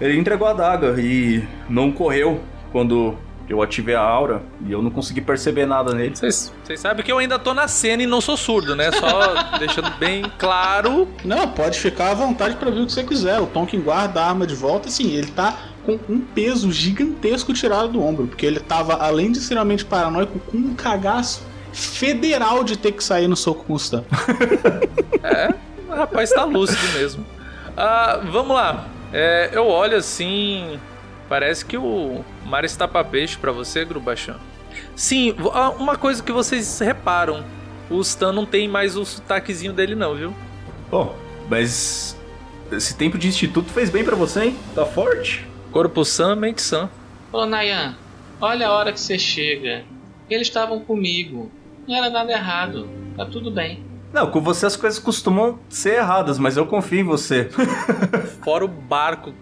Ele 0.00 0.16
entregou 0.16 0.46
a 0.46 0.52
daga 0.52 0.94
e 1.00 1.42
não 1.68 1.90
correu 1.90 2.40
quando 2.70 3.16
eu 3.48 3.62
ativei 3.62 3.94
a 3.94 4.00
aura 4.00 4.42
e 4.66 4.72
eu 4.72 4.82
não 4.82 4.90
consegui 4.90 5.20
perceber 5.20 5.66
nada 5.66 5.94
nele. 5.94 6.14
Vocês 6.14 6.52
sabem 6.76 7.04
que 7.04 7.10
eu 7.10 7.18
ainda 7.18 7.38
tô 7.38 7.54
na 7.54 7.66
cena 7.66 8.02
e 8.02 8.06
não 8.06 8.20
sou 8.20 8.36
surdo, 8.36 8.76
né? 8.76 8.92
Só 8.92 9.34
deixando 9.58 9.90
bem 9.98 10.24
claro. 10.38 11.08
Não, 11.24 11.48
pode 11.48 11.78
ficar 11.78 12.10
à 12.10 12.14
vontade 12.14 12.56
pra 12.56 12.70
ver 12.70 12.80
o 12.80 12.86
que 12.86 12.92
você 12.92 13.04
quiser. 13.04 13.40
O 13.40 13.46
Tonkin 13.46 13.80
guarda 13.80 14.20
a 14.20 14.28
arma 14.28 14.46
de 14.46 14.54
volta, 14.54 14.88
assim, 14.88 15.12
ele 15.12 15.30
tá 15.30 15.56
com 15.86 15.98
um 16.08 16.20
peso 16.20 16.70
gigantesco 16.70 17.54
tirado 17.54 17.88
do 17.88 18.02
ombro, 18.02 18.26
porque 18.26 18.44
ele 18.44 18.60
tava, 18.60 18.94
além 18.94 19.32
de 19.32 19.38
extremamente 19.38 19.84
paranoico, 19.84 20.38
com 20.40 20.58
um 20.58 20.74
cagaço 20.74 21.42
federal 21.72 22.62
de 22.62 22.76
ter 22.76 22.92
que 22.92 23.02
sair 23.02 23.28
no 23.28 23.36
soco 23.36 23.74
Stan. 23.76 24.04
É, 25.20 25.52
o 25.88 25.94
rapaz 25.94 26.30
tá 26.30 26.44
lúcido 26.44 26.80
mesmo. 26.96 27.26
Ah, 27.76 28.20
vamos 28.30 28.54
lá. 28.54 28.86
É, 29.12 29.50
eu 29.52 29.66
olho 29.66 29.96
assim. 29.96 30.78
Parece 31.28 31.64
que 31.64 31.76
o 31.76 32.24
mar 32.44 32.64
está 32.64 32.88
pra 32.88 33.04
peixe 33.04 33.36
pra 33.36 33.52
você, 33.52 33.84
Grubachan. 33.84 34.36
Sim, 34.96 35.34
ah, 35.52 35.70
uma 35.70 35.96
coisa 35.96 36.22
que 36.22 36.32
vocês 36.32 36.78
reparam: 36.78 37.44
o 37.90 38.00
Stan 38.00 38.32
não 38.32 38.46
tem 38.46 38.66
mais 38.68 38.96
o 38.96 39.04
sotaquezinho 39.04 39.72
dele, 39.72 39.94
não, 39.94 40.14
viu? 40.14 40.34
Bom, 40.90 41.14
mas. 41.48 42.16
Esse 42.70 42.94
tempo 42.96 43.16
de 43.16 43.26
instituto 43.26 43.70
fez 43.70 43.88
bem 43.88 44.04
pra 44.04 44.14
você, 44.14 44.44
hein? 44.44 44.56
Tá 44.74 44.84
forte? 44.84 45.46
Corpo 45.72 46.04
sã, 46.04 46.36
mente 46.36 46.60
sã. 46.60 46.90
Ô 47.32 47.46
Nayan, 47.46 47.96
olha 48.40 48.68
a 48.68 48.72
hora 48.72 48.92
que 48.92 49.00
você 49.00 49.18
chega. 49.18 49.84
Eles 50.28 50.48
estavam 50.48 50.80
comigo. 50.80 51.50
Não 51.86 51.96
era 51.96 52.10
nada 52.10 52.30
errado. 52.30 52.88
Tá 53.16 53.24
tudo 53.24 53.50
bem. 53.50 53.82
Não, 54.12 54.30
com 54.30 54.40
você 54.40 54.66
as 54.66 54.76
coisas 54.76 54.98
costumam 54.98 55.58
ser 55.68 55.96
erradas, 55.96 56.38
mas 56.38 56.56
eu 56.56 56.66
confio 56.66 57.00
em 57.00 57.04
você. 57.04 57.50
Fora 58.42 58.64
o 58.64 58.68
barco, 58.68 59.32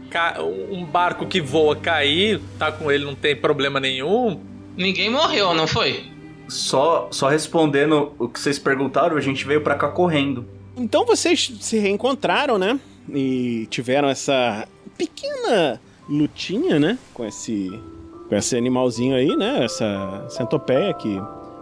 um 0.70 0.84
barco 0.84 1.26
que 1.26 1.40
voa 1.40 1.76
cair, 1.76 2.40
tá 2.58 2.72
com 2.72 2.90
ele, 2.90 3.04
não 3.04 3.14
tem 3.14 3.36
problema 3.36 3.78
nenhum. 3.78 4.40
Ninguém 4.76 5.08
morreu, 5.08 5.54
não 5.54 5.66
foi? 5.66 6.04
Só, 6.48 7.08
só 7.10 7.28
respondendo 7.28 8.12
o 8.18 8.28
que 8.28 8.38
vocês 8.38 8.58
perguntaram, 8.58 9.16
a 9.16 9.20
gente 9.20 9.46
veio 9.46 9.60
pra 9.60 9.74
cá 9.74 9.88
correndo. 9.88 10.44
Então 10.76 11.04
vocês 11.04 11.52
se 11.60 11.78
reencontraram, 11.78 12.58
né? 12.58 12.78
E 13.08 13.66
tiveram 13.70 14.08
essa 14.08 14.66
pequena 14.98 15.80
lutinha, 16.08 16.78
né? 16.78 16.98
Com 17.14 17.24
esse, 17.24 17.80
com 18.28 18.34
esse 18.34 18.56
animalzinho 18.56 19.16
aí, 19.16 19.34
né? 19.36 19.64
Essa 19.64 20.26
centopeia 20.28 20.92
que 20.94 21.20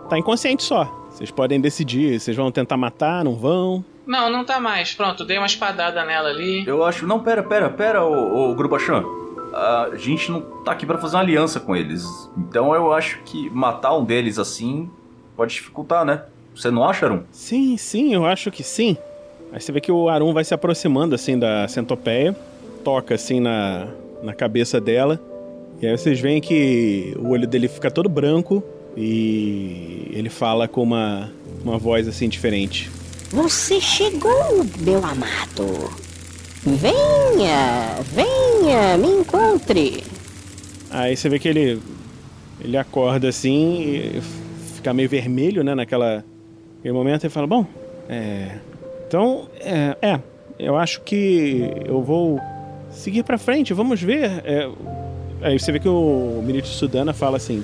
tá 0.09 0.19
inconsciente 0.19 0.63
só. 0.63 1.04
Vocês 1.15 1.31
podem 1.31 1.61
decidir, 1.61 2.19
vocês 2.19 2.37
vão 2.37 2.51
tentar 2.51 2.77
matar, 2.77 3.25
não 3.25 3.37
vão. 3.37 3.85
Não, 4.05 4.29
não 4.29 4.45
tá 4.45 4.59
mais. 4.59 4.95
Pronto, 4.95 5.25
dei 5.25 5.39
uma 5.39 5.47
espadada 5.47 6.05
nela 6.05 6.29
ali. 6.29 6.67
Eu 6.67 6.85
acho. 6.85 7.07
Não, 7.07 7.21
pera, 7.21 7.41
pera, 7.41 7.71
pera, 7.71 8.05
ô, 8.05 8.51
ô 8.51 8.55
Grubachan. 8.57 9.05
A 9.53 9.93
gente 9.95 10.33
não 10.33 10.41
tá 10.41 10.73
aqui 10.73 10.85
pra 10.85 10.99
fazer 10.99 11.15
uma 11.15 11.23
aliança 11.23 11.61
com 11.61 11.77
eles. 11.77 12.05
Então 12.37 12.75
eu 12.75 12.93
acho 12.93 13.21
que 13.23 13.49
matar 13.51 13.97
um 13.97 14.05
deles 14.05 14.41
assim 14.41 14.91
pode 15.37 15.55
dificultar, 15.55 16.05
né? 16.05 16.25
Você 16.53 16.69
não 16.69 16.83
acha, 16.85 17.07
Arum? 17.07 17.23
Sim, 17.31 17.77
sim, 17.77 18.13
eu 18.13 18.27
acho 18.27 18.51
que 18.51 18.65
sim. 18.65 18.97
Aí 19.53 19.61
você 19.61 19.71
vê 19.71 19.81
que 19.81 19.93
o 19.93 20.09
Arum 20.09 20.33
vai 20.33 20.43
se 20.43 20.53
aproximando 20.53 21.15
assim 21.15 21.39
da 21.39 21.69
centopeia, 21.69 22.35
toca 22.83 23.15
assim 23.15 23.39
na, 23.39 23.87
na 24.21 24.35
cabeça 24.35 24.81
dela. 24.81 25.21
E 25.81 25.87
aí 25.87 25.97
vocês 25.97 26.19
veem 26.19 26.41
que 26.41 27.17
o 27.21 27.29
olho 27.31 27.47
dele 27.47 27.69
fica 27.69 27.89
todo 27.89 28.09
branco 28.09 28.65
e 28.97 30.11
ele 30.13 30.29
fala 30.29 30.69
com 30.69 30.83
uma, 30.83 31.33
uma 31.65 31.79
voz 31.79 32.07
assim 32.07 32.29
diferente. 32.29 32.91
Você 33.31 33.81
chegou, 33.81 34.65
meu 34.79 35.05
amado. 35.05 35.91
Venha, 36.63 38.01
venha, 38.13 38.97
me 38.97 39.09
encontre. 39.21 40.05
Aí 40.91 41.17
você 41.17 41.29
vê 41.29 41.39
que 41.39 41.49
ele 41.49 41.81
ele 42.61 42.77
acorda 42.77 43.29
assim 43.29 43.83
e 43.83 44.23
fica 44.77 44.95
meio 44.95 45.09
vermelho, 45.09 45.65
né, 45.65 45.75
naquela 45.75 46.25
naquele 46.77 46.95
momento 46.95 47.27
e 47.27 47.29
fala: 47.29 47.47
"Bom, 47.47 47.67
é, 48.09 48.59
então 49.07 49.49
é, 49.61 49.97
é, 50.01 50.21
eu 50.59 50.77
acho 50.77 51.01
que 51.03 51.69
eu 51.85 52.01
vou 52.01 52.41
seguir 52.91 53.25
pra 53.25 53.37
frente, 53.37 53.75
vamos 53.75 54.01
ver". 54.01 54.43
É, 54.45 54.71
aí 55.43 55.59
você 55.59 55.73
vê 55.73 55.81
que 55.81 55.89
o 55.89 56.41
ministro 56.45 56.73
Sudana 56.73 57.13
fala 57.13 57.37
assim: 57.37 57.63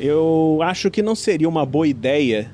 "Eu 0.00 0.60
acho 0.62 0.90
que 0.90 1.02
não 1.02 1.14
seria 1.14 1.48
uma 1.48 1.66
boa 1.66 1.86
ideia 1.86 2.50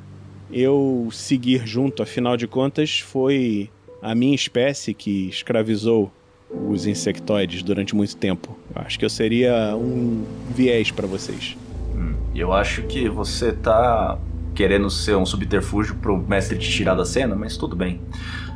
eu 0.51 1.09
seguir 1.13 1.67
junto, 1.67 2.03
afinal 2.03 2.37
de 2.37 2.47
contas 2.47 3.01
foi 3.01 3.71
a 4.01 4.15
minha 4.15 4.35
espécie 4.35 4.95
que 4.95 5.29
escravizou 5.29 6.11
os 6.51 6.87
insectoides 6.87 7.63
durante 7.63 7.95
muito 7.95 8.17
tempo. 8.17 8.57
Eu 8.75 8.83
acho 8.83 8.99
que 8.99 9.05
eu 9.05 9.11
seria 9.11 9.75
um 9.77 10.25
viés 10.51 10.91
pra 10.91 11.07
vocês. 11.07 11.57
Eu 12.35 12.53
acho 12.53 12.83
que 12.83 13.09
você 13.09 13.53
tá 13.53 14.19
querendo 14.55 14.89
ser 14.91 15.17
um 15.17 15.27
subterfúgio 15.27 15.97
pro 15.97 16.17
mestre 16.17 16.59
te 16.59 16.71
tirar 16.71 16.95
da 16.95 17.05
cena, 17.05 17.35
mas 17.35 17.57
tudo 17.57 17.75
bem. 17.75 18.01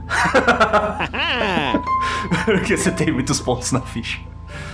Porque 2.44 2.76
você 2.76 2.90
tem 2.90 3.10
muitos 3.10 3.40
pontos 3.40 3.72
na 3.72 3.80
ficha. 3.80 4.20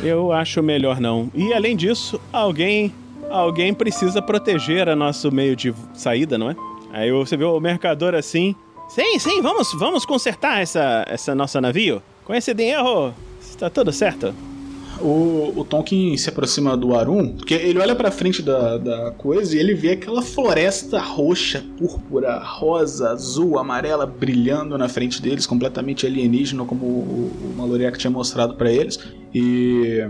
Eu 0.02 0.32
acho 0.32 0.62
melhor 0.62 1.00
não. 1.00 1.30
E 1.34 1.54
além 1.54 1.76
disso, 1.76 2.20
alguém 2.32 2.92
alguém 3.30 3.72
precisa 3.74 4.20
proteger 4.22 4.88
a 4.88 4.96
nosso 4.96 5.30
meio 5.30 5.56
de 5.56 5.74
saída, 5.94 6.38
não 6.38 6.50
é? 6.50 6.56
Aí 6.92 7.12
você 7.12 7.36
vê 7.36 7.44
o 7.44 7.60
mercador 7.60 8.14
assim. 8.14 8.54
Sim, 8.88 9.18
sim, 9.18 9.42
vamos, 9.42 9.72
vamos 9.74 10.06
consertar 10.06 10.62
essa, 10.62 11.04
essa 11.08 11.34
nossa 11.34 11.60
navio. 11.60 12.02
Com 12.24 12.34
esse 12.34 12.54
dinheiro, 12.54 13.12
está 13.40 13.68
tudo 13.68 13.92
certo. 13.92 14.34
O, 15.00 15.52
o 15.54 15.64
Tonkin 15.64 16.16
se 16.16 16.30
aproxima 16.30 16.76
do 16.76 16.96
Arum, 16.96 17.36
porque 17.36 17.52
ele 17.52 17.78
olha 17.78 17.94
pra 17.94 18.10
frente 18.10 18.40
da, 18.40 18.78
da 18.78 19.10
coisa 19.10 19.54
e 19.54 19.58
ele 19.58 19.74
vê 19.74 19.90
aquela 19.90 20.22
floresta 20.22 20.98
roxa, 20.98 21.64
púrpura, 21.76 22.38
rosa, 22.38 23.10
azul, 23.10 23.58
amarela 23.58 24.06
brilhando 24.06 24.78
na 24.78 24.88
frente 24.88 25.20
deles, 25.20 25.46
completamente 25.46 26.06
alienígena, 26.06 26.64
como 26.64 26.86
o, 26.86 27.30
o 27.44 27.54
Maloriak 27.58 27.98
tinha 27.98 28.10
mostrado 28.10 28.54
pra 28.54 28.72
eles. 28.72 28.98
E 29.34 30.00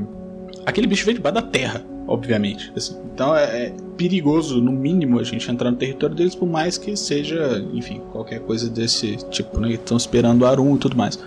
aquele 0.65 0.87
bicho 0.87 1.05
veio 1.05 1.17
debaixo 1.17 1.35
da 1.35 1.43
terra, 1.43 1.85
obviamente. 2.07 2.73
assim. 2.77 2.97
Então 3.15 3.35
é, 3.37 3.67
é 3.67 3.73
perigoso, 3.97 4.61
no 4.61 4.73
mínimo, 4.73 5.19
a 5.19 5.25
gente 5.25 5.51
entrar 5.51 5.71
no 5.71 5.77
território 5.77 6.15
deles, 6.15 6.35
por 6.35 6.47
mais 6.47 6.77
que 6.77 6.97
seja, 6.97 7.65
enfim, 7.73 8.01
qualquer 8.13 8.41
coisa 8.41 8.69
desse 8.69 9.17
tipo, 9.31 9.59
né? 9.59 9.73
Estão 9.73 9.97
esperando 9.97 10.43
o 10.43 10.47
Arum 10.47 10.77
e 10.77 10.79
tudo 10.79 10.97
mais. 10.97 11.19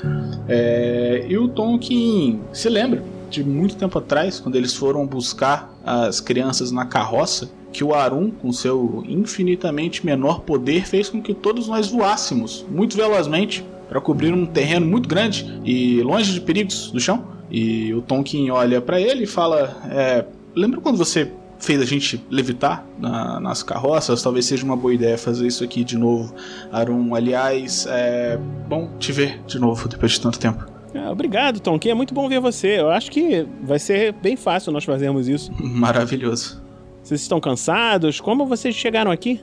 É, 0.47 1.25
e 1.27 1.37
o 1.37 1.47
Tonkin 1.47 2.39
se 2.53 2.69
lembra 2.69 3.03
de 3.29 3.43
muito 3.43 3.75
tempo 3.75 3.97
atrás, 3.97 4.39
quando 4.39 4.55
eles 4.55 4.73
foram 4.73 5.05
buscar 5.05 5.73
as 5.85 6.19
crianças 6.19 6.71
na 6.71 6.85
carroça, 6.85 7.49
que 7.71 7.83
o 7.83 7.93
Arum, 7.93 8.31
com 8.31 8.51
seu 8.51 9.03
infinitamente 9.07 10.05
menor 10.05 10.41
poder, 10.41 10.87
fez 10.87 11.09
com 11.09 11.21
que 11.21 11.33
todos 11.33 11.67
nós 11.67 11.87
voássemos 11.87 12.65
muito 12.69 12.97
velozmente 12.97 13.63
para 13.87 14.01
cobrir 14.01 14.33
um 14.33 14.45
terreno 14.45 14.85
muito 14.85 15.07
grande 15.07 15.59
e 15.63 16.01
longe 16.01 16.33
de 16.33 16.41
perigos 16.41 16.91
do 16.91 16.99
chão. 16.99 17.23
E 17.51 17.93
o 17.93 18.01
Tonkin 18.01 18.49
olha 18.51 18.79
para 18.79 18.99
ele 19.01 19.23
e 19.23 19.27
fala: 19.27 19.77
é, 19.89 20.25
Lembra 20.55 20.81
quando 20.81 20.97
você 20.97 21.31
fez 21.59 21.81
a 21.81 21.85
gente 21.85 22.23
levitar 22.29 22.85
na- 22.97 23.39
nas 23.39 23.61
carroças, 23.63 24.21
talvez 24.23 24.45
seja 24.45 24.63
uma 24.63 24.75
boa 24.77 24.93
ideia 24.93 25.17
fazer 25.17 25.45
isso 25.47 25.63
aqui 25.63 25.83
de 25.83 25.97
novo. 25.97 26.33
Arum, 26.71 27.13
aliás, 27.13 27.85
é 27.89 28.37
bom 28.67 28.89
te 28.97 29.11
ver 29.11 29.41
de 29.45 29.59
novo 29.59 29.87
depois 29.87 30.13
de 30.13 30.21
tanto 30.21 30.39
tempo. 30.39 30.65
Ah, 30.95 31.11
obrigado, 31.11 31.59
Tom, 31.59 31.77
que 31.77 31.89
é 31.89 31.93
muito 31.93 32.13
bom 32.13 32.27
ver 32.29 32.39
você. 32.39 32.79
Eu 32.79 32.89
acho 32.89 33.11
que 33.11 33.45
vai 33.61 33.77
ser 33.77 34.13
bem 34.13 34.35
fácil 34.35 34.71
nós 34.71 34.83
fazermos 34.85 35.27
isso. 35.27 35.51
Maravilhoso. 35.61 36.61
Vocês 37.03 37.21
estão 37.21 37.39
cansados? 37.39 38.19
Como 38.19 38.45
vocês 38.45 38.73
chegaram 38.73 39.11
aqui? 39.11 39.41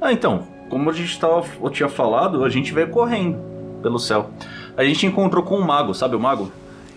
Ah, 0.00 0.12
então, 0.12 0.42
como 0.68 0.90
a 0.90 0.92
gente 0.92 1.18
tava, 1.18 1.46
eu 1.62 1.70
tinha 1.70 1.88
falado, 1.88 2.44
a 2.44 2.48
gente 2.50 2.72
veio 2.74 2.88
correndo 2.88 3.38
pelo 3.82 3.98
céu. 3.98 4.30
A 4.76 4.84
gente 4.84 5.06
encontrou 5.06 5.42
com 5.44 5.56
um 5.58 5.64
mago, 5.64 5.94
sabe 5.94 6.16
o 6.16 6.20
mago? 6.20 6.50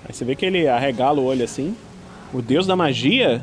Aí 0.07 0.13
você 0.13 0.25
vê 0.25 0.35
que 0.35 0.45
ele 0.45 0.67
arregala 0.67 1.19
o 1.19 1.25
olho 1.25 1.43
assim. 1.43 1.75
O 2.35 2.41
deus 2.41 2.67
da 2.67 2.75
magia? 2.75 3.41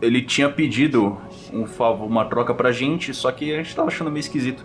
Ele 0.00 0.22
tinha 0.22 0.48
pedido 0.48 1.18
um 1.52 1.66
favor, 1.66 2.06
uma 2.06 2.24
troca 2.24 2.54
pra 2.54 2.72
gente, 2.72 3.12
só 3.12 3.30
que 3.30 3.52
a 3.52 3.58
gente 3.58 3.76
tava 3.76 3.88
achando 3.88 4.10
meio 4.10 4.20
esquisito. 4.20 4.64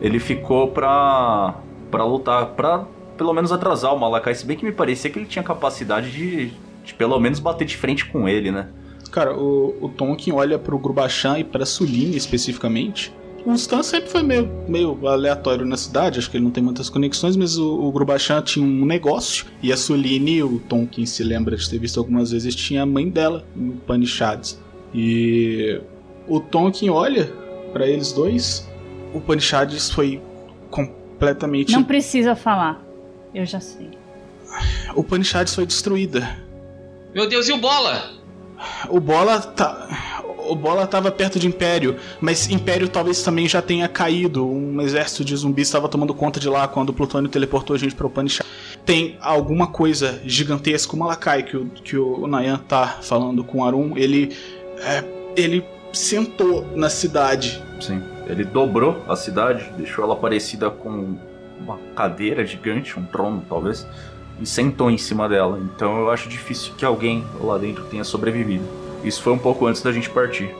Ele 0.00 0.18
ficou 0.18 0.66
pra. 0.66 1.54
pra 1.92 2.04
lutar, 2.04 2.46
pra 2.46 2.84
pelo 3.16 3.32
menos 3.32 3.52
atrasar 3.52 3.94
o 3.94 4.00
Malakai, 4.00 4.34
se 4.34 4.44
bem 4.44 4.56
que 4.56 4.64
me 4.64 4.72
parecia 4.72 5.08
que 5.08 5.16
ele 5.16 5.26
tinha 5.26 5.44
capacidade 5.44 6.10
de, 6.10 6.50
de 6.84 6.94
pelo 6.94 7.20
menos 7.20 7.38
bater 7.38 7.64
de 7.64 7.76
frente 7.76 8.06
com 8.06 8.28
ele, 8.28 8.50
né? 8.50 8.68
Cara, 9.12 9.32
o, 9.32 9.76
o 9.80 9.88
Tonkin 9.88 10.32
olha 10.32 10.58
pro 10.58 10.76
Grubachan 10.76 11.38
e 11.38 11.44
pra 11.44 11.64
Suline 11.64 12.16
especificamente. 12.16 13.14
O 13.44 13.52
Stan 13.54 13.82
sempre 13.82 14.08
foi 14.08 14.22
meio, 14.22 14.48
meio 14.68 15.06
aleatório 15.06 15.66
na 15.66 15.76
cidade, 15.76 16.18
acho 16.18 16.30
que 16.30 16.36
ele 16.36 16.44
não 16.44 16.52
tem 16.52 16.62
muitas 16.62 16.88
conexões, 16.88 17.36
mas 17.36 17.58
o, 17.58 17.82
o 17.82 17.90
Grubachan 17.90 18.40
tinha 18.42 18.64
um 18.64 18.86
negócio. 18.86 19.46
E 19.60 19.72
a 19.72 19.76
Suline, 19.76 20.42
o 20.42 20.60
Tonkin 20.60 21.04
se 21.06 21.24
lembra 21.24 21.56
de 21.56 21.68
ter 21.68 21.78
visto 21.78 21.98
algumas 21.98 22.30
vezes, 22.30 22.54
tinha 22.54 22.82
a 22.82 22.86
mãe 22.86 23.08
dela 23.08 23.44
em 23.56 23.72
Panichads. 23.86 24.60
E 24.94 25.80
o 26.28 26.38
Tonkin 26.38 26.90
olha 26.90 27.32
pra 27.72 27.86
eles 27.86 28.12
dois. 28.12 28.68
O 29.12 29.20
Panichads 29.20 29.90
foi 29.90 30.22
completamente. 30.70 31.72
Não 31.72 31.82
precisa 31.82 32.36
falar. 32.36 32.80
Eu 33.34 33.44
já 33.44 33.58
sei. 33.58 33.90
O 34.94 35.02
Panichads 35.02 35.54
foi 35.54 35.66
destruída. 35.66 36.38
Meu 37.14 37.28
Deus, 37.28 37.48
e 37.48 37.52
o 37.52 37.58
Bola? 37.58 38.10
O 38.88 39.00
Bola 39.00 39.40
tá. 39.40 40.21
O 40.48 40.54
Bola 40.54 40.86
tava 40.86 41.10
perto 41.10 41.38
de 41.38 41.46
Império, 41.46 41.96
mas 42.20 42.50
Império 42.50 42.88
talvez 42.88 43.22
também 43.22 43.48
já 43.48 43.62
tenha 43.62 43.88
caído. 43.88 44.46
Um 44.46 44.80
exército 44.80 45.24
de 45.24 45.34
zumbis 45.36 45.68
estava 45.68 45.88
tomando 45.88 46.14
conta 46.14 46.38
de 46.40 46.48
lá 46.48 46.66
quando 46.68 46.90
o 46.90 46.92
Plutônio 46.92 47.30
teleportou 47.30 47.74
a 47.74 47.78
gente 47.78 47.94
para 47.94 48.04
o 48.04 48.08
Upanishad. 48.08 48.46
Tem 48.84 49.16
alguma 49.20 49.66
coisa 49.66 50.20
gigantesca, 50.24 50.94
o 50.94 50.98
Malakai, 50.98 51.42
que 51.42 51.56
o, 51.56 51.66
que 51.66 51.96
o 51.96 52.26
Nayan 52.26 52.58
tá 52.58 52.98
falando 53.02 53.44
com 53.44 53.58
o 53.58 53.64
Arun, 53.64 53.96
ele. 53.96 54.36
é, 54.78 55.04
ele 55.36 55.64
sentou 55.92 56.66
na 56.74 56.88
cidade. 56.88 57.62
Sim. 57.80 58.02
Ele 58.26 58.44
dobrou 58.44 59.02
a 59.08 59.16
cidade, 59.16 59.70
deixou 59.76 60.04
ela 60.04 60.16
parecida 60.16 60.70
com 60.70 61.16
uma 61.60 61.78
cadeira 61.94 62.44
gigante, 62.44 62.98
um 62.98 63.04
trono 63.04 63.44
talvez, 63.48 63.86
e 64.40 64.46
sentou 64.46 64.90
em 64.90 64.98
cima 64.98 65.28
dela. 65.28 65.60
Então 65.60 65.98
eu 65.98 66.10
acho 66.10 66.28
difícil 66.28 66.72
que 66.76 66.84
alguém 66.84 67.24
lá 67.40 67.58
dentro 67.58 67.84
tenha 67.84 68.04
sobrevivido. 68.04 68.81
Isso 69.04 69.22
foi 69.22 69.32
um 69.32 69.38
pouco 69.38 69.66
antes 69.66 69.82
da 69.82 69.92
gente 69.92 70.08
partir. 70.10 70.54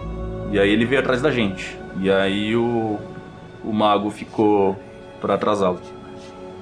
E 0.51 0.59
aí 0.59 0.70
ele 0.70 0.84
veio 0.84 1.01
atrás 1.01 1.22
da 1.22 1.30
gente. 1.30 1.78
E 2.01 2.11
aí 2.11 2.57
o, 2.57 2.99
o 3.64 3.72
mago 3.72 4.11
ficou 4.11 4.76
pra 5.20 5.34
atrasá-lo. 5.34 5.80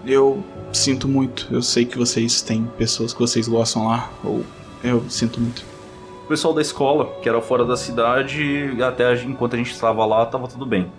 Eu 0.04 0.42
sinto 0.72 1.08
muito. 1.08 1.48
Eu 1.50 1.62
sei 1.62 1.84
que 1.84 1.98
vocês 1.98 2.42
têm 2.42 2.64
pessoas 2.78 3.12
que 3.12 3.20
vocês 3.20 3.48
gostam 3.48 3.88
lá. 3.88 4.10
Ou 4.24 4.44
eu 4.82 5.08
sinto 5.08 5.40
muito. 5.40 5.64
O 6.24 6.28
pessoal 6.28 6.54
da 6.54 6.60
escola, 6.60 7.06
que 7.20 7.28
era 7.28 7.40
fora 7.40 7.64
da 7.64 7.76
cidade, 7.76 8.76
até 8.82 9.12
enquanto 9.24 9.54
a 9.54 9.56
gente 9.56 9.72
estava 9.72 10.04
lá, 10.06 10.24
tava 10.26 10.46
tudo 10.46 10.64
bem. 10.64 10.90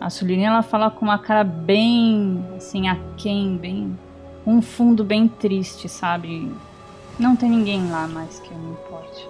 A 0.00 0.10
Suline, 0.10 0.42
ela 0.42 0.62
fala 0.62 0.90
com 0.90 1.06
uma 1.06 1.18
cara 1.18 1.44
bem, 1.44 2.44
assim, 2.56 2.88
aquém, 2.88 3.56
bem... 3.56 3.98
Um 4.46 4.60
fundo 4.60 5.02
bem 5.02 5.26
triste, 5.26 5.88
sabe? 5.88 6.52
Não 7.18 7.34
tem 7.34 7.48
ninguém 7.48 7.90
lá 7.90 8.06
mais 8.06 8.38
que 8.40 8.50
eu 8.50 8.58
me 8.58 8.72
importe. 8.72 9.26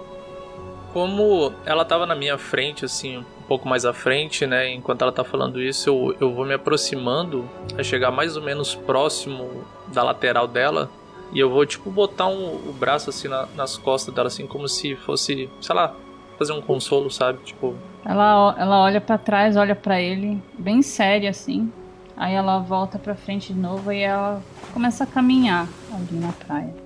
Como 0.95 1.51
ela 1.65 1.83
tava 1.83 2.05
na 2.05 2.15
minha 2.15 2.37
frente, 2.37 2.85
assim, 2.85 3.17
um 3.17 3.23
pouco 3.49 3.67
mais 3.67 3.83
à 3.83 3.91
frente, 3.91 4.47
né? 4.47 4.69
Enquanto 4.73 5.01
ela 5.01 5.11
tá 5.11 5.25
falando 5.25 5.61
isso, 5.61 5.89
eu, 5.89 6.15
eu 6.21 6.33
vou 6.33 6.45
me 6.45 6.53
aproximando 6.53 7.49
a 7.77 7.83
chegar 7.83 8.11
mais 8.11 8.37
ou 8.37 8.41
menos 8.41 8.75
próximo 8.75 9.65
da 9.93 10.01
lateral 10.01 10.47
dela. 10.47 10.89
E 11.33 11.39
eu 11.41 11.49
vou, 11.49 11.65
tipo, 11.65 11.91
botar 11.91 12.27
um- 12.27 12.55
o 12.69 12.71
braço, 12.71 13.09
assim, 13.09 13.27
na- 13.27 13.45
nas 13.57 13.75
costas 13.77 14.15
dela, 14.15 14.27
assim, 14.27 14.47
como 14.47 14.69
se 14.69 14.95
fosse, 14.95 15.49
sei 15.59 15.75
lá, 15.75 15.93
fazer 16.37 16.53
um 16.53 16.61
consolo, 16.61 17.11
sabe? 17.11 17.39
Tipo, 17.43 17.75
Ela, 18.05 18.55
ela 18.57 18.81
olha 18.81 19.01
pra 19.01 19.17
trás, 19.17 19.57
olha 19.57 19.75
pra 19.75 19.99
ele, 19.99 20.41
bem 20.57 20.81
séria 20.81 21.31
assim. 21.31 21.69
Aí 22.15 22.33
ela 22.35 22.59
volta 22.59 22.97
pra 22.97 23.15
frente 23.15 23.51
de 23.53 23.59
novo 23.59 23.91
e 23.91 23.99
ela 23.99 24.41
começa 24.73 25.03
a 25.03 25.07
caminhar 25.07 25.67
ali 25.93 26.17
na 26.21 26.31
praia. 26.31 26.84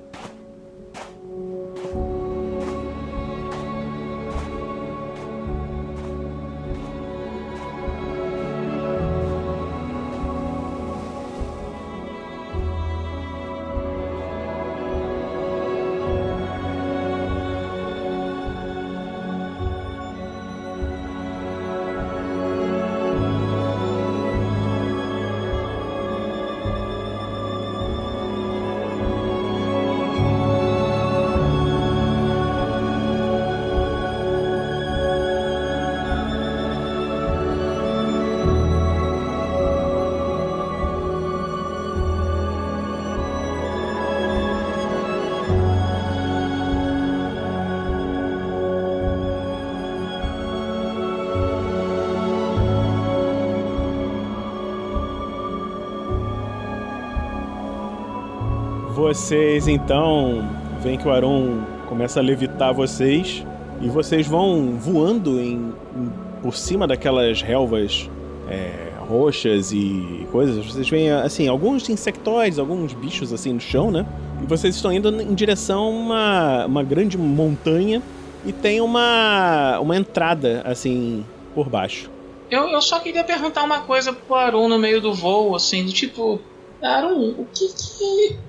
Vocês 59.14 59.68
então 59.68 60.48
veem 60.84 60.96
que 60.96 61.08
o 61.08 61.12
Aron 61.12 61.64
começa 61.88 62.20
a 62.20 62.24
levitar 62.24 62.72
vocês 62.72 63.44
e 63.82 63.90
vocês 63.90 64.28
vão 64.28 64.76
voando 64.78 65.40
em, 65.42 65.74
em- 65.96 66.12
por 66.44 66.56
cima 66.56 66.86
daquelas 66.86 67.42
relvas 67.42 68.08
é, 68.48 68.92
roxas 69.00 69.72
e 69.72 70.28
coisas. 70.32 70.64
Vocês 70.64 70.88
veem 70.88 71.10
assim 71.10 71.48
alguns 71.48 71.90
insectóides, 71.90 72.60
alguns 72.60 72.94
bichos 72.94 73.34
assim 73.34 73.52
no 73.54 73.60
chão, 73.60 73.90
né? 73.90 74.06
E 74.44 74.46
vocês 74.46 74.76
estão 74.76 74.94
indo 74.94 75.10
em 75.20 75.34
direção 75.34 75.86
a 75.86 75.90
uma, 75.90 76.66
uma 76.68 76.84
grande 76.84 77.18
montanha 77.18 78.04
e 78.46 78.54
tem 78.54 78.80
uma 78.80 79.80
uma 79.80 79.98
entrada 79.98 80.62
assim 80.66 81.26
por 81.56 81.68
baixo. 81.68 82.12
Eu, 82.52 82.68
eu 82.70 82.80
só 82.80 83.00
queria 83.00 83.24
perguntar 83.24 83.64
uma 83.64 83.80
coisa 83.80 84.14
pro 84.14 84.36
Arun 84.36 84.68
no 84.70 84.78
meio 84.78 85.02
do 85.02 85.16
voo, 85.16 85.56
assim, 85.56 85.84
do 85.84 85.92
tipo, 85.92 86.40
Arun, 86.80 87.34
o 87.40 87.48
que 87.52 87.68
que. 87.74 88.49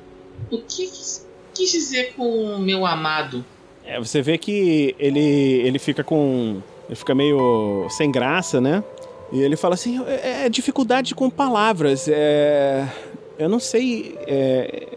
O 0.51 0.59
que 0.59 0.91
quis 1.55 1.73
dizer 1.73 2.15
com 2.17 2.59
meu 2.59 2.87
amado? 2.87 3.45
É, 3.85 3.99
você 3.99 4.23
vê 4.23 4.39
que 4.39 4.95
ele, 4.99 5.21
ele 5.21 5.79
fica 5.79 6.05
com. 6.05 6.63
Ele 6.89 6.97
fica 6.97 7.15
meio 7.15 7.87
sem 7.91 8.11
graça, 8.11 8.61
né? 8.61 8.83
E 9.33 9.41
ele 9.41 9.57
fala 9.57 9.75
assim: 9.75 10.05
é, 10.07 10.47
é 10.47 10.49
dificuldade 10.49 11.15
com 11.15 11.31
palavras. 11.31 12.09
É, 12.09 12.87
eu 13.39 13.49
não 13.49 13.61
sei 13.61 14.17
é, 14.27 14.89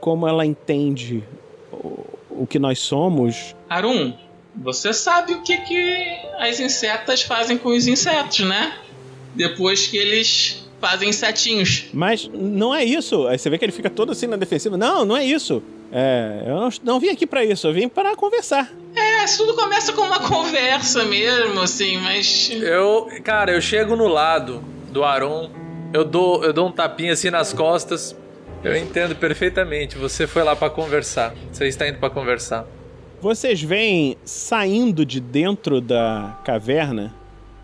como 0.00 0.26
ela 0.26 0.46
entende 0.46 1.22
o, 1.72 2.04
o 2.30 2.46
que 2.48 2.58
nós 2.58 2.78
somos. 2.78 3.54
Arun, 3.68 4.12
você 4.54 4.92
sabe 4.92 5.34
o 5.34 5.42
que 5.42 5.56
que 5.58 6.18
as 6.38 6.60
insetas 6.60 7.22
fazem 7.22 7.58
com 7.58 7.70
os 7.70 7.86
insetos, 7.86 8.40
né? 8.40 8.76
Depois 9.34 9.86
que 9.86 9.96
eles 9.96 10.61
fazem 10.82 11.08
insetinhos. 11.08 11.84
Mas 11.94 12.28
não 12.34 12.74
é 12.74 12.84
isso. 12.84 13.28
Aí 13.28 13.38
você 13.38 13.48
vê 13.48 13.56
que 13.56 13.64
ele 13.64 13.70
fica 13.70 13.88
todo 13.88 14.10
assim 14.10 14.26
na 14.26 14.36
defensiva. 14.36 14.76
Não, 14.76 15.04
não 15.04 15.16
é 15.16 15.24
isso. 15.24 15.62
É, 15.92 16.42
eu 16.44 16.56
não, 16.56 16.68
não 16.82 17.00
vim 17.00 17.10
aqui 17.10 17.24
pra 17.24 17.44
isso, 17.44 17.68
eu 17.68 17.72
vim 17.72 17.88
para 17.88 18.16
conversar. 18.16 18.72
É, 18.96 19.24
tudo 19.36 19.54
começa 19.54 19.92
com 19.92 20.00
uma 20.00 20.18
conversa 20.20 21.04
mesmo, 21.04 21.60
assim, 21.60 21.98
mas. 21.98 22.50
Eu, 22.50 23.08
cara, 23.22 23.52
eu 23.52 23.60
chego 23.60 23.94
no 23.94 24.08
lado 24.08 24.64
do 24.90 25.04
Aron, 25.04 25.50
eu 25.92 26.04
dou, 26.04 26.42
eu 26.42 26.52
dou 26.52 26.66
um 26.66 26.72
tapinha 26.72 27.12
assim 27.12 27.30
nas 27.30 27.52
costas. 27.52 28.16
Eu 28.64 28.76
entendo 28.76 29.14
perfeitamente. 29.14 29.96
Você 29.98 30.26
foi 30.26 30.42
lá 30.42 30.56
pra 30.56 30.70
conversar. 30.70 31.34
Você 31.52 31.66
está 31.66 31.88
indo 31.88 31.98
pra 31.98 32.10
conversar. 32.10 32.66
Vocês 33.20 33.62
veem 33.62 34.16
saindo 34.24 35.04
de 35.06 35.20
dentro 35.20 35.80
da 35.80 36.40
caverna 36.44 37.14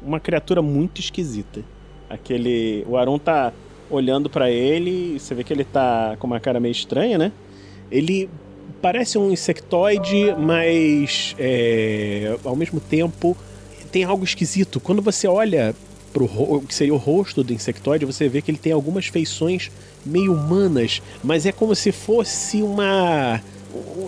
uma 0.03 0.21
criatura 0.21 0.63
muito 0.63 1.01
esquisita. 1.01 1.65
Aquele. 2.09 2.85
O 2.89 2.97
Aron 2.97 3.19
tá 3.19 3.53
olhando 3.91 4.29
pra 4.29 4.51
ele, 4.51 5.19
você 5.19 5.35
vê 5.35 5.43
que 5.45 5.53
ele 5.53 5.65
tá 5.65 6.17
com 6.19 6.27
uma 6.27 6.41
cara 6.41 6.61
meio 6.61 6.73
estranha, 6.73 7.17
né? 7.19 7.33
Ele 7.91 8.29
parece 8.83 9.17
um 9.19 9.31
insectoide, 9.33 10.35
mas 10.39 11.35
é, 11.39 12.37
ao 12.45 12.55
mesmo 12.55 12.81
tempo 12.81 13.37
tem 13.91 14.05
algo 14.05 14.25
esquisito. 14.25 14.79
Quando 14.79 15.01
você 15.01 15.27
olha 15.27 15.75
pro 16.13 16.27
ro- 16.27 16.61
que 16.61 16.75
seria 16.75 16.93
o 16.95 16.99
rosto 16.99 17.43
do 17.43 17.53
insectoide, 17.53 18.05
você 18.05 18.29
vê 18.29 18.43
que 18.43 18.51
ele 18.51 18.59
tem 18.59 18.73
algumas 18.73 19.07
feições 19.07 19.71
meio 20.05 20.33
humanas, 20.35 21.01
mas 21.25 21.47
é 21.47 21.53
como 21.53 21.75
se 21.75 21.91
fosse 21.93 22.63
uma 22.63 23.41
o- 23.41 23.41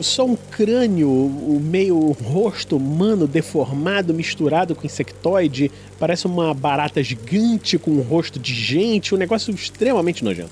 só 0.03 0.25
um 0.25 0.37
crânio, 0.37 1.11
o 1.11 1.61
meio 1.63 2.13
rosto 2.13 2.77
humano 2.77 3.27
deformado, 3.27 4.15
misturado 4.15 4.75
com 4.75 4.87
insectoide, 4.87 5.71
parece 5.99 6.27
uma 6.27 6.55
barata 6.55 7.03
gigante 7.03 7.79
com 7.79 7.91
um 7.91 8.01
rosto 8.01 8.39
de 8.39 8.55
gente, 8.55 9.15
um 9.15 9.19
negócio 9.19 9.55
extremamente 9.55 10.25
nojento. 10.25 10.51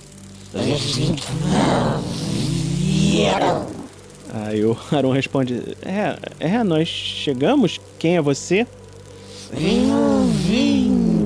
Aí 4.33 4.65
o 4.65 4.77
Aron 4.93 5.11
responde: 5.11 5.77
É, 5.83 6.17
é, 6.39 6.63
nós 6.63 6.89
chegamos. 6.89 7.81
Quem 7.99 8.17
é 8.17 8.23
você? 8.23 8.67
Eu 9.53 10.27
vim 10.47 11.25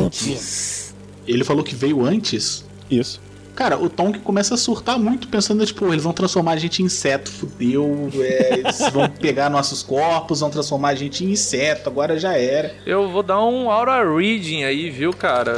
antes. 0.00 0.94
Ele 1.26 1.44
falou 1.44 1.64
que 1.64 1.74
veio 1.74 2.04
antes? 2.04 2.64
Isso. 2.90 3.20
Cara, 3.54 3.78
o 3.78 3.88
Tom 3.88 4.12
que 4.12 4.18
começa 4.18 4.54
a 4.54 4.56
surtar 4.56 4.98
muito, 4.98 5.28
pensando, 5.28 5.64
tipo, 5.64 5.86
eles 5.92 6.02
vão 6.02 6.12
transformar 6.12 6.52
a 6.52 6.56
gente 6.56 6.82
em 6.82 6.86
inseto, 6.86 7.30
fudeu, 7.30 8.10
é, 8.14 8.58
eles 8.58 8.78
vão 8.92 9.08
pegar 9.08 9.50
nossos 9.50 9.82
corpos, 9.82 10.40
vão 10.40 10.50
transformar 10.50 10.90
a 10.90 10.94
gente 10.94 11.24
em 11.24 11.30
inseto, 11.30 11.88
agora 11.88 12.18
já 12.18 12.36
era. 12.36 12.74
Eu 12.86 13.10
vou 13.10 13.22
dar 13.22 13.44
um 13.44 13.70
aura 13.70 14.02
reading 14.02 14.64
aí, 14.64 14.88
viu, 14.88 15.12
cara? 15.12 15.52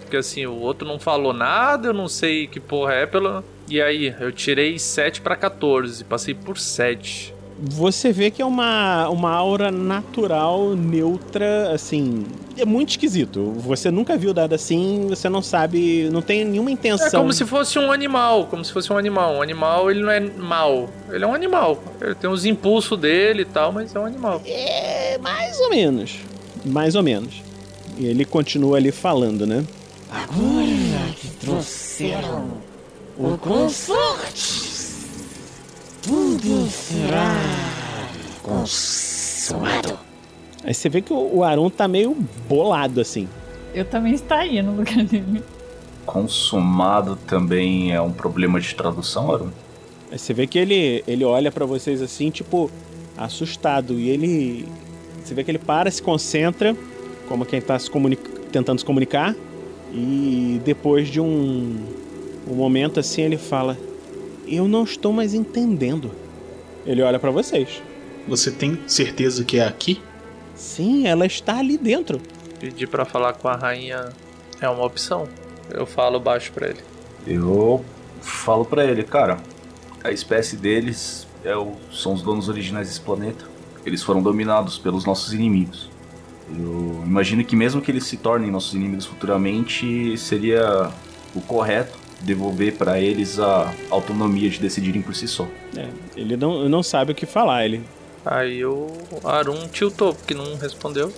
Porque 0.00 0.16
assim, 0.16 0.44
o 0.46 0.56
outro 0.56 0.86
não 0.86 0.98
falou 0.98 1.32
nada, 1.32 1.88
eu 1.88 1.94
não 1.94 2.08
sei 2.08 2.46
que 2.46 2.60
porra 2.60 2.94
é 2.94 3.06
pela. 3.06 3.44
E 3.68 3.80
aí, 3.80 4.14
eu 4.20 4.30
tirei 4.32 4.78
7 4.78 5.20
pra 5.20 5.36
14, 5.36 6.04
passei 6.04 6.34
por 6.34 6.58
7. 6.58 7.31
Você 7.64 8.12
vê 8.12 8.28
que 8.28 8.42
é 8.42 8.44
uma, 8.44 9.08
uma 9.08 9.30
aura 9.30 9.70
natural, 9.70 10.74
neutra, 10.74 11.72
assim. 11.72 12.24
É 12.58 12.64
muito 12.64 12.90
esquisito. 12.90 13.52
Você 13.58 13.88
nunca 13.88 14.16
viu 14.16 14.34
nada 14.34 14.56
assim, 14.56 15.06
você 15.08 15.28
não 15.28 15.40
sabe, 15.40 16.10
não 16.10 16.20
tem 16.20 16.44
nenhuma 16.44 16.72
intenção. 16.72 17.06
É 17.06 17.10
como 17.10 17.32
se 17.32 17.46
fosse 17.46 17.78
um 17.78 17.92
animal, 17.92 18.46
como 18.46 18.64
se 18.64 18.72
fosse 18.72 18.92
um 18.92 18.98
animal. 18.98 19.36
Um 19.36 19.42
animal, 19.42 19.90
ele 19.92 20.02
não 20.02 20.10
é 20.10 20.18
mal. 20.18 20.90
Ele 21.08 21.22
é 21.22 21.26
um 21.26 21.34
animal. 21.34 21.80
Ele 22.00 22.16
tem 22.16 22.28
os 22.28 22.44
impulsos 22.44 22.98
dele 22.98 23.42
e 23.42 23.46
tal, 23.46 23.70
mas 23.70 23.94
é 23.94 23.98
um 24.00 24.06
animal. 24.06 24.42
É, 24.44 25.18
mais 25.18 25.60
ou 25.60 25.70
menos. 25.70 26.16
Mais 26.64 26.96
ou 26.96 27.02
menos. 27.02 27.42
E 27.96 28.06
ele 28.06 28.24
continua 28.24 28.76
ali 28.78 28.90
falando, 28.90 29.46
né? 29.46 29.64
Agora 30.10 31.12
que 31.16 31.28
trouxeram 31.40 32.50
o 33.16 33.38
conforte, 33.38 34.71
tudo 36.02 36.68
será 36.68 37.34
consumado. 38.42 39.98
Aí 40.64 40.74
você 40.74 40.88
vê 40.88 41.00
que 41.00 41.12
o 41.12 41.42
Aron 41.42 41.70
tá 41.70 41.88
meio 41.88 42.16
bolado, 42.48 43.00
assim. 43.00 43.28
Eu 43.74 43.84
também 43.84 44.14
estaria 44.14 44.62
no 44.62 44.76
lugar 44.76 45.02
dele. 45.04 45.42
Consumado 46.04 47.16
também 47.26 47.92
é 47.92 48.00
um 48.00 48.12
problema 48.12 48.60
de 48.60 48.74
tradução, 48.74 49.32
Aron? 49.32 49.48
Aí 50.10 50.18
você 50.18 50.34
vê 50.34 50.46
que 50.46 50.58
ele, 50.58 51.02
ele 51.06 51.24
olha 51.24 51.50
pra 51.50 51.64
vocês 51.64 52.02
assim, 52.02 52.30
tipo, 52.30 52.70
assustado. 53.16 53.98
E 53.98 54.08
ele. 54.10 54.68
Você 55.24 55.34
vê 55.34 55.42
que 55.44 55.50
ele 55.50 55.58
para, 55.58 55.90
se 55.90 56.02
concentra, 56.02 56.76
como 57.28 57.44
quem 57.46 57.60
tá 57.60 57.78
se 57.78 57.90
comunica- 57.90 58.30
tentando 58.52 58.78
se 58.80 58.84
comunicar. 58.84 59.34
E 59.92 60.60
depois 60.64 61.08
de 61.08 61.20
um, 61.20 61.76
um 62.48 62.54
momento 62.54 63.00
assim, 63.00 63.22
ele 63.22 63.36
fala: 63.38 63.76
Eu 64.46 64.66
não 64.66 64.84
estou 64.84 65.12
mais 65.12 65.34
entendendo. 65.34 66.10
Ele 66.84 67.02
olha 67.02 67.18
pra 67.18 67.30
vocês. 67.30 67.82
Você 68.26 68.50
tem 68.50 68.78
certeza 68.86 69.44
que 69.44 69.58
é 69.58 69.66
aqui? 69.66 70.00
Sim, 70.54 71.06
ela 71.06 71.26
está 71.26 71.58
ali 71.58 71.76
dentro. 71.76 72.20
Pedir 72.60 72.88
pra 72.88 73.04
falar 73.04 73.32
com 73.34 73.48
a 73.48 73.56
rainha 73.56 74.10
é 74.60 74.68
uma 74.68 74.84
opção. 74.84 75.28
Eu 75.70 75.86
falo 75.86 76.20
baixo 76.20 76.52
pra 76.52 76.68
ele. 76.68 76.80
Eu 77.26 77.84
falo 78.20 78.64
pra 78.64 78.84
ele, 78.84 79.02
cara, 79.02 79.38
a 80.02 80.10
espécie 80.10 80.56
deles 80.56 81.26
é 81.44 81.56
o, 81.56 81.72
são 81.92 82.12
os 82.12 82.22
donos 82.22 82.48
originais 82.48 82.88
desse 82.88 83.00
planeta. 83.00 83.44
Eles 83.84 84.02
foram 84.02 84.22
dominados 84.22 84.78
pelos 84.78 85.04
nossos 85.04 85.32
inimigos. 85.32 85.90
Eu 86.50 87.02
imagino 87.04 87.44
que 87.44 87.56
mesmo 87.56 87.80
que 87.80 87.90
eles 87.90 88.04
se 88.04 88.16
tornem 88.16 88.50
nossos 88.50 88.74
inimigos 88.74 89.06
futuramente, 89.06 90.16
seria 90.18 90.90
o 91.34 91.40
correto 91.40 92.01
devolver 92.22 92.74
pra 92.74 93.00
eles 93.00 93.38
a 93.38 93.72
autonomia 93.90 94.48
de 94.48 94.60
decidirem 94.60 95.02
por 95.02 95.14
si 95.14 95.28
só. 95.28 95.46
É, 95.76 95.88
ele 96.16 96.36
não, 96.36 96.68
não 96.68 96.82
sabe 96.82 97.12
o 97.12 97.14
que 97.14 97.26
falar. 97.26 97.64
Ele. 97.64 97.82
Aí 98.24 98.64
o 98.64 98.88
Arun 99.24 99.68
tiltou, 99.68 100.14
porque 100.14 100.34
não 100.34 100.56
respondeu. 100.56 101.12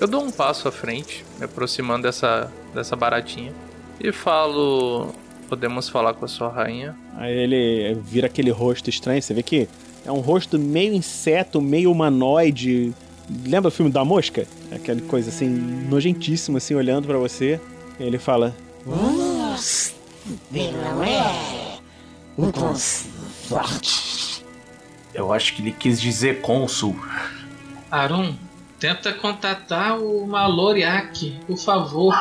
Eu 0.00 0.06
dou 0.06 0.22
um 0.22 0.30
passo 0.30 0.68
à 0.68 0.72
frente, 0.72 1.24
me 1.38 1.44
aproximando 1.44 2.02
dessa, 2.02 2.50
dessa 2.74 2.96
baratinha. 2.96 3.52
E 4.00 4.12
falo. 4.12 5.14
Podemos 5.48 5.88
falar 5.88 6.12
com 6.14 6.24
a 6.24 6.28
sua 6.28 6.48
rainha? 6.48 6.96
Aí 7.16 7.32
ele 7.32 7.94
vira 8.02 8.26
aquele 8.26 8.50
rosto 8.50 8.90
estranho. 8.90 9.22
Você 9.22 9.32
vê 9.32 9.44
que 9.44 9.68
é 10.04 10.10
um 10.10 10.18
rosto 10.18 10.58
meio 10.58 10.92
inseto, 10.92 11.60
meio 11.60 11.92
humanoide. 11.92 12.92
Lembra 13.46 13.68
o 13.68 13.70
filme 13.70 13.90
da 13.90 14.04
mosca? 14.04 14.44
Aquela 14.72 15.00
coisa 15.02 15.30
assim, 15.30 15.48
nojentíssima, 15.48 16.58
assim, 16.58 16.74
olhando 16.74 17.06
pra 17.06 17.16
você. 17.16 17.60
E 17.98 18.02
ele 18.02 18.18
fala: 18.18 18.54
Você 18.84 19.95
não 20.50 21.02
é 21.04 21.78
o 22.36 22.52
conforte. 22.52 24.44
Eu 25.14 25.32
acho 25.32 25.54
que 25.54 25.62
ele 25.62 25.72
quis 25.72 26.00
dizer 26.00 26.40
cônsul. 26.42 26.96
Arun, 27.90 28.34
tenta 28.78 29.12
contatar 29.12 29.98
o 29.98 30.26
Maloriak, 30.26 31.40
por 31.46 31.56
favor. 31.56 32.14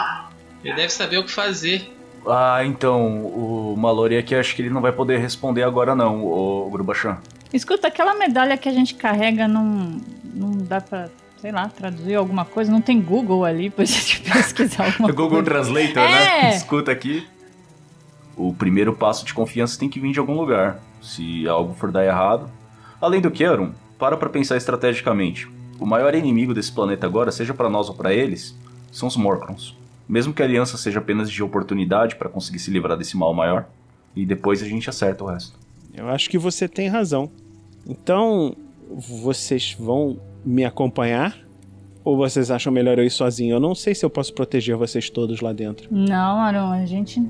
Ele 0.63 0.73
deve 0.75 0.89
saber 0.89 1.17
o 1.17 1.23
que 1.23 1.31
fazer. 1.31 1.91
Ah, 2.27 2.61
então, 2.65 3.23
o 3.25 3.75
Malori 3.77 4.17
aqui 4.17 4.33
acho 4.33 4.55
que 4.55 4.61
ele 4.63 4.69
não 4.71 4.81
vai 4.81 4.91
poder 4.91 5.19
responder 5.19 5.61
agora 5.61 5.93
não, 5.93 6.23
o 6.25 6.69
Grubachan. 6.71 7.17
Escuta, 7.53 7.87
aquela 7.87 8.15
medalha 8.15 8.57
que 8.57 8.67
a 8.67 8.71
gente 8.71 8.95
carrega 8.95 9.47
não, 9.47 10.01
não 10.33 10.51
dá 10.57 10.81
pra, 10.81 11.07
sei 11.39 11.51
lá, 11.51 11.67
traduzir 11.69 12.15
alguma 12.15 12.43
coisa? 12.43 12.71
Não 12.71 12.81
tem 12.81 12.99
Google 12.99 13.45
ali 13.45 13.69
pra 13.69 13.85
gente 13.85 14.21
pesquisar 14.21 14.85
alguma 14.85 15.09
Google 15.11 15.29
coisa? 15.43 15.43
Translator, 15.45 16.03
É. 16.03 16.41
né? 16.43 16.55
Escuta 16.55 16.91
aqui. 16.91 17.27
O 18.37 18.53
primeiro 18.53 18.93
passo 18.93 19.25
de 19.25 19.33
confiança 19.33 19.79
tem 19.79 19.89
que 19.89 19.99
vir 19.99 20.11
de 20.11 20.19
algum 20.19 20.35
lugar. 20.35 20.79
Se 21.01 21.47
algo 21.47 21.73
for 21.73 21.91
dar 21.91 22.05
errado. 22.05 22.49
Além 22.99 23.21
do 23.21 23.31
que, 23.31 23.45
Arun, 23.45 23.71
para 23.97 24.17
pra 24.17 24.29
pensar 24.29 24.57
estrategicamente. 24.57 25.47
O 25.79 25.85
maior 25.85 26.15
inimigo 26.15 26.53
desse 26.53 26.71
planeta 26.71 27.05
agora, 27.05 27.31
seja 27.31 27.53
pra 27.53 27.69
nós 27.69 27.89
ou 27.89 27.95
pra 27.95 28.13
eles, 28.13 28.55
são 28.91 29.07
os 29.07 29.17
Morkrons. 29.17 29.75
Mesmo 30.07 30.33
que 30.33 30.41
a 30.41 30.45
aliança 30.45 30.77
seja 30.77 30.99
apenas 30.99 31.29
de 31.29 31.43
oportunidade 31.43 32.15
pra 32.15 32.29
conseguir 32.29 32.59
se 32.59 32.71
livrar 32.71 32.97
desse 32.97 33.17
mal 33.17 33.33
maior, 33.33 33.67
e 34.15 34.25
depois 34.25 34.61
a 34.61 34.65
gente 34.65 34.89
acerta 34.89 35.23
o 35.23 35.27
resto. 35.27 35.57
Eu 35.93 36.07
acho 36.09 36.29
que 36.29 36.37
você 36.37 36.67
tem 36.67 36.87
razão. 36.87 37.29
Então, 37.87 38.55
vocês 38.89 39.75
vão 39.77 40.19
me 40.45 40.63
acompanhar? 40.63 41.37
Ou 42.03 42.15
vocês 42.15 42.51
acham 42.51 42.71
melhor 42.71 42.99
eu 42.99 43.05
ir 43.05 43.09
sozinho? 43.09 43.55
Eu 43.55 43.59
não 43.59 43.73
sei 43.73 43.95
se 43.95 44.05
eu 44.05 44.09
posso 44.09 44.33
proteger 44.33 44.75
vocês 44.75 45.09
todos 45.09 45.41
lá 45.41 45.51
dentro. 45.51 45.87
Não, 45.91 46.39
Aron, 46.39 46.71
a 46.71 46.85
gente, 46.85 47.21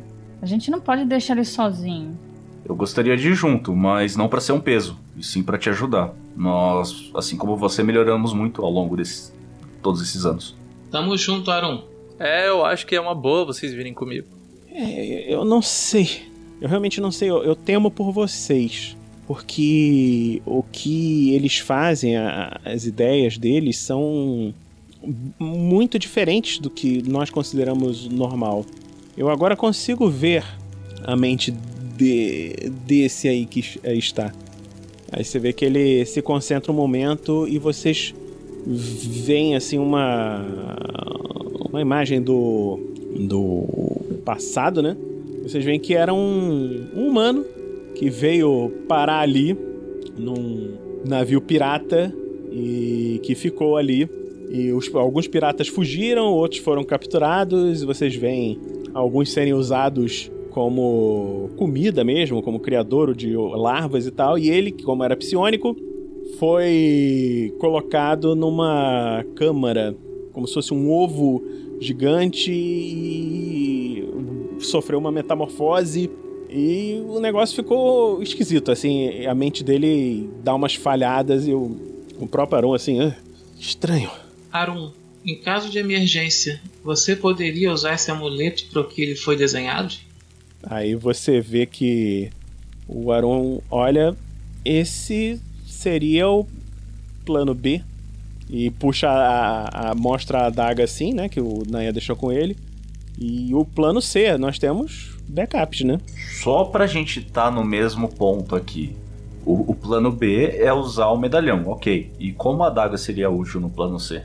a 0.45 0.47
gente 0.47 0.69
não 0.71 0.79
pode 0.79 1.03
deixar 1.05 1.33
ele 1.33 1.45
sozinho. 1.45 2.17
Eu 2.63 2.75
gostaria 2.75 3.15
de 3.17 3.29
ir 3.29 3.33
junto, 3.35 3.75
mas 3.75 4.15
não 4.15 4.27
pra 4.27 4.39
ser 4.41 4.51
um 4.51 4.59
peso, 4.59 4.97
e 5.17 5.23
sim 5.23 5.43
pra 5.43 5.57
te 5.57 5.69
ajudar. 5.69 6.13
Nós, 6.35 7.11
assim 7.15 7.37
como 7.37 7.55
você, 7.55 7.83
melhoramos 7.83 8.33
muito 8.33 8.63
ao 8.63 8.71
longo 8.71 8.95
desses 8.97 9.33
todos 9.81 10.01
esses 10.01 10.25
anos. 10.25 10.55
Tamo 10.89 11.15
junto, 11.17 11.51
Arun. 11.51 11.81
É, 12.19 12.47
eu 12.47 12.65
acho 12.65 12.85
que 12.87 12.95
é 12.95 12.99
uma 13.01 13.13
boa 13.13 13.45
vocês 13.45 13.73
virem 13.73 13.93
comigo. 13.93 14.27
É, 14.71 15.33
eu 15.33 15.43
não 15.45 15.61
sei. 15.61 16.23
Eu 16.61 16.67
realmente 16.69 16.99
não 17.01 17.11
sei. 17.11 17.29
Eu, 17.29 17.43
eu 17.43 17.55
temo 17.55 17.91
por 17.91 18.11
vocês. 18.11 18.95
Porque 19.27 20.41
o 20.45 20.63
que 20.63 21.33
eles 21.33 21.57
fazem, 21.59 22.15
a- 22.17 22.59
as 22.63 22.85
ideias 22.85 23.37
deles 23.37 23.77
são 23.77 24.53
muito 25.39 25.99
diferentes 25.99 26.59
do 26.59 26.69
que 26.69 27.01
nós 27.07 27.29
consideramos 27.29 28.07
normal. 28.07 28.65
Eu 29.17 29.29
agora 29.29 29.55
consigo 29.55 30.09
ver 30.09 30.43
a 31.03 31.15
mente 31.15 31.51
de, 31.97 32.53
desse 32.85 33.27
aí 33.27 33.45
que 33.45 33.63
está. 33.85 34.33
Aí 35.11 35.23
você 35.23 35.39
vê 35.39 35.53
que 35.53 35.63
ele 35.63 36.05
se 36.05 36.21
concentra 36.21 36.71
um 36.71 36.75
momento 36.75 37.47
e 37.47 37.57
vocês 37.57 38.13
veem 38.67 39.55
assim 39.55 39.77
uma 39.77 40.43
uma 41.69 41.79
imagem 41.81 42.21
do 42.21 42.79
do 43.17 43.63
passado, 44.25 44.81
né? 44.81 44.97
Vocês 45.43 45.63
veem 45.63 45.79
que 45.79 45.93
era 45.93 46.13
um, 46.13 46.87
um 46.95 47.07
humano 47.07 47.45
que 47.93 48.09
veio 48.09 48.69
parar 48.87 49.19
ali 49.19 49.55
num, 50.17 50.73
navio 51.05 51.39
pirata 51.39 52.13
e 52.51 53.19
que 53.23 53.35
ficou 53.35 53.77
ali. 53.77 54.09
E 54.49 54.71
os- 54.73 54.93
alguns 54.93 55.27
piratas 55.27 55.67
fugiram, 55.67 56.25
outros 56.33 56.59
foram 56.59 56.83
capturados. 56.83 57.83
E 57.83 57.85
vocês 57.85 58.15
veem 58.15 58.59
alguns 58.95 59.31
serem 59.31 59.53
usados 59.53 60.31
como 60.51 61.49
comida 61.57 62.03
mesmo, 62.03 62.41
como 62.41 62.61
criadouro 62.61 63.13
de 63.13 63.35
larvas 63.35 64.07
e 64.07 64.11
tal. 64.11 64.39
E 64.39 64.49
ele, 64.49 64.71
como 64.71 65.03
era 65.03 65.15
psionico, 65.17 65.75
foi 66.39 67.53
colocado 67.59 68.35
numa 68.35 69.23
câmara, 69.35 69.95
como 70.31 70.47
se 70.47 70.53
fosse 70.53 70.73
um 70.73 70.89
ovo 70.89 71.43
gigante 71.79 72.51
e 72.51 74.07
sofreu 74.59 74.97
uma 74.97 75.11
metamorfose 75.11 76.09
e 76.49 77.03
o 77.09 77.19
negócio 77.19 77.53
ficou 77.53 78.23
esquisito, 78.23 78.71
assim, 78.71 79.25
a 79.25 79.35
mente 79.35 79.61
dele 79.61 80.29
dá 80.41 80.55
umas 80.55 80.73
falhadas 80.75 81.45
e 81.45 81.53
o, 81.53 81.75
o 82.17 82.25
próprio 82.27 82.57
Aron, 82.57 82.73
assim, 82.73 83.01
"Ah, 83.01 83.13
estranho. 83.59 84.09
Arum, 84.53 84.91
em 85.25 85.35
caso 85.35 85.69
de 85.69 85.79
emergência, 85.79 86.61
você 86.83 87.15
poderia 87.15 87.71
usar 87.71 87.95
esse 87.95 88.11
amuleto 88.11 88.65
para 88.67 88.81
o 88.81 88.83
que 88.83 89.01
ele 89.01 89.15
foi 89.15 89.35
desenhado? 89.35 89.95
Aí 90.63 90.95
você 90.95 91.41
vê 91.41 91.65
que 91.65 92.29
o 92.87 93.11
Aron 93.11 93.59
olha, 93.69 94.15
esse 94.63 95.41
seria 95.65 96.29
o 96.29 96.47
plano 97.25 97.55
B 97.55 97.81
e 98.49 98.69
puxa 98.69 99.09
a, 99.09 99.89
a 99.89 99.95
mostra 99.95 100.39
a 100.39 100.45
adaga 100.47 100.83
assim, 100.83 101.13
né, 101.13 101.27
que 101.27 101.41
o 101.41 101.63
Naya 101.67 101.91
deixou 101.91 102.15
com 102.15 102.31
ele. 102.31 102.55
E 103.17 103.53
o 103.55 103.63
plano 103.63 104.01
C, 104.01 104.37
nós 104.37 104.59
temos 104.59 105.17
backups, 105.27 105.81
né? 105.81 105.99
Só 106.43 106.65
pra 106.65 106.85
gente 106.85 107.21
tá 107.21 107.49
no 107.49 107.63
mesmo 107.63 108.09
ponto 108.09 108.55
aqui. 108.55 108.95
O, 109.45 109.71
o 109.71 109.75
plano 109.75 110.11
B 110.11 110.57
é 110.57 110.73
usar 110.73 111.07
o 111.07 111.17
medalhão, 111.17 111.67
ok. 111.67 112.11
E 112.19 112.33
como 112.33 112.63
a 112.63 112.67
adaga 112.67 112.97
seria 112.97 113.29
útil 113.29 113.61
no 113.61 113.69
plano 113.69 113.99
C? 113.99 114.23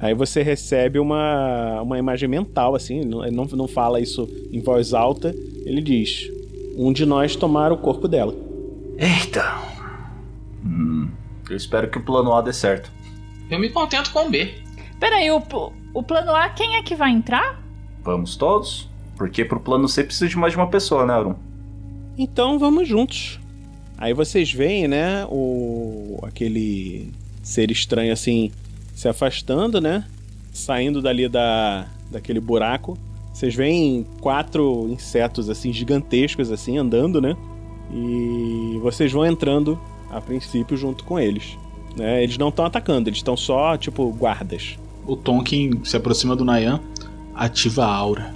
Aí 0.00 0.14
você 0.14 0.42
recebe 0.42 0.98
uma, 0.98 1.82
uma 1.82 1.98
imagem 1.98 2.28
mental, 2.28 2.74
assim, 2.74 3.04
não- 3.04 3.24
ele 3.24 3.34
não, 3.34 3.44
não 3.46 3.66
fala 3.68 4.00
isso 4.00 4.28
em 4.52 4.60
voz 4.60 4.94
alta. 4.94 5.34
Ele 5.64 5.80
diz: 5.82 6.30
Um 6.76 6.92
de 6.92 7.04
nós 7.04 7.34
tomar 7.34 7.72
o 7.72 7.76
corpo 7.78 8.06
dela. 8.06 8.34
Eita! 8.96 9.58
Hum, 10.64 11.08
eu 11.50 11.56
espero 11.56 11.88
que 11.90 11.98
o 11.98 12.02
plano 12.04 12.32
A 12.32 12.40
dê 12.40 12.52
certo. 12.52 12.90
Eu 13.50 13.58
me 13.58 13.68
contento 13.70 14.12
com 14.12 14.26
o 14.26 14.30
B. 14.30 14.54
Peraí, 15.00 15.30
o, 15.30 15.42
o 15.94 16.02
plano 16.02 16.34
A, 16.34 16.48
quem 16.48 16.76
é 16.76 16.82
que 16.82 16.94
vai 16.94 17.10
entrar? 17.10 17.60
Vamos 18.04 18.36
todos? 18.36 18.88
Porque 19.16 19.44
pro 19.44 19.58
plano 19.60 19.88
C 19.88 20.04
precisa 20.04 20.28
de 20.28 20.36
mais 20.36 20.52
de 20.52 20.58
uma 20.58 20.68
pessoa, 20.68 21.04
né, 21.06 21.12
Arum? 21.14 21.34
Então 22.16 22.58
vamos 22.58 22.86
juntos. 22.88 23.38
Aí 23.96 24.12
vocês 24.14 24.52
veem, 24.52 24.86
né, 24.86 25.26
o 25.28 26.18
aquele 26.22 27.12
ser 27.42 27.70
estranho 27.70 28.12
assim 28.12 28.52
se 28.98 29.08
afastando, 29.08 29.80
né? 29.80 30.04
Saindo 30.52 31.00
dali 31.00 31.28
da 31.28 31.86
daquele 32.10 32.40
buraco. 32.40 32.98
Vocês 33.32 33.54
veem 33.54 34.04
quatro 34.20 34.88
insetos 34.90 35.48
assim 35.48 35.72
gigantescos 35.72 36.50
assim 36.50 36.78
andando, 36.78 37.20
né? 37.20 37.36
E 37.92 38.76
vocês 38.82 39.12
vão 39.12 39.24
entrando 39.24 39.78
a 40.10 40.20
princípio 40.20 40.76
junto 40.76 41.04
com 41.04 41.16
eles. 41.16 41.56
Né? 41.96 42.24
Eles 42.24 42.36
não 42.38 42.48
estão 42.48 42.64
atacando, 42.64 43.08
eles 43.08 43.20
estão 43.20 43.36
só 43.36 43.76
tipo 43.76 44.10
guardas. 44.10 44.76
O 45.06 45.14
Tonkin 45.14 45.80
se 45.84 45.96
aproxima 45.96 46.34
do 46.34 46.44
Nayan, 46.44 46.80
ativa 47.36 47.84
a 47.84 47.94
aura. 47.94 48.34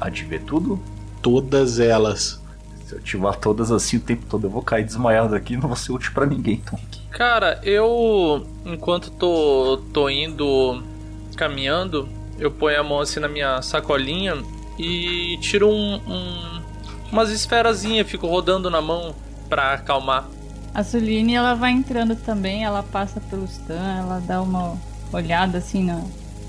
A 0.00 0.08
de 0.08 0.24
ver 0.24 0.40
tudo? 0.40 0.80
Todas 1.20 1.78
elas. 1.78 2.40
Se 2.86 2.94
eu 2.94 2.98
ativar 2.98 3.36
todas 3.36 3.70
assim 3.70 3.98
o 3.98 4.00
tempo 4.00 4.24
todo, 4.26 4.46
eu 4.46 4.50
vou 4.50 4.62
cair 4.62 4.86
desmaiado 4.86 5.34
aqui 5.34 5.52
e 5.52 5.56
não 5.58 5.68
vou 5.68 5.76
ser 5.76 5.92
útil 5.92 6.12
pra 6.14 6.24
ninguém, 6.24 6.62
então. 6.64 6.78
Cara, 7.18 7.58
eu 7.64 8.46
enquanto 8.64 9.10
tô, 9.10 9.80
tô 9.92 10.08
indo 10.08 10.80
caminhando, 11.34 12.08
eu 12.38 12.48
ponho 12.48 12.78
a 12.78 12.84
mão 12.84 13.00
assim 13.00 13.18
na 13.18 13.26
minha 13.26 13.60
sacolinha 13.60 14.36
e 14.78 15.36
tiro 15.40 15.68
um, 15.68 15.96
um- 15.96 16.62
umas 17.10 17.30
esferazinhas, 17.32 18.08
fico 18.08 18.28
rodando 18.28 18.70
na 18.70 18.80
mão 18.80 19.12
pra 19.48 19.72
acalmar. 19.72 20.28
A 20.72 20.84
Suline, 20.84 21.34
ela 21.34 21.54
vai 21.54 21.72
entrando 21.72 22.14
também, 22.14 22.62
ela 22.64 22.84
passa 22.84 23.20
pelo 23.20 23.46
stand, 23.46 23.98
ela 23.98 24.20
dá 24.24 24.40
uma 24.40 24.76
olhada 25.12 25.58
assim 25.58 25.82
na, 25.82 26.00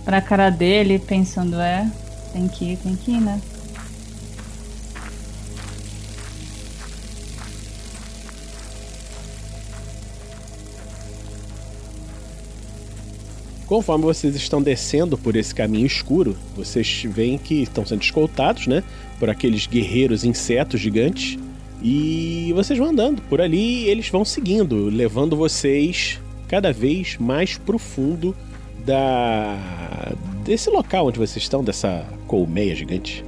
pra 0.05 0.21
cara 0.21 0.51
dele, 0.51 0.99
pensando, 0.99 1.59
é, 1.59 1.89
tem 2.31 2.47
que 2.47 2.73
ir, 2.73 2.77
tem 2.77 2.95
que 2.95 3.09
ir, 3.09 3.19
né? 3.21 3.41
Conforme 13.69 14.03
vocês 14.03 14.35
estão 14.35 14.63
descendo 14.63 15.15
por 15.15 15.35
esse 15.35 15.53
caminho 15.53 15.85
escuro, 15.85 16.35
vocês 16.55 17.03
veem 17.05 17.37
que 17.37 17.61
estão 17.61 17.85
sendo 17.85 18.01
escoltados, 18.01 18.65
né? 18.65 18.83
Por 19.19 19.29
aqueles 19.29 19.67
guerreiros 19.67 20.23
insetos 20.23 20.81
gigantes. 20.81 21.37
E 21.79 22.51
vocês 22.55 22.79
vão 22.79 22.89
andando 22.89 23.21
por 23.29 23.39
ali 23.39 23.83
e 23.83 23.89
eles 23.89 24.09
vão 24.09 24.25
seguindo, 24.25 24.85
levando 24.85 25.35
vocês 25.35 26.19
cada 26.47 26.73
vez 26.73 27.15
mais 27.19 27.59
profundo 27.59 28.35
da 28.83 30.15
desse 30.43 30.67
local 30.71 31.05
onde 31.05 31.19
vocês 31.19 31.43
estão, 31.43 31.63
dessa 31.63 32.03
colmeia 32.25 32.75
gigante. 32.75 33.23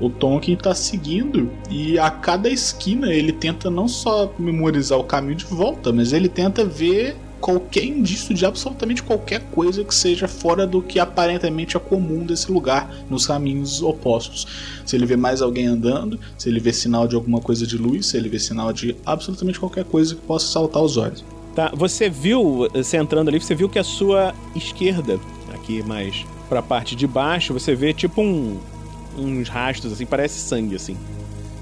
O 0.00 0.08
Tonkin 0.08 0.56
tá 0.56 0.74
seguindo 0.74 1.50
e 1.70 1.98
a 1.98 2.08
cada 2.08 2.48
esquina 2.48 3.12
ele 3.12 3.30
tenta 3.30 3.70
não 3.70 3.86
só 3.86 4.32
memorizar 4.38 4.98
o 4.98 5.04
caminho 5.04 5.36
de 5.36 5.44
volta, 5.44 5.92
mas 5.92 6.14
ele 6.14 6.30
tenta 6.30 6.64
ver 6.64 7.14
qualquer 7.42 7.84
indício 7.84 8.32
de 8.32 8.46
absolutamente 8.46 9.02
qualquer 9.02 9.40
coisa 9.50 9.82
que 9.82 9.92
seja 9.92 10.28
fora 10.28 10.64
do 10.64 10.80
que 10.80 11.00
aparentemente 11.00 11.76
é 11.76 11.80
comum 11.80 12.24
desse 12.24 12.50
lugar, 12.50 12.88
nos 13.10 13.26
caminhos 13.26 13.82
opostos. 13.82 14.46
Se 14.86 14.94
ele 14.94 15.04
vê 15.04 15.16
mais 15.16 15.42
alguém 15.42 15.66
andando, 15.66 16.18
se 16.38 16.48
ele 16.48 16.60
vê 16.60 16.72
sinal 16.72 17.08
de 17.08 17.16
alguma 17.16 17.40
coisa 17.40 17.66
de 17.66 17.76
luz, 17.76 18.06
se 18.06 18.16
ele 18.16 18.28
vê 18.28 18.38
sinal 18.38 18.72
de 18.72 18.96
absolutamente 19.04 19.58
qualquer 19.58 19.84
coisa 19.84 20.14
que 20.14 20.20
possa 20.20 20.46
saltar 20.46 20.82
os 20.82 20.96
olhos. 20.96 21.24
Tá, 21.52 21.72
você 21.74 22.08
viu, 22.08 22.68
você 22.72 22.96
entrando 22.96 23.28
ali, 23.28 23.40
você 23.40 23.54
viu 23.54 23.68
que 23.68 23.78
a 23.78 23.84
sua 23.84 24.32
esquerda, 24.54 25.18
aqui 25.52 25.82
mais 25.82 26.24
pra 26.48 26.62
parte 26.62 26.94
de 26.94 27.06
baixo, 27.06 27.52
você 27.52 27.74
vê 27.74 27.92
tipo 27.92 28.22
um 28.22 28.58
uns 29.16 29.48
rastros 29.48 29.92
assim, 29.92 30.06
parece 30.06 30.38
sangue 30.38 30.76
assim. 30.76 30.96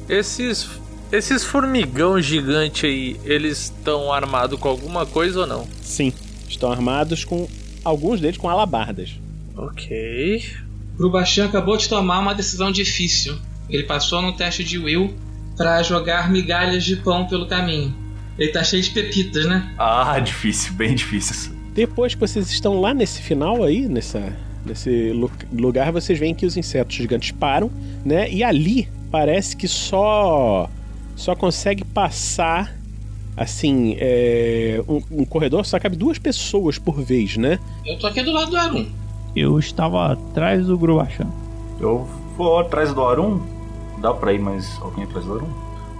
Esses 0.08 0.68
esses 1.12 1.44
formigão 1.44 2.20
gigante 2.20 2.86
aí, 2.86 3.16
eles 3.24 3.58
estão 3.64 4.12
armados 4.12 4.58
com 4.58 4.68
alguma 4.68 5.04
coisa 5.06 5.40
ou 5.40 5.46
não? 5.46 5.66
Sim, 5.82 6.12
estão 6.48 6.70
armados 6.70 7.24
com 7.24 7.48
alguns 7.84 8.20
deles 8.20 8.36
com 8.36 8.48
alabardas. 8.48 9.10
Ok. 9.56 10.44
Grubachan 10.96 11.46
acabou 11.46 11.76
de 11.76 11.88
tomar 11.88 12.18
uma 12.20 12.34
decisão 12.34 12.70
difícil. 12.70 13.36
Ele 13.68 13.84
passou 13.84 14.20
no 14.22 14.32
teste 14.32 14.62
de 14.64 14.78
Will 14.78 15.14
pra 15.56 15.82
jogar 15.82 16.30
migalhas 16.30 16.84
de 16.84 16.96
pão 16.96 17.26
pelo 17.26 17.46
caminho. 17.46 17.94
Ele 18.38 18.50
tá 18.52 18.62
cheio 18.64 18.82
de 18.82 18.90
pepitas, 18.90 19.44
né? 19.46 19.72
Ah, 19.78 20.18
difícil, 20.18 20.72
bem 20.74 20.94
difícil. 20.94 21.52
Depois 21.74 22.14
que 22.14 22.20
vocês 22.20 22.50
estão 22.50 22.80
lá 22.80 22.92
nesse 22.94 23.20
final 23.22 23.62
aí, 23.62 23.86
nessa, 23.86 24.34
nesse 24.64 25.10
lu- 25.12 25.30
lugar, 25.52 25.92
vocês 25.92 26.18
veem 26.18 26.34
que 26.34 26.46
os 26.46 26.56
insetos 26.56 26.96
gigantes 26.96 27.30
param, 27.32 27.70
né? 28.04 28.30
E 28.30 28.42
ali 28.42 28.88
parece 29.10 29.56
que 29.56 29.68
só 29.68 30.68
só 31.20 31.36
consegue 31.36 31.84
passar 31.84 32.74
assim 33.36 33.94
é, 33.98 34.82
um, 34.88 35.02
um 35.20 35.24
corredor 35.24 35.64
só 35.64 35.78
cabe 35.78 35.96
duas 35.96 36.18
pessoas 36.18 36.78
por 36.78 37.00
vez, 37.02 37.36
né? 37.36 37.58
Eu 37.84 37.98
tô 37.98 38.06
aqui 38.06 38.22
do 38.22 38.32
lado 38.32 38.50
do 38.50 38.56
Arum. 38.56 38.86
Eu 39.36 39.58
estava 39.58 40.12
atrás 40.12 40.66
do 40.66 40.76
Grubachan. 40.78 41.28
Eu 41.78 42.08
vou 42.36 42.58
atrás 42.58 42.92
do 42.92 43.04
Arum. 43.04 43.40
Dá 43.98 44.12
pra 44.14 44.32
ir 44.32 44.38
mais 44.38 44.78
alguém 44.80 45.04
atrás 45.04 45.26
do 45.26 45.34
Arum? 45.34 45.48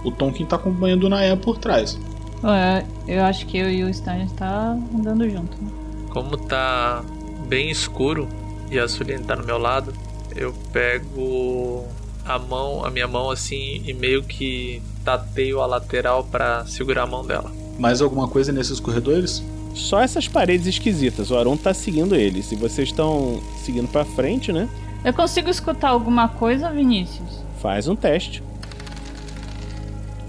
O 0.03 0.11
Tonkin 0.11 0.45
tá 0.45 0.55
acompanhando 0.55 1.03
o 1.03 1.09
Nayan 1.09 1.37
por 1.37 1.57
trás. 1.59 1.99
É, 2.43 2.83
eu 3.07 3.23
acho 3.23 3.45
que 3.45 3.57
eu 3.57 3.69
e 3.69 3.83
o 3.83 3.89
Stan 3.89 4.13
a 4.13 4.17
gente 4.17 4.33
tá 4.33 4.75
andando 4.93 5.29
junto. 5.29 5.55
né? 5.63 5.71
Como 6.09 6.35
tá 6.35 7.03
bem 7.47 7.69
escuro 7.69 8.27
e 8.71 8.79
a 8.79 8.87
Suline 8.87 9.23
tá 9.23 9.35
no 9.35 9.45
meu 9.45 9.59
lado, 9.59 9.93
eu 10.35 10.51
pego 10.73 11.85
a 12.35 12.39
mão, 12.39 12.85
a 12.85 12.89
minha 12.89 13.07
mão 13.07 13.29
assim 13.29 13.81
e 13.85 13.93
meio 13.93 14.23
que 14.23 14.81
tateio 15.03 15.61
a 15.61 15.65
lateral 15.65 16.23
pra 16.23 16.65
segurar 16.65 17.03
a 17.03 17.07
mão 17.07 17.25
dela. 17.25 17.51
Mais 17.79 18.01
alguma 18.01 18.27
coisa 18.27 18.51
nesses 18.51 18.79
corredores? 18.79 19.43
Só 19.73 20.01
essas 20.01 20.27
paredes 20.27 20.67
esquisitas. 20.67 21.31
O 21.31 21.37
Aron 21.37 21.57
tá 21.57 21.73
seguindo 21.73 22.15
eles. 22.15 22.51
E 22.51 22.55
vocês 22.55 22.89
estão 22.89 23.41
seguindo 23.63 23.87
pra 23.87 24.03
frente, 24.03 24.51
né? 24.51 24.67
Eu 25.03 25.13
consigo 25.13 25.49
escutar 25.49 25.89
alguma 25.89 26.27
coisa, 26.27 26.69
Vinícius? 26.69 27.43
Faz 27.59 27.87
um 27.87 27.95
teste. 27.95 28.43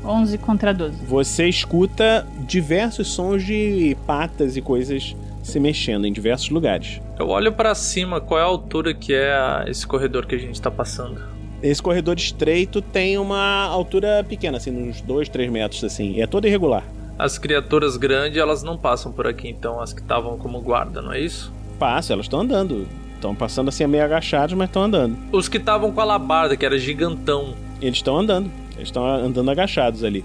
11 0.05 0.38
contra 0.38 0.72
12. 0.72 1.05
Você 1.05 1.48
escuta 1.48 2.26
diversos 2.46 3.09
sons 3.09 3.44
de 3.44 3.96
patas 4.07 4.57
e 4.57 4.62
coisas 4.62 5.14
se 5.42 5.61
mexendo 5.61 6.07
em 6.07 6.12
diversos 6.12 6.50
lugares. 6.50 7.00
Eu 7.18 7.28
olho 7.28 7.53
pra 7.53 7.74
cima, 7.74 8.20
qual 8.20 8.40
é 8.40 8.42
a 8.42 8.46
altura 8.46 8.94
que 8.94 9.12
é 9.14 9.64
esse 9.66 9.86
corredor 9.86 10.26
que 10.26 10.34
a 10.34 10.38
gente 10.38 10.61
tá 10.61 10.70
passando? 10.70 11.31
Esse 11.62 11.82
corredor 11.82 12.16
estreito 12.16 12.82
tem 12.82 13.16
uma 13.18 13.66
altura 13.66 14.24
pequena, 14.28 14.56
assim, 14.56 14.70
uns 14.70 15.00
2, 15.00 15.28
3 15.28 15.50
metros, 15.50 15.84
assim. 15.84 16.20
É 16.20 16.26
todo 16.26 16.46
irregular. 16.46 16.84
As 17.18 17.38
criaturas 17.38 17.96
grandes, 17.96 18.38
elas 18.38 18.62
não 18.62 18.76
passam 18.76 19.12
por 19.12 19.26
aqui, 19.26 19.48
então, 19.48 19.80
as 19.80 19.92
que 19.92 20.00
estavam 20.00 20.36
como 20.36 20.60
guarda, 20.60 21.00
não 21.00 21.12
é 21.12 21.20
isso? 21.20 21.52
Passa, 21.78 22.12
elas 22.12 22.26
estão 22.26 22.40
andando. 22.40 22.88
Estão 23.14 23.34
passando 23.34 23.68
assim 23.68 23.86
meio 23.86 24.04
agachados, 24.04 24.54
mas 24.56 24.68
estão 24.68 24.82
andando. 24.82 25.16
Os 25.30 25.48
que 25.48 25.58
estavam 25.58 25.92
com 25.92 26.00
a 26.00 26.04
labarda, 26.04 26.56
que 26.56 26.66
era 26.66 26.76
gigantão. 26.76 27.54
Eles 27.80 27.98
estão 27.98 28.18
andando. 28.18 28.50
Eles 28.74 28.88
estão 28.88 29.06
andando 29.06 29.48
agachados 29.48 30.02
ali. 30.02 30.24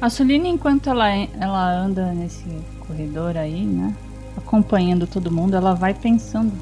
A 0.00 0.08
Suline, 0.08 0.48
enquanto 0.48 0.88
ela, 0.88 1.08
ela 1.40 1.72
anda 1.72 2.12
nesse 2.12 2.44
corredor 2.86 3.36
aí, 3.36 3.64
né? 3.64 3.92
Acompanhando 4.36 5.08
todo 5.08 5.32
mundo, 5.32 5.56
ela 5.56 5.74
vai 5.74 5.94
pensando 5.94 6.52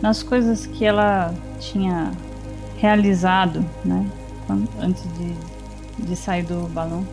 nas 0.00 0.22
coisas 0.22 0.64
que 0.64 0.84
ela 0.84 1.34
tinha 1.60 2.12
realizado, 2.84 3.64
né? 3.82 4.06
Antes 4.78 5.02
de, 5.16 6.06
de 6.06 6.14
sair 6.14 6.42
do 6.42 6.68
balão. 6.68 7.06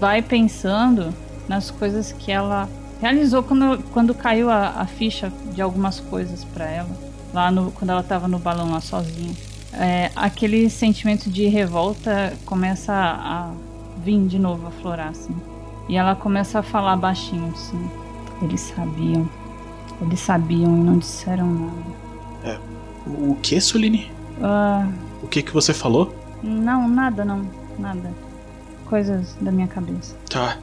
Vai 0.00 0.20
pensando 0.20 1.14
nas 1.48 1.70
coisas 1.70 2.12
que 2.12 2.32
ela 2.32 2.68
realizou 3.00 3.40
quando, 3.44 3.78
quando 3.92 4.12
caiu 4.12 4.50
a, 4.50 4.70
a 4.80 4.86
ficha 4.86 5.32
de 5.52 5.62
algumas 5.62 6.00
coisas 6.00 6.42
pra 6.44 6.68
ela. 6.68 6.90
Lá 7.32 7.48
no, 7.48 7.70
quando 7.70 7.90
ela 7.90 8.02
tava 8.02 8.26
no 8.26 8.40
balão 8.40 8.72
lá 8.72 8.80
sozinha. 8.80 9.32
É, 9.72 10.10
aquele 10.16 10.68
sentimento 10.68 11.30
de 11.30 11.46
revolta 11.46 12.36
começa 12.44 12.92
a, 12.92 13.52
vir 14.04 14.26
de 14.26 14.38
novo, 14.38 14.66
aflorar, 14.66 15.10
assim. 15.10 15.34
E 15.88 15.96
ela 15.96 16.16
começa 16.16 16.58
a 16.58 16.62
falar 16.62 16.96
baixinho, 16.96 17.52
assim. 17.54 17.88
Eles 18.42 18.60
sabiam. 18.62 19.28
Eles 20.02 20.18
sabiam 20.18 20.76
e 20.76 20.80
não 20.80 20.98
disseram 20.98 21.46
nada. 21.46 22.60
O 23.06 23.36
que, 23.36 23.60
Suline? 23.60 24.10
Ah, 24.42 24.88
O 25.24 25.26
que 25.26 25.42
que 25.42 25.52
você 25.52 25.72
falou? 25.72 26.14
não, 26.42 26.86
nada, 26.86 27.24
não. 27.24 27.48
Nada. 27.78 28.12
Coisas 28.84 29.34
da 29.40 29.50
minha 29.50 29.66
cabeça. 29.66 30.14
Tá. 30.28 30.58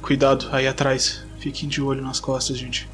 Cuidado 0.00 0.48
aí 0.50 0.66
atrás. 0.66 1.22
Fiquem 1.38 1.68
de 1.68 1.82
olho 1.82 2.02
nas 2.02 2.18
costas, 2.18 2.56
gente. 2.56 2.88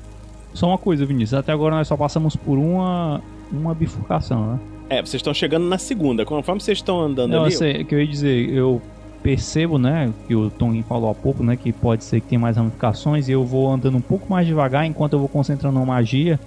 Só 0.52 0.66
uma 0.66 0.76
coisa, 0.76 1.06
Vinícius. 1.06 1.38
Até 1.38 1.52
agora 1.52 1.76
nós 1.76 1.86
só 1.86 1.96
passamos 1.96 2.34
por 2.34 2.58
uma, 2.58 3.22
uma 3.52 3.72
bifurcação, 3.72 4.52
né? 4.54 4.58
É, 4.90 4.96
vocês 5.00 5.14
estão 5.14 5.32
chegando 5.32 5.64
na 5.66 5.78
segunda. 5.78 6.26
Conforme 6.26 6.60
vocês 6.60 6.78
estão 6.78 7.00
andando 7.00 7.30
Não, 7.30 7.44
ali. 7.44 7.52
eu 7.52 7.58
sei, 7.58 7.84
que 7.84 7.94
eu 7.94 8.00
ia 8.00 8.06
dizer, 8.06 8.50
eu 8.50 8.82
percebo, 9.22 9.78
né, 9.78 10.12
que 10.26 10.34
o 10.34 10.50
Tom 10.50 10.82
falou 10.82 11.08
há 11.08 11.14
pouco, 11.14 11.44
né, 11.44 11.54
que 11.56 11.72
pode 11.72 12.02
ser 12.02 12.20
que 12.20 12.26
tem 12.26 12.38
mais 12.38 12.56
ramificações 12.56 13.28
e 13.28 13.32
eu 13.32 13.44
vou 13.44 13.70
andando 13.72 13.96
um 13.96 14.00
pouco 14.00 14.28
mais 14.28 14.44
devagar 14.48 14.84
enquanto 14.84 15.12
eu 15.12 15.20
vou 15.20 15.28
concentrando 15.28 15.78
na 15.78 15.86
magia 15.86 16.40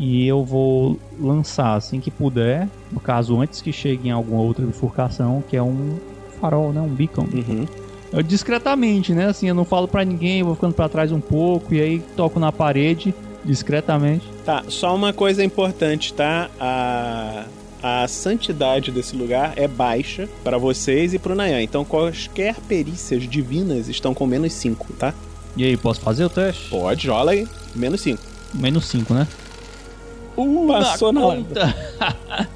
e 0.00 0.26
eu 0.26 0.42
vou 0.42 0.98
lançar 1.20 1.74
assim 1.74 2.00
que 2.00 2.10
puder, 2.10 2.66
no 2.90 2.98
caso 2.98 3.38
antes 3.38 3.60
que 3.60 3.70
chegue 3.70 4.08
em 4.08 4.10
alguma 4.10 4.40
outra 4.40 4.64
bifurcação, 4.64 5.44
que 5.46 5.54
é 5.54 5.62
um 5.62 5.98
farol, 6.40 6.72
né, 6.72 6.80
um 6.80 6.88
beacon. 6.88 7.26
Uhum. 7.30 7.66
Eu 8.10 8.22
discretamente, 8.22 9.12
né, 9.12 9.26
assim, 9.26 9.48
eu 9.48 9.54
não 9.54 9.64
falo 9.64 9.86
pra 9.86 10.02
ninguém, 10.02 10.42
vou 10.42 10.54
ficando 10.54 10.72
pra 10.72 10.88
trás 10.88 11.12
um 11.12 11.20
pouco 11.20 11.74
e 11.74 11.82
aí 11.82 12.02
toco 12.16 12.40
na 12.40 12.50
parede 12.50 13.14
discretamente. 13.44 14.26
Tá, 14.42 14.64
só 14.68 14.94
uma 14.96 15.12
coisa 15.12 15.44
importante, 15.44 16.14
tá? 16.14 16.48
A, 16.58 17.44
a 17.82 18.08
santidade 18.08 18.90
desse 18.90 19.14
lugar 19.14 19.52
é 19.56 19.68
baixa 19.68 20.26
para 20.42 20.56
vocês 20.56 21.12
e 21.12 21.18
pro 21.18 21.34
Nayan. 21.34 21.60
Então 21.60 21.84
quaisquer 21.84 22.56
perícias 22.66 23.24
divinas 23.24 23.86
estão 23.86 24.14
com 24.14 24.26
menos 24.26 24.54
5, 24.54 24.94
tá? 24.94 25.12
E 25.56 25.64
aí, 25.64 25.76
posso 25.76 26.00
fazer 26.00 26.24
o 26.24 26.30
teste? 26.30 26.70
Pode, 26.70 27.08
rola 27.08 27.32
aí. 27.32 27.46
Menos 27.74 28.00
5. 28.00 28.22
Menos 28.54 28.86
5, 28.86 29.12
né? 29.12 29.26
Uh, 30.42 30.68
Passou 30.68 31.12
na 31.12 31.20
conta. 31.20 31.76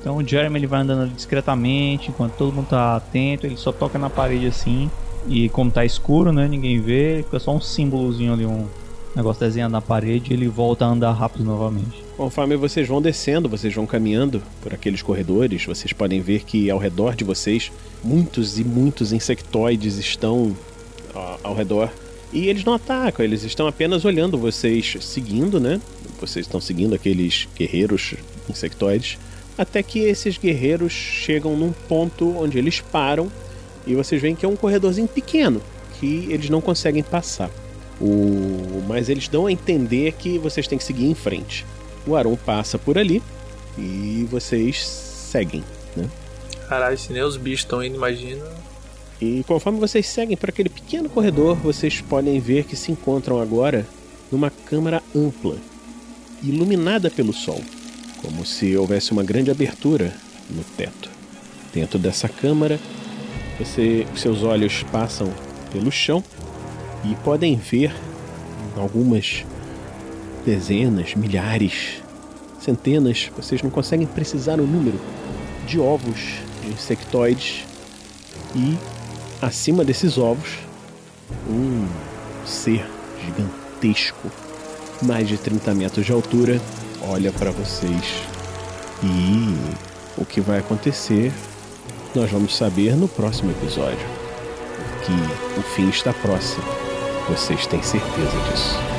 então 0.00 0.16
o 0.16 0.26
Jeremy 0.26 0.58
ele 0.58 0.66
vai 0.66 0.80
andando 0.80 1.12
discretamente, 1.14 2.10
enquanto 2.10 2.34
todo 2.34 2.52
mundo 2.52 2.68
tá 2.68 2.96
atento, 2.96 3.46
ele 3.46 3.56
só 3.56 3.72
toca 3.72 3.98
na 3.98 4.10
parede 4.10 4.46
assim. 4.46 4.90
E 5.28 5.48
como 5.48 5.70
tá 5.70 5.84
escuro, 5.84 6.32
né? 6.32 6.46
Ninguém 6.46 6.80
vê, 6.80 7.22
fica 7.24 7.38
só 7.38 7.52
um 7.54 7.60
símbolozinho 7.60 8.32
ali, 8.32 8.46
um 8.46 8.66
negócio 9.14 9.40
desenhado 9.40 9.72
na 9.72 9.80
parede, 9.80 10.30
e 10.30 10.34
ele 10.34 10.46
volta 10.46 10.84
a 10.84 10.88
andar 10.88 11.12
rápido 11.12 11.44
novamente. 11.44 12.04
Conforme 12.16 12.56
vocês 12.56 12.86
vão 12.86 13.02
descendo, 13.02 13.48
vocês 13.48 13.74
vão 13.74 13.86
caminhando 13.86 14.42
por 14.62 14.72
aqueles 14.72 15.02
corredores, 15.02 15.64
vocês 15.64 15.92
podem 15.92 16.20
ver 16.20 16.44
que 16.44 16.70
ao 16.70 16.78
redor 16.78 17.16
de 17.16 17.24
vocês 17.24 17.72
muitos 18.04 18.58
e 18.58 18.64
muitos 18.64 19.12
insectoides 19.12 19.98
estão 19.98 20.56
ó, 21.14 21.38
ao 21.42 21.54
redor. 21.54 21.90
E 22.32 22.48
eles 22.48 22.64
não 22.64 22.74
atacam, 22.74 23.24
eles 23.24 23.42
estão 23.42 23.66
apenas 23.66 24.04
olhando 24.04 24.38
vocês, 24.38 24.96
seguindo, 25.00 25.58
né? 25.58 25.80
Vocês 26.20 26.46
estão 26.46 26.60
seguindo 26.60 26.94
aqueles 26.94 27.48
guerreiros 27.56 28.14
insectoides, 28.48 29.18
até 29.56 29.82
que 29.82 30.00
esses 30.00 30.38
guerreiros 30.38 30.92
chegam 30.92 31.56
num 31.56 31.72
ponto 31.72 32.36
onde 32.38 32.58
eles 32.58 32.80
param 32.80 33.30
e 33.86 33.94
vocês 33.94 34.20
veem 34.20 34.34
que 34.34 34.44
é 34.44 34.48
um 34.48 34.56
corredorzinho 34.56 35.08
pequeno 35.08 35.62
que 35.98 36.26
eles 36.30 36.50
não 36.50 36.60
conseguem 36.60 37.02
passar. 37.02 37.50
O... 38.00 38.82
Mas 38.86 39.08
eles 39.08 39.28
dão 39.28 39.46
a 39.46 39.52
entender 39.52 40.12
que 40.12 40.38
vocês 40.38 40.66
têm 40.66 40.76
que 40.76 40.84
seguir 40.84 41.06
em 41.06 41.14
frente. 41.14 41.64
O 42.06 42.14
Aron 42.14 42.36
passa 42.36 42.78
por 42.78 42.98
ali 42.98 43.22
e 43.78 44.26
vocês 44.30 44.86
seguem, 44.86 45.64
né? 45.96 46.08
Caralho, 46.68 46.98
se 46.98 47.12
nem 47.12 47.22
os 47.22 47.36
bichos 47.36 47.60
estão 47.60 47.82
indo, 47.82 47.96
imagina. 47.96 48.44
E 49.20 49.42
conforme 49.46 49.80
vocês 49.80 50.06
seguem 50.06 50.36
por 50.36 50.50
aquele 50.50 50.68
pequeno 50.68 51.08
corredor, 51.08 51.56
vocês 51.56 52.00
podem 52.00 52.38
ver 52.38 52.64
que 52.64 52.76
se 52.76 52.92
encontram 52.92 53.40
agora 53.40 53.86
numa 54.30 54.50
câmara 54.50 55.02
ampla, 55.14 55.56
iluminada 56.42 57.10
pelo 57.10 57.32
sol, 57.32 57.60
como 58.22 58.44
se 58.44 58.76
houvesse 58.76 59.12
uma 59.12 59.24
grande 59.24 59.50
abertura 59.50 60.12
no 60.50 60.62
teto. 60.76 61.10
Dentro 61.72 61.98
dessa 61.98 62.28
câmara, 62.28 62.78
você, 63.58 64.06
seus 64.16 64.42
olhos 64.42 64.82
passam 64.84 65.32
pelo 65.72 65.90
chão 65.90 66.22
e 67.04 67.14
podem 67.16 67.56
ver 67.56 67.94
algumas 68.76 69.44
dezenas, 70.44 71.14
milhares, 71.14 72.02
centenas, 72.60 73.30
vocês 73.36 73.62
não 73.62 73.70
conseguem 73.70 74.06
precisar 74.06 74.60
o 74.60 74.66
número 74.66 75.00
de 75.66 75.78
ovos 75.78 76.20
de 76.62 76.68
insectoides 76.72 77.64
e 78.54 78.76
acima 79.40 79.84
desses 79.84 80.18
ovos 80.18 80.58
um 81.48 81.86
ser 82.44 82.84
gigantesco, 83.24 84.30
mais 85.02 85.28
de 85.28 85.36
30 85.36 85.74
metros 85.74 86.06
de 86.06 86.12
altura, 86.12 86.60
olha 87.02 87.30
para 87.32 87.50
vocês 87.50 88.22
e 89.02 89.54
o 90.16 90.24
que 90.24 90.40
vai 90.40 90.58
acontecer 90.58 91.32
nós 92.16 92.30
vamos 92.30 92.56
saber 92.56 92.96
no 92.96 93.06
próximo 93.06 93.50
episódio. 93.50 94.06
Que 95.04 95.60
o 95.60 95.62
fim 95.62 95.90
está 95.90 96.14
próximo. 96.14 96.64
Vocês 97.28 97.66
têm 97.66 97.82
certeza 97.82 98.38
disso. 98.50 98.95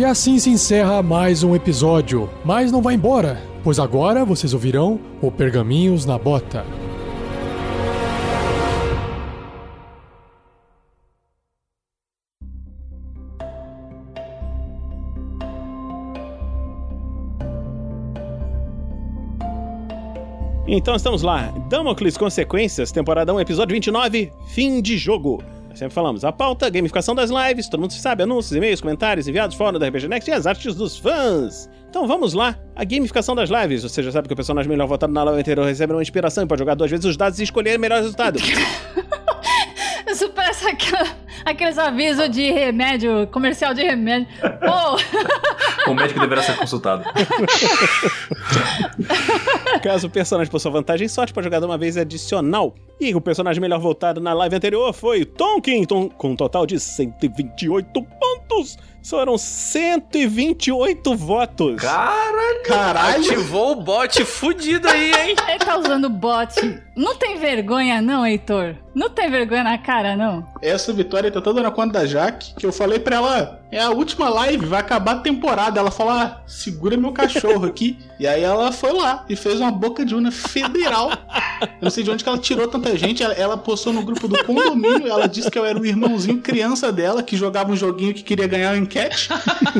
E 0.00 0.04
assim 0.06 0.38
se 0.38 0.48
encerra 0.48 1.02
mais 1.02 1.42
um 1.42 1.54
episódio. 1.54 2.30
Mas 2.42 2.72
não 2.72 2.80
vá 2.80 2.90
embora, 2.90 3.38
pois 3.62 3.78
agora 3.78 4.24
vocês 4.24 4.54
ouvirão 4.54 4.98
o 5.20 5.30
Pergaminhos 5.30 6.06
na 6.06 6.16
Bota. 6.16 6.64
Então 20.66 20.96
estamos 20.96 21.20
lá. 21.20 21.52
Damocles 21.68 22.16
Consequências, 22.16 22.90
temporada 22.90 23.34
1, 23.34 23.40
episódio 23.40 23.74
29, 23.74 24.32
fim 24.46 24.80
de 24.80 24.96
jogo. 24.96 25.44
Nós 25.70 25.78
sempre 25.78 25.94
falamos 25.94 26.24
a 26.24 26.32
pauta, 26.32 26.68
gamificação 26.68 27.14
das 27.14 27.30
lives, 27.30 27.68
todo 27.68 27.80
mundo 27.80 27.92
sabe, 27.92 28.24
anúncios, 28.24 28.56
e-mails, 28.56 28.80
comentários, 28.80 29.28
enviados, 29.28 29.56
fórum 29.56 29.78
da 29.78 29.86
RPG 29.88 30.08
Next 30.08 30.28
e 30.28 30.34
as 30.34 30.44
artes 30.44 30.74
dos 30.74 30.98
fãs. 30.98 31.70
Então 31.88 32.08
vamos 32.08 32.34
lá, 32.34 32.58
a 32.74 32.82
gamificação 32.84 33.36
das 33.36 33.48
lives. 33.50 33.84
Você 33.84 34.02
já 34.02 34.10
sabe 34.10 34.26
que 34.26 34.32
o 34.34 34.36
personagem 34.36 34.68
melhor 34.68 34.88
votado 34.88 35.12
na 35.12 35.22
live 35.22 35.40
anterior 35.40 35.64
recebe 35.64 35.92
uma 35.92 36.02
inspiração 36.02 36.42
e 36.42 36.46
pode 36.46 36.58
jogar 36.58 36.74
duas 36.74 36.90
vezes 36.90 37.06
os 37.06 37.16
dados 37.16 37.38
e 37.38 37.44
escolher 37.44 37.78
o 37.78 37.80
melhor 37.80 38.00
resultado. 38.02 38.38
Parece 40.34 40.66
aquela- 40.68 41.06
aqueles 41.44 41.78
avisos 41.78 42.28
de 42.30 42.50
remédio, 42.50 43.26
comercial 43.28 43.72
de 43.74 43.82
remédio. 43.82 44.28
Pô, 44.40 45.00
O 45.90 45.94
médico 45.94 46.20
deverá 46.20 46.42
ser 46.42 46.56
consultado. 46.56 47.04
Caso 49.82 50.06
o 50.06 50.10
personagem 50.10 50.50
possua 50.50 50.70
vantagem, 50.70 51.08
sorte 51.08 51.32
para 51.32 51.42
jogador 51.42 51.66
uma 51.66 51.78
vez 51.78 51.96
adicional. 51.96 52.74
E 53.00 53.14
o 53.14 53.20
personagem 53.20 53.60
melhor 53.60 53.78
voltado 53.80 54.20
na 54.20 54.32
live 54.34 54.54
anterior 54.56 54.92
foi 54.92 55.24
Tonkin, 55.24 55.84
Tom- 55.84 56.08
com 56.10 56.30
um 56.32 56.36
total 56.36 56.66
de 56.66 56.78
128 56.78 58.02
pontos. 58.02 58.76
Foram 59.02 59.38
128 59.38 61.14
votos. 61.16 61.80
Caralho! 61.80 62.62
Caralho! 62.66 63.24
Ativou 63.24 63.72
o 63.72 63.76
bot 63.76 64.22
fudido 64.26 64.86
aí, 64.88 65.10
hein? 65.12 65.36
ele 65.48 65.58
tá 65.58 65.78
usando 65.78 66.10
bot. 66.10 66.54
Não 67.00 67.16
tem 67.16 67.38
vergonha, 67.38 68.02
não, 68.02 68.26
Heitor? 68.26 68.76
Não 68.94 69.08
tem 69.08 69.30
vergonha 69.30 69.64
na 69.64 69.78
cara, 69.78 70.14
não? 70.14 70.46
Essa 70.60 70.92
vitória 70.92 71.30
tá 71.30 71.40
toda 71.40 71.62
na 71.62 71.70
conta 71.70 72.00
da 72.00 72.06
Jaque, 72.06 72.54
que 72.54 72.66
eu 72.66 72.72
falei 72.72 72.98
pra 72.98 73.16
ela, 73.16 73.60
é 73.72 73.80
a 73.80 73.90
última 73.90 74.28
live, 74.28 74.66
vai 74.66 74.80
acabar 74.80 75.12
a 75.12 75.20
temporada. 75.20 75.78
Ela 75.78 75.90
falou, 75.90 76.12
ah, 76.12 76.42
segura 76.46 76.96
meu 76.96 77.12
cachorro 77.12 77.66
aqui. 77.66 77.96
E 78.18 78.26
aí 78.26 78.42
ela 78.42 78.72
foi 78.72 78.92
lá 78.92 79.24
e 79.28 79.36
fez 79.36 79.60
uma 79.60 79.70
boca 79.70 80.04
de 80.04 80.14
urna 80.14 80.32
federal. 80.32 81.10
Eu 81.62 81.68
não 81.82 81.90
sei 81.90 82.02
de 82.02 82.10
onde 82.10 82.24
que 82.24 82.28
ela 82.28 82.38
tirou 82.38 82.66
tanta 82.66 82.96
gente. 82.98 83.22
Ela, 83.22 83.32
ela 83.34 83.56
postou 83.56 83.92
no 83.92 84.02
grupo 84.02 84.26
do 84.26 84.44
condomínio, 84.44 85.06
ela 85.06 85.26
disse 85.28 85.50
que 85.50 85.58
eu 85.58 85.64
era 85.64 85.78
o 85.78 85.86
irmãozinho 85.86 86.40
criança 86.40 86.90
dela, 86.90 87.22
que 87.22 87.36
jogava 87.36 87.70
um 87.70 87.76
joguinho 87.76 88.12
que 88.12 88.22
queria 88.22 88.46
ganhar 88.46 88.72
uma 88.72 88.78
enquete. 88.78 89.28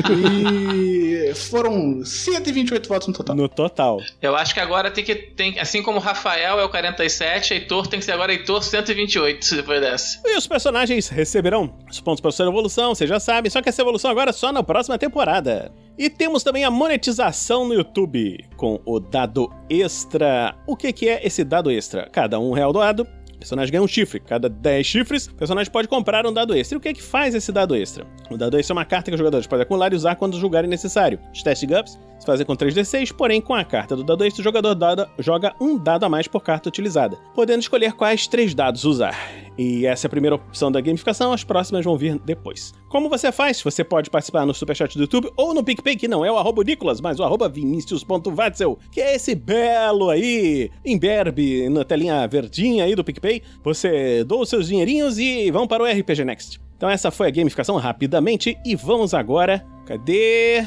E 0.09 1.33
foram 1.35 2.03
128 2.03 2.87
votos 2.87 3.07
no 3.09 3.13
total. 3.13 3.35
No 3.35 3.49
total. 3.49 4.01
Eu 4.21 4.35
acho 4.35 4.53
que 4.53 4.59
agora 4.59 4.89
tem 4.89 5.03
que. 5.03 5.15
Tem, 5.15 5.59
assim 5.59 5.83
como 5.83 5.97
o 5.97 6.01
Rafael 6.01 6.59
é 6.59 6.63
o 6.63 6.69
47, 7.11 7.53
Heitor 7.53 7.87
tem 7.87 7.99
que 7.99 8.05
ser 8.05 8.13
agora 8.13 8.31
Heitor 8.31 8.63
128 8.63 9.55
depois 9.55 9.81
dessa. 9.81 10.19
E 10.25 10.37
os 10.37 10.47
personagens 10.47 11.09
receberão 11.09 11.73
os 11.89 11.99
pontos 11.99 12.21
para 12.21 12.31
sua 12.31 12.47
evolução, 12.47 12.95
você 12.95 13.05
já 13.05 13.19
sabe, 13.19 13.49
só 13.49 13.61
que 13.61 13.69
essa 13.69 13.81
evolução 13.81 14.09
agora 14.09 14.29
é 14.29 14.33
só 14.33 14.51
na 14.51 14.63
próxima 14.63 14.97
temporada. 14.97 15.71
E 15.97 16.09
temos 16.09 16.43
também 16.43 16.63
a 16.63 16.71
monetização 16.71 17.67
no 17.67 17.73
YouTube, 17.73 18.45
com 18.55 18.79
o 18.85 18.99
dado 18.99 19.51
extra. 19.69 20.55
O 20.65 20.75
que, 20.75 20.91
que 20.93 21.09
é 21.09 21.25
esse 21.25 21.43
dado 21.43 21.69
extra? 21.69 22.09
Cada 22.09 22.39
um 22.39 22.53
real 22.53 22.71
doado, 22.71 23.03
o 23.03 23.37
personagem 23.37 23.71
ganha 23.71 23.83
um 23.83 23.87
chifre. 23.87 24.19
Cada 24.19 24.47
10 24.47 24.85
chifres, 24.85 25.27
o 25.27 25.35
personagem 25.35 25.71
pode 25.71 25.87
comprar 25.87 26.25
um 26.25 26.33
dado 26.33 26.55
extra. 26.55 26.75
E 26.75 26.77
o 26.77 26.81
que 26.81 26.89
é 26.89 26.93
que 26.93 27.03
faz 27.03 27.35
esse 27.35 27.51
dado 27.51 27.75
extra? 27.75 28.05
O 28.29 28.37
dado 28.37 28.57
extra 28.57 28.73
é 28.73 28.75
uma 28.75 28.85
carta 28.85 29.11
que 29.11 29.15
os 29.15 29.19
jogadores 29.19 29.47
podem 29.47 29.63
acumular 29.63 29.91
e 29.91 29.95
usar 29.95 30.15
quando 30.15 30.39
julgarem 30.39 30.69
necessário. 30.69 31.19
Os 31.33 31.43
testes 31.43 31.67
de 31.67 31.75
GUPS 31.75 31.99
se 32.21 32.25
fazem 32.25 32.45
com 32.45 32.55
3d6, 32.55 33.11
porém 33.13 33.41
com 33.41 33.55
a 33.55 33.63
carta 33.63 33.95
do 33.95 34.03
dado 34.03 34.23
extra, 34.23 34.41
o 34.41 34.43
jogador 34.43 34.77
joga 35.17 35.55
um 35.59 35.75
dado 35.75 36.05
a 36.05 36.09
mais 36.09 36.27
por 36.27 36.41
carta 36.41 36.69
utilizada, 36.69 37.17
podendo 37.33 37.61
escolher 37.61 37.93
quais 37.93 38.27
três 38.27 38.53
dados 38.53 38.85
usar. 38.85 39.17
E 39.57 39.87
essa 39.87 40.05
é 40.05 40.07
a 40.07 40.09
primeira 40.09 40.35
opção 40.35 40.71
da 40.71 40.79
gamificação, 40.79 41.33
as 41.33 41.43
próximas 41.43 41.83
vão 41.83 41.97
vir 41.97 42.19
depois. 42.19 42.73
Como 42.89 43.09
você 43.09 43.31
faz? 43.31 43.59
Você 43.61 43.83
pode 43.83 44.11
participar 44.11 44.45
no 44.45 44.53
Superchat 44.53 44.95
do 44.95 45.01
YouTube 45.01 45.31
ou 45.35 45.51
no 45.53 45.63
PicPay, 45.63 45.95
que 45.95 46.07
não 46.07 46.23
é 46.23 46.31
o 46.31 46.37
arroba 46.37 46.63
Nicolas, 46.63 47.01
mas 47.01 47.19
o 47.19 47.23
arroba 47.23 47.49
vinicius.vatzel, 47.49 48.77
que 48.91 49.01
é 49.01 49.15
esse 49.15 49.33
belo 49.33 50.11
aí, 50.11 50.69
imberbe 50.85 51.69
na 51.69 51.83
telinha 51.83 52.27
verdinha 52.27 52.83
aí 52.83 52.93
do 52.93 53.03
PicPay. 53.03 53.41
Você 53.63 54.23
doa 54.23 54.43
os 54.43 54.49
seus 54.49 54.67
dinheirinhos 54.67 55.17
e 55.17 55.49
vão 55.49 55.67
para 55.67 55.81
o 55.81 55.87
RPG 55.87 56.23
Next. 56.23 56.61
Então 56.77 56.87
essa 56.87 57.09
foi 57.09 57.29
a 57.29 57.31
gamificação 57.31 57.77
rapidamente 57.77 58.55
e 58.63 58.75
vamos 58.75 59.15
agora... 59.15 59.65
Cadê... 59.87 60.63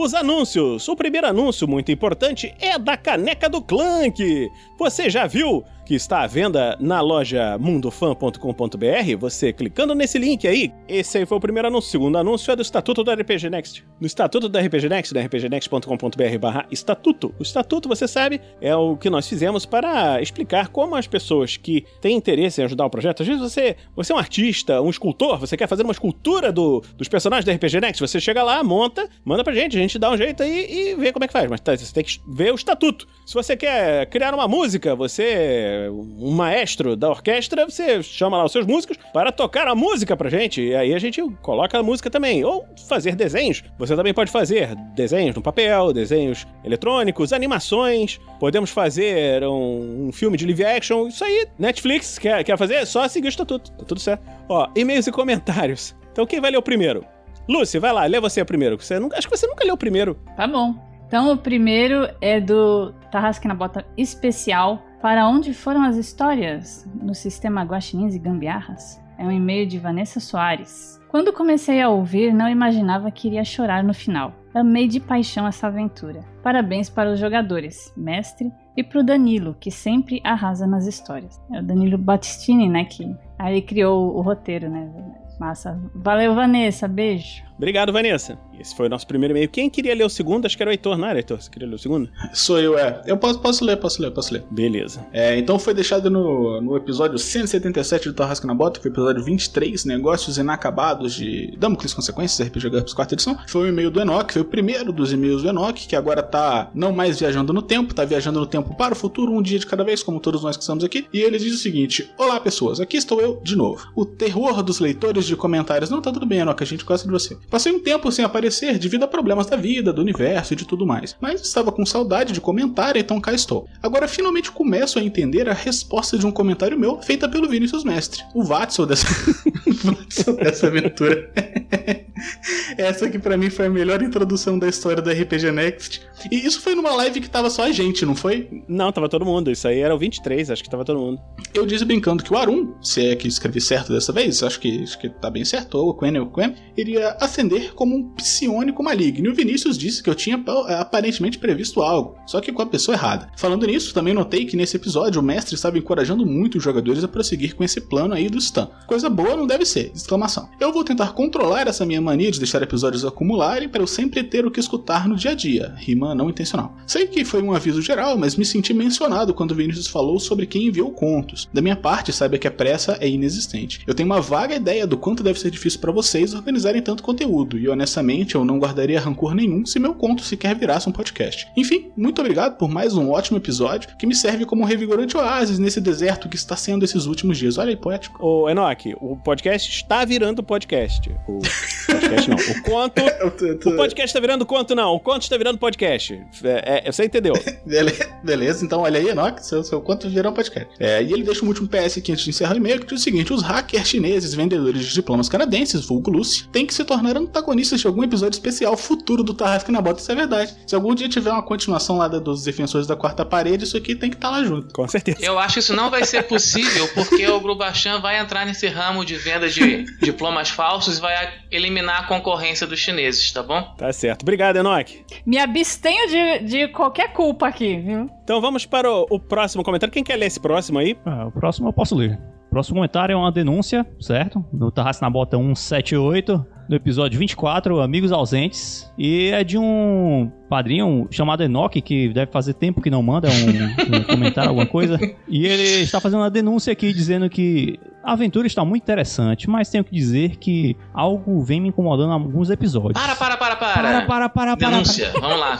Os 0.00 0.14
anúncios. 0.14 0.86
O 0.86 0.94
primeiro 0.94 1.26
anúncio 1.26 1.66
muito 1.66 1.90
importante 1.90 2.54
é 2.60 2.78
da 2.78 2.96
caneca 2.96 3.48
do 3.48 3.60
Clank. 3.60 4.48
Você 4.78 5.10
já 5.10 5.26
viu 5.26 5.64
que 5.88 5.94
está 5.94 6.20
à 6.20 6.26
venda 6.26 6.76
na 6.78 7.00
loja 7.00 7.56
mundofan.com.br? 7.58 9.16
Você 9.18 9.54
clicando 9.54 9.94
nesse 9.94 10.18
link 10.18 10.46
aí. 10.46 10.70
Esse 10.86 11.16
aí 11.16 11.24
foi 11.24 11.38
o 11.38 11.40
primeiro 11.40 11.68
anúncio. 11.68 11.88
O 11.88 11.90
segundo 11.90 12.18
anúncio 12.18 12.52
é 12.52 12.56
do 12.56 12.60
Estatuto 12.60 13.02
da 13.02 13.14
RPG 13.14 13.48
Next. 13.48 13.82
No 13.98 14.06
Estatuto 14.06 14.50
da 14.50 14.60
RPG 14.60 14.86
Next, 14.86 15.14
da 15.14 15.22
rpgnext.com.br 15.22 16.38
barra 16.38 16.66
estatuto. 16.70 17.34
O 17.38 17.42
estatuto, 17.42 17.88
você 17.88 18.06
sabe, 18.06 18.38
é 18.60 18.76
o 18.76 18.98
que 18.98 19.08
nós 19.08 19.26
fizemos 19.26 19.64
para 19.64 20.20
explicar 20.20 20.68
como 20.68 20.94
as 20.94 21.06
pessoas 21.06 21.56
que 21.56 21.86
têm 22.02 22.16
interesse 22.18 22.60
em 22.60 22.64
ajudar 22.64 22.84
o 22.84 22.90
projeto, 22.90 23.22
às 23.22 23.26
vezes 23.26 23.40
você, 23.42 23.74
você 23.96 24.12
é 24.12 24.14
um 24.14 24.18
artista, 24.18 24.82
um 24.82 24.90
escultor, 24.90 25.38
você 25.38 25.56
quer 25.56 25.68
fazer 25.68 25.84
uma 25.84 25.92
escultura 25.92 26.52
do- 26.52 26.82
dos 26.98 27.08
personagens 27.08 27.46
da 27.46 27.52
RPG 27.54 27.80
Next, 27.80 27.98
você 28.00 28.20
chega 28.20 28.42
lá, 28.42 28.62
monta, 28.62 29.08
manda 29.24 29.42
pra 29.42 29.54
gente, 29.54 29.74
a 29.76 29.80
gente 29.80 29.98
dá 29.98 30.10
um 30.10 30.18
jeito 30.18 30.42
aí 30.42 30.66
e 30.70 30.94
vê 30.96 31.12
como 31.14 31.24
é 31.24 31.26
que 31.28 31.32
faz. 31.32 31.48
Mas 31.48 31.60
tá, 31.62 31.74
você 31.74 31.90
tem 31.94 32.04
que 32.04 32.20
ver 32.28 32.52
o 32.52 32.56
estatuto. 32.56 33.08
Se 33.24 33.32
você 33.32 33.56
quer 33.56 34.04
criar 34.10 34.34
uma 34.34 34.46
música, 34.46 34.94
você 34.94 35.77
é 35.86 35.90
um 35.90 36.30
maestro 36.30 36.96
da 36.96 37.08
orquestra, 37.08 37.64
você 37.64 38.02
chama 38.02 38.36
lá 38.36 38.44
os 38.44 38.52
seus 38.52 38.66
músicos 38.66 38.96
para 39.12 39.32
tocar 39.32 39.66
a 39.68 39.74
música 39.74 40.16
pra 40.16 40.28
gente. 40.28 40.60
E 40.60 40.74
aí 40.74 40.94
a 40.94 40.98
gente 40.98 41.22
coloca 41.42 41.78
a 41.78 41.82
música 41.82 42.10
também. 42.10 42.44
Ou 42.44 42.66
fazer 42.88 43.14
desenhos. 43.14 43.62
Você 43.78 43.94
também 43.96 44.14
pode 44.14 44.30
fazer 44.30 44.74
desenhos 44.94 45.34
no 45.34 45.42
papel, 45.42 45.92
desenhos 45.92 46.46
eletrônicos, 46.64 47.32
animações. 47.32 48.18
Podemos 48.38 48.70
fazer 48.70 49.42
um, 49.44 50.08
um 50.08 50.12
filme 50.12 50.36
de 50.36 50.44
live 50.44 50.64
action. 50.64 51.08
Isso 51.08 51.24
aí, 51.24 51.46
Netflix 51.58 52.18
quer, 52.18 52.44
quer 52.44 52.56
fazer? 52.58 52.86
Só 52.86 53.06
seguir 53.08 53.28
o 53.28 53.30
estatuto. 53.30 53.70
Tá 53.72 53.84
tudo 53.84 54.00
certo. 54.00 54.22
Ó, 54.48 54.68
e-mails 54.74 55.06
e 55.06 55.12
comentários. 55.12 55.94
Então 56.12 56.26
quem 56.26 56.40
vai 56.40 56.50
ler 56.50 56.58
o 56.58 56.62
primeiro? 56.62 57.04
Lúcia, 57.48 57.80
vai 57.80 57.92
lá, 57.92 58.04
lê 58.04 58.20
você 58.20 58.44
primeiro. 58.44 58.76
Você 58.76 58.98
nunca, 58.98 59.16
acho 59.16 59.28
que 59.28 59.36
você 59.36 59.46
nunca 59.46 59.64
leu 59.64 59.74
o 59.74 59.78
primeiro. 59.78 60.14
Tá 60.36 60.46
bom. 60.46 60.74
Então 61.06 61.32
o 61.32 61.36
primeiro 61.36 62.06
é 62.20 62.38
do 62.38 62.92
Tarrasque 63.10 63.48
na 63.48 63.54
Bota 63.54 63.84
Especial. 63.96 64.82
Para 65.00 65.28
onde 65.28 65.54
foram 65.54 65.82
as 65.84 65.96
histórias 65.96 66.84
no 67.00 67.14
sistema 67.14 67.62
Guaxinins 67.62 68.16
e 68.16 68.18
Gambiarras? 68.18 69.00
É 69.16 69.24
um 69.24 69.30
e-mail 69.30 69.66
de 69.66 69.78
Vanessa 69.78 70.18
Soares. 70.18 71.00
Quando 71.08 71.32
comecei 71.32 71.80
a 71.80 71.88
ouvir, 71.88 72.34
não 72.34 72.48
imaginava 72.48 73.10
que 73.10 73.28
iria 73.28 73.44
chorar 73.44 73.84
no 73.84 73.94
final. 73.94 74.34
Amei 74.52 74.88
de 74.88 74.98
paixão 74.98 75.46
essa 75.46 75.68
aventura. 75.68 76.20
Parabéns 76.42 76.90
para 76.90 77.12
os 77.12 77.18
jogadores, 77.20 77.92
mestre, 77.96 78.52
e 78.76 78.82
pro 78.82 79.04
Danilo, 79.04 79.56
que 79.58 79.70
sempre 79.70 80.20
arrasa 80.24 80.66
nas 80.66 80.86
histórias. 80.86 81.40
É 81.52 81.60
o 81.60 81.62
Danilo 81.62 81.96
Battistini, 81.96 82.68
né, 82.68 82.84
que 82.84 83.16
aí 83.38 83.62
criou 83.62 84.16
o 84.16 84.20
roteiro, 84.20 84.68
né? 84.68 84.90
Massa. 85.38 85.80
Valeu, 85.94 86.34
Vanessa. 86.34 86.88
Beijo. 86.88 87.44
Obrigado, 87.56 87.92
Vanessa. 87.92 88.36
Esse 88.60 88.74
foi 88.74 88.86
o 88.86 88.88
nosso 88.88 89.06
primeiro 89.06 89.32
e-mail. 89.32 89.48
Quem 89.48 89.70
queria 89.70 89.94
ler 89.94 90.04
o 90.04 90.08
segundo? 90.08 90.46
Acho 90.46 90.56
que 90.56 90.62
era 90.62 90.70
o 90.70 90.72
Heitor, 90.72 90.98
não 90.98 91.08
era, 91.08 91.18
Heitor? 91.18 91.40
Você 91.40 91.50
queria 91.50 91.68
ler 91.68 91.74
o 91.74 91.78
segundo? 91.78 92.10
Sou 92.32 92.58
eu, 92.58 92.78
é. 92.78 93.02
Eu 93.06 93.16
posso, 93.16 93.38
posso 93.38 93.64
ler, 93.64 93.76
posso 93.76 94.02
ler, 94.02 94.10
posso 94.10 94.34
ler. 94.34 94.44
Beleza. 94.50 95.06
É, 95.12 95.38
então 95.38 95.58
foi 95.58 95.72
deixado 95.72 96.10
no, 96.10 96.60
no 96.60 96.76
episódio 96.76 97.18
177 97.18 98.08
do 98.08 98.14
Tarrasca 98.14 98.46
na 98.46 98.54
Bota, 98.54 98.80
foi 98.80 98.90
o 98.90 98.92
episódio 98.92 99.22
23, 99.22 99.84
Negócios 99.84 100.38
Inacabados 100.38 101.14
de 101.14 101.54
Damocles 101.56 101.94
Consequências, 101.94 102.46
RPG 102.48 102.70
GURPS, 102.70 102.94
quarta 102.94 103.14
edição. 103.14 103.38
Foi 103.46 103.62
o 103.62 103.66
e-mail 103.68 103.90
do 103.90 104.00
Enoch, 104.00 104.32
foi 104.32 104.42
o 104.42 104.44
primeiro 104.44 104.92
dos 104.92 105.12
e-mails 105.12 105.42
do 105.42 105.48
Enoch, 105.48 105.86
que 105.86 105.94
agora 105.94 106.22
tá 106.22 106.70
não 106.74 106.92
mais 106.92 107.20
viajando 107.20 107.52
no 107.52 107.62
tempo, 107.62 107.94
tá 107.94 108.04
viajando 108.04 108.40
no 108.40 108.46
tempo 108.46 108.74
para 108.76 108.94
o 108.94 108.96
futuro, 108.96 109.32
um 109.32 109.42
dia 109.42 109.58
de 109.58 109.66
cada 109.66 109.84
vez, 109.84 110.02
como 110.02 110.20
todos 110.20 110.42
nós 110.42 110.56
que 110.56 110.62
estamos 110.62 110.82
aqui. 110.82 111.06
E 111.12 111.20
ele 111.20 111.38
diz 111.38 111.54
o 111.54 111.58
seguinte: 111.58 112.10
Olá 112.18 112.40
pessoas, 112.40 112.80
aqui 112.80 112.96
estou 112.96 113.20
eu 113.20 113.40
de 113.42 113.56
novo. 113.56 113.88
O 113.94 114.04
terror 114.04 114.62
dos 114.62 114.80
leitores 114.80 115.26
de 115.26 115.36
comentários. 115.36 115.90
Não, 115.90 116.02
tá 116.02 116.10
tudo 116.12 116.26
bem, 116.26 116.40
Enoch, 116.40 116.62
a 116.62 116.66
gente 116.66 116.84
gosta 116.84 117.06
de 117.06 117.12
você. 117.12 117.36
Passei 117.48 117.72
um 117.72 117.80
tempo 117.80 118.10
sem 118.10 118.24
aparecer 118.24 118.47
devido 118.78 119.04
a 119.04 119.08
problemas 119.08 119.46
da 119.46 119.56
vida, 119.56 119.92
do 119.92 120.02
universo 120.02 120.52
e 120.52 120.56
de 120.56 120.66
tudo 120.66 120.86
mais. 120.86 121.16
Mas 121.20 121.40
estava 121.40 121.72
com 121.72 121.84
saudade 121.84 122.32
de 122.32 122.40
comentar, 122.40 122.96
então 122.96 123.20
cá 123.20 123.32
estou. 123.32 123.68
Agora 123.82 124.08
finalmente 124.08 124.50
começo 124.50 124.98
a 124.98 125.02
entender 125.02 125.48
a 125.48 125.54
resposta 125.54 126.18
de 126.18 126.26
um 126.26 126.32
comentário 126.32 126.78
meu 126.78 127.00
feita 127.02 127.28
pelo 127.28 127.48
Vinícius 127.48 127.84
Mestre, 127.84 128.22
o 128.34 128.42
Watson 128.42 128.86
dessa, 128.86 129.06
Watson 129.84 130.34
dessa 130.34 130.66
aventura. 130.66 131.30
Essa 132.76 133.06
aqui 133.06 133.18
pra 133.18 133.36
mim 133.36 133.50
foi 133.50 133.66
a 133.66 133.70
melhor 133.70 134.02
introdução 134.02 134.58
da 134.58 134.68
história 134.68 135.02
da 135.02 135.12
RPG 135.12 135.50
Next. 135.52 136.00
E 136.30 136.36
isso 136.46 136.60
foi 136.60 136.74
numa 136.74 136.92
live 136.96 137.20
que 137.20 137.30
tava 137.30 137.48
só 137.50 137.62
a 137.64 137.70
gente, 137.72 138.04
não 138.04 138.14
foi? 138.14 138.62
Não, 138.68 138.90
tava 138.92 139.08
todo 139.08 139.24
mundo. 139.24 139.50
Isso 139.50 139.66
aí 139.68 139.78
era 139.80 139.94
o 139.94 139.98
23, 139.98 140.50
acho 140.50 140.62
que 140.62 140.70
tava 140.70 140.84
todo 140.84 140.98
mundo. 140.98 141.20
Eu 141.54 141.64
disse 141.66 141.84
brincando 141.84 142.22
que 142.22 142.32
o 142.32 142.36
Arum, 142.36 142.74
se 142.82 143.06
é 143.06 143.16
que 143.16 143.28
escrevi 143.28 143.60
certo 143.60 143.92
dessa 143.92 144.12
vez, 144.12 144.42
acho 144.42 144.58
que, 144.60 144.82
acho 144.82 144.98
que 144.98 145.08
tá 145.08 145.30
bem 145.30 145.44
certo, 145.44 145.76
ou 145.78 145.90
o 145.90 145.94
Quen, 145.94 146.18
ou 146.18 146.26
o 146.26 146.30
Quen, 146.32 146.54
iria 146.76 147.16
ascender 147.20 147.72
como 147.74 147.94
um 147.96 148.08
psionico 148.14 148.82
maligno. 148.82 149.26
E 149.26 149.30
o 149.30 149.34
Vinícius 149.34 149.78
disse 149.78 150.02
que 150.02 150.10
eu 150.10 150.14
tinha 150.14 150.38
pa- 150.38 150.80
aparentemente 150.80 151.38
previsto 151.38 151.80
algo, 151.82 152.16
só 152.26 152.40
que 152.40 152.52
com 152.52 152.62
a 152.62 152.66
pessoa 152.66 152.94
errada. 152.96 153.30
Falando 153.36 153.66
nisso, 153.66 153.94
também 153.94 154.12
notei 154.14 154.44
que 154.44 154.56
nesse 154.56 154.76
episódio 154.76 155.20
o 155.20 155.24
mestre 155.24 155.54
estava 155.54 155.78
encorajando 155.78 156.26
muito 156.26 156.58
os 156.58 156.64
jogadores 156.64 157.04
a 157.04 157.08
prosseguir 157.08 157.54
com 157.54 157.62
esse 157.64 157.80
plano 157.80 158.14
aí 158.14 158.28
do 158.28 158.40
stun. 158.40 158.66
Coisa 158.86 159.08
boa 159.08 159.36
não 159.36 159.46
deve 159.46 159.64
ser, 159.64 159.92
exclamação. 159.94 160.48
Eu 160.60 160.72
vou 160.72 160.84
tentar 160.84 161.12
controlar 161.12 161.66
essa 161.68 161.86
minha 161.86 162.00
mania 162.08 162.30
de 162.30 162.38
deixar 162.38 162.62
episódios 162.62 163.04
acumularem 163.04 163.68
para 163.68 163.82
eu 163.82 163.86
sempre 163.86 164.22
ter 164.22 164.46
o 164.46 164.50
que 164.50 164.60
escutar 164.60 165.06
no 165.06 165.14
dia 165.14 165.32
a 165.32 165.34
dia. 165.34 165.74
Rima 165.76 166.14
não 166.14 166.30
intencional. 166.30 166.74
Sei 166.86 167.06
que 167.06 167.24
foi 167.24 167.42
um 167.42 167.52
aviso 167.52 167.82
geral, 167.82 168.16
mas 168.16 168.34
me 168.36 168.44
senti 168.44 168.72
mencionado 168.72 169.34
quando 169.34 169.54
Vinícius 169.54 169.86
falou 169.86 170.18
sobre 170.18 170.46
quem 170.46 170.68
enviou 170.68 170.90
contos. 170.90 171.48
Da 171.52 171.60
minha 171.60 171.76
parte, 171.76 172.12
saiba 172.12 172.38
que 172.38 172.48
a 172.48 172.50
pressa 172.50 172.96
é 173.00 173.08
inexistente. 173.08 173.80
Eu 173.86 173.94
tenho 173.94 174.08
uma 174.08 174.20
vaga 174.20 174.54
ideia 174.54 174.86
do 174.86 174.96
quanto 174.96 175.22
deve 175.22 175.38
ser 175.38 175.50
difícil 175.50 175.80
para 175.80 175.92
vocês 175.92 176.32
organizarem 176.34 176.80
tanto 176.80 177.02
conteúdo, 177.02 177.58
e 177.58 177.68
honestamente 177.68 178.34
eu 178.34 178.44
não 178.44 178.58
guardaria 178.58 179.00
rancor 179.00 179.34
nenhum 179.34 179.66
se 179.66 179.78
meu 179.78 179.94
conto 179.94 180.22
sequer 180.22 180.56
virasse 180.56 180.88
um 180.88 180.92
podcast. 180.92 181.46
Enfim, 181.56 181.90
muito 181.96 182.20
obrigado 182.20 182.56
por 182.56 182.68
mais 182.68 182.94
um 182.94 183.10
ótimo 183.10 183.36
episódio 183.36 183.90
que 183.98 184.06
me 184.06 184.14
serve 184.14 184.44
como 184.44 184.62
um 184.62 184.66
revigorante 184.66 185.16
oásis 185.16 185.58
nesse 185.58 185.80
deserto 185.80 186.28
que 186.28 186.36
está 186.36 186.56
sendo 186.56 186.84
esses 186.84 187.06
últimos 187.06 187.36
dias. 187.36 187.58
Olha 187.58 187.70
aí, 187.70 187.76
poético. 187.76 188.24
Ô, 188.24 188.48
Enoch, 188.48 188.94
o 189.00 189.16
podcast 189.16 189.70
está 189.70 190.04
virando 190.04 190.42
podcast. 190.42 191.10
O 191.26 191.38
podcast 191.98 192.30
não. 192.30 192.36
O 192.36 192.62
conto. 192.62 193.02
o 193.68 193.76
podcast 193.76 194.08
está 194.08 194.20
virando 194.20 194.46
conto, 194.46 194.74
não. 194.74 194.94
O 194.94 195.00
conto 195.00 195.22
está 195.22 195.36
virando 195.36 195.58
podcast. 195.58 196.14
É, 196.44 196.88
é, 196.88 196.92
você 196.92 197.04
entendeu? 197.04 197.34
Bele- 197.66 197.92
Beleza, 198.22 198.64
então 198.64 198.80
olha 198.80 198.98
aí, 198.98 199.08
Enoch, 199.08 199.44
seu, 199.44 199.62
seu 199.62 199.80
conto 199.80 200.08
virou 200.08 200.32
podcast. 200.32 200.68
É, 200.78 201.02
e 201.02 201.12
ele 201.12 201.22
deixa 201.22 201.44
um 201.44 201.48
último 201.48 201.68
PS 201.68 201.98
aqui 201.98 202.12
antes 202.12 202.24
de 202.24 202.30
encerrar 202.30 202.54
o 202.54 202.56
e-mail, 202.56 202.80
que 202.80 202.86
diz 202.86 203.00
o 203.00 203.04
seguinte: 203.04 203.32
os 203.32 203.42
hackers 203.42 203.88
chineses 203.88 204.34
vendedores 204.34 204.86
de 204.86 204.94
diplomas 204.94 205.28
canadenses, 205.28 205.84
vulgo 205.86 206.10
Lucy, 206.10 206.48
têm 206.48 206.66
que 206.66 206.74
se 206.74 206.84
tornar 206.84 207.16
antagonistas 207.16 207.80
de 207.80 207.86
algum 207.86 208.02
episódio 208.02 208.36
especial 208.36 208.76
futuro 208.76 209.22
do 209.22 209.34
Tarrasque 209.34 209.70
na 209.70 209.80
Bota. 209.80 210.00
Isso 210.00 210.12
é 210.12 210.14
verdade. 210.14 210.54
Se 210.66 210.74
algum 210.74 210.94
dia 210.94 211.08
tiver 211.08 211.30
uma 211.30 211.42
continuação 211.42 211.98
lá 211.98 212.08
dos 212.08 212.44
defensores 212.44 212.86
da 212.86 212.96
quarta 212.96 213.24
parede, 213.24 213.64
isso 213.64 213.76
aqui 213.76 213.94
tem 213.94 214.10
que 214.10 214.16
estar 214.16 214.30
lá 214.30 214.44
junto. 214.44 214.72
Com 214.72 214.86
certeza. 214.88 215.18
Eu 215.20 215.38
acho 215.38 215.54
que 215.54 215.60
isso 215.60 215.74
não 215.74 215.90
vai 215.90 216.04
ser 216.04 216.22
possível 216.24 216.88
porque 216.94 217.26
o 217.28 217.40
Grubachan 217.40 218.00
vai 218.00 218.18
entrar 218.18 218.44
nesse 218.46 218.66
ramo 218.66 219.04
de 219.04 219.16
venda 219.16 219.48
de 219.48 219.84
diplomas 220.00 220.50
falsos 220.50 220.98
e 220.98 221.00
vai 221.00 221.32
eliminar 221.50 221.87
a 221.96 222.02
concorrência 222.04 222.66
dos 222.66 222.78
chineses, 222.78 223.32
tá 223.32 223.42
bom? 223.42 223.62
Tá 223.76 223.92
certo. 223.92 224.22
Obrigado, 224.22 224.56
Enoch. 224.56 225.04
Me 225.24 225.38
abstenho 225.38 226.08
de, 226.08 226.38
de 226.46 226.68
qualquer 226.68 227.12
culpa 227.12 227.48
aqui, 227.48 227.76
viu? 227.78 228.10
Então 228.22 228.40
vamos 228.40 228.66
para 228.66 228.90
o, 228.90 229.06
o 229.10 229.18
próximo 229.18 229.62
comentário. 229.64 229.92
Quem 229.92 230.04
quer 230.04 230.16
ler 230.16 230.26
esse 230.26 230.40
próximo 230.40 230.78
aí? 230.78 230.96
Ah, 231.06 231.26
o 231.26 231.32
próximo 231.32 231.68
eu 231.68 231.72
posso 231.72 231.94
ler. 231.94 232.18
O 232.46 232.50
próximo 232.50 232.76
comentário 232.76 233.12
é 233.12 233.16
uma 233.16 233.30
denúncia, 233.30 233.86
certo? 234.00 234.44
No 234.52 234.70
Tarrasque 234.70 235.02
na 235.02 235.10
Bota 235.10 235.36
178, 235.36 236.46
do 236.68 236.76
episódio 236.76 237.18
24, 237.18 237.80
Amigos 237.80 238.12
Ausentes. 238.12 238.92
E 238.98 239.30
é 239.30 239.42
de 239.42 239.56
um 239.56 240.30
padrinho 240.48 241.08
chamado 241.10 241.42
Enoch, 241.42 241.80
que 241.80 242.08
deve 242.10 242.30
fazer 242.30 242.54
tempo 242.54 242.82
que 242.82 242.90
não 242.90 243.02
manda 243.02 243.28
um, 243.28 243.96
um 243.96 244.02
comentário, 244.02 244.50
alguma 244.50 244.66
coisa. 244.66 244.98
E 245.26 245.46
ele 245.46 245.82
está 245.82 246.00
fazendo 246.00 246.20
uma 246.20 246.30
denúncia 246.30 246.72
aqui, 246.72 246.92
dizendo 246.92 247.28
que 247.30 247.78
a 248.08 248.12
aventura 248.12 248.46
está 248.46 248.64
muito 248.64 248.82
interessante, 248.82 249.50
mas 249.50 249.68
tenho 249.68 249.84
que 249.84 249.92
dizer 249.92 250.36
que 250.36 250.74
algo 250.94 251.42
vem 251.42 251.60
me 251.60 251.68
incomodando 251.68 252.08
em 252.08 252.14
alguns 252.14 252.48
episódios. 252.48 252.94
Para, 252.94 253.14
para, 253.14 253.36
para, 253.36 253.56
para. 253.56 253.74
Para, 253.74 254.06
para, 254.06 254.28
para, 254.30 254.56
para. 254.56 254.70
Denúncia. 254.70 255.10
Vamos 255.20 255.38
lá. 255.38 255.58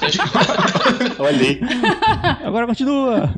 Olha 1.19 1.39
aí. 1.39 1.61
Agora 2.43 2.67
continua. 2.67 3.35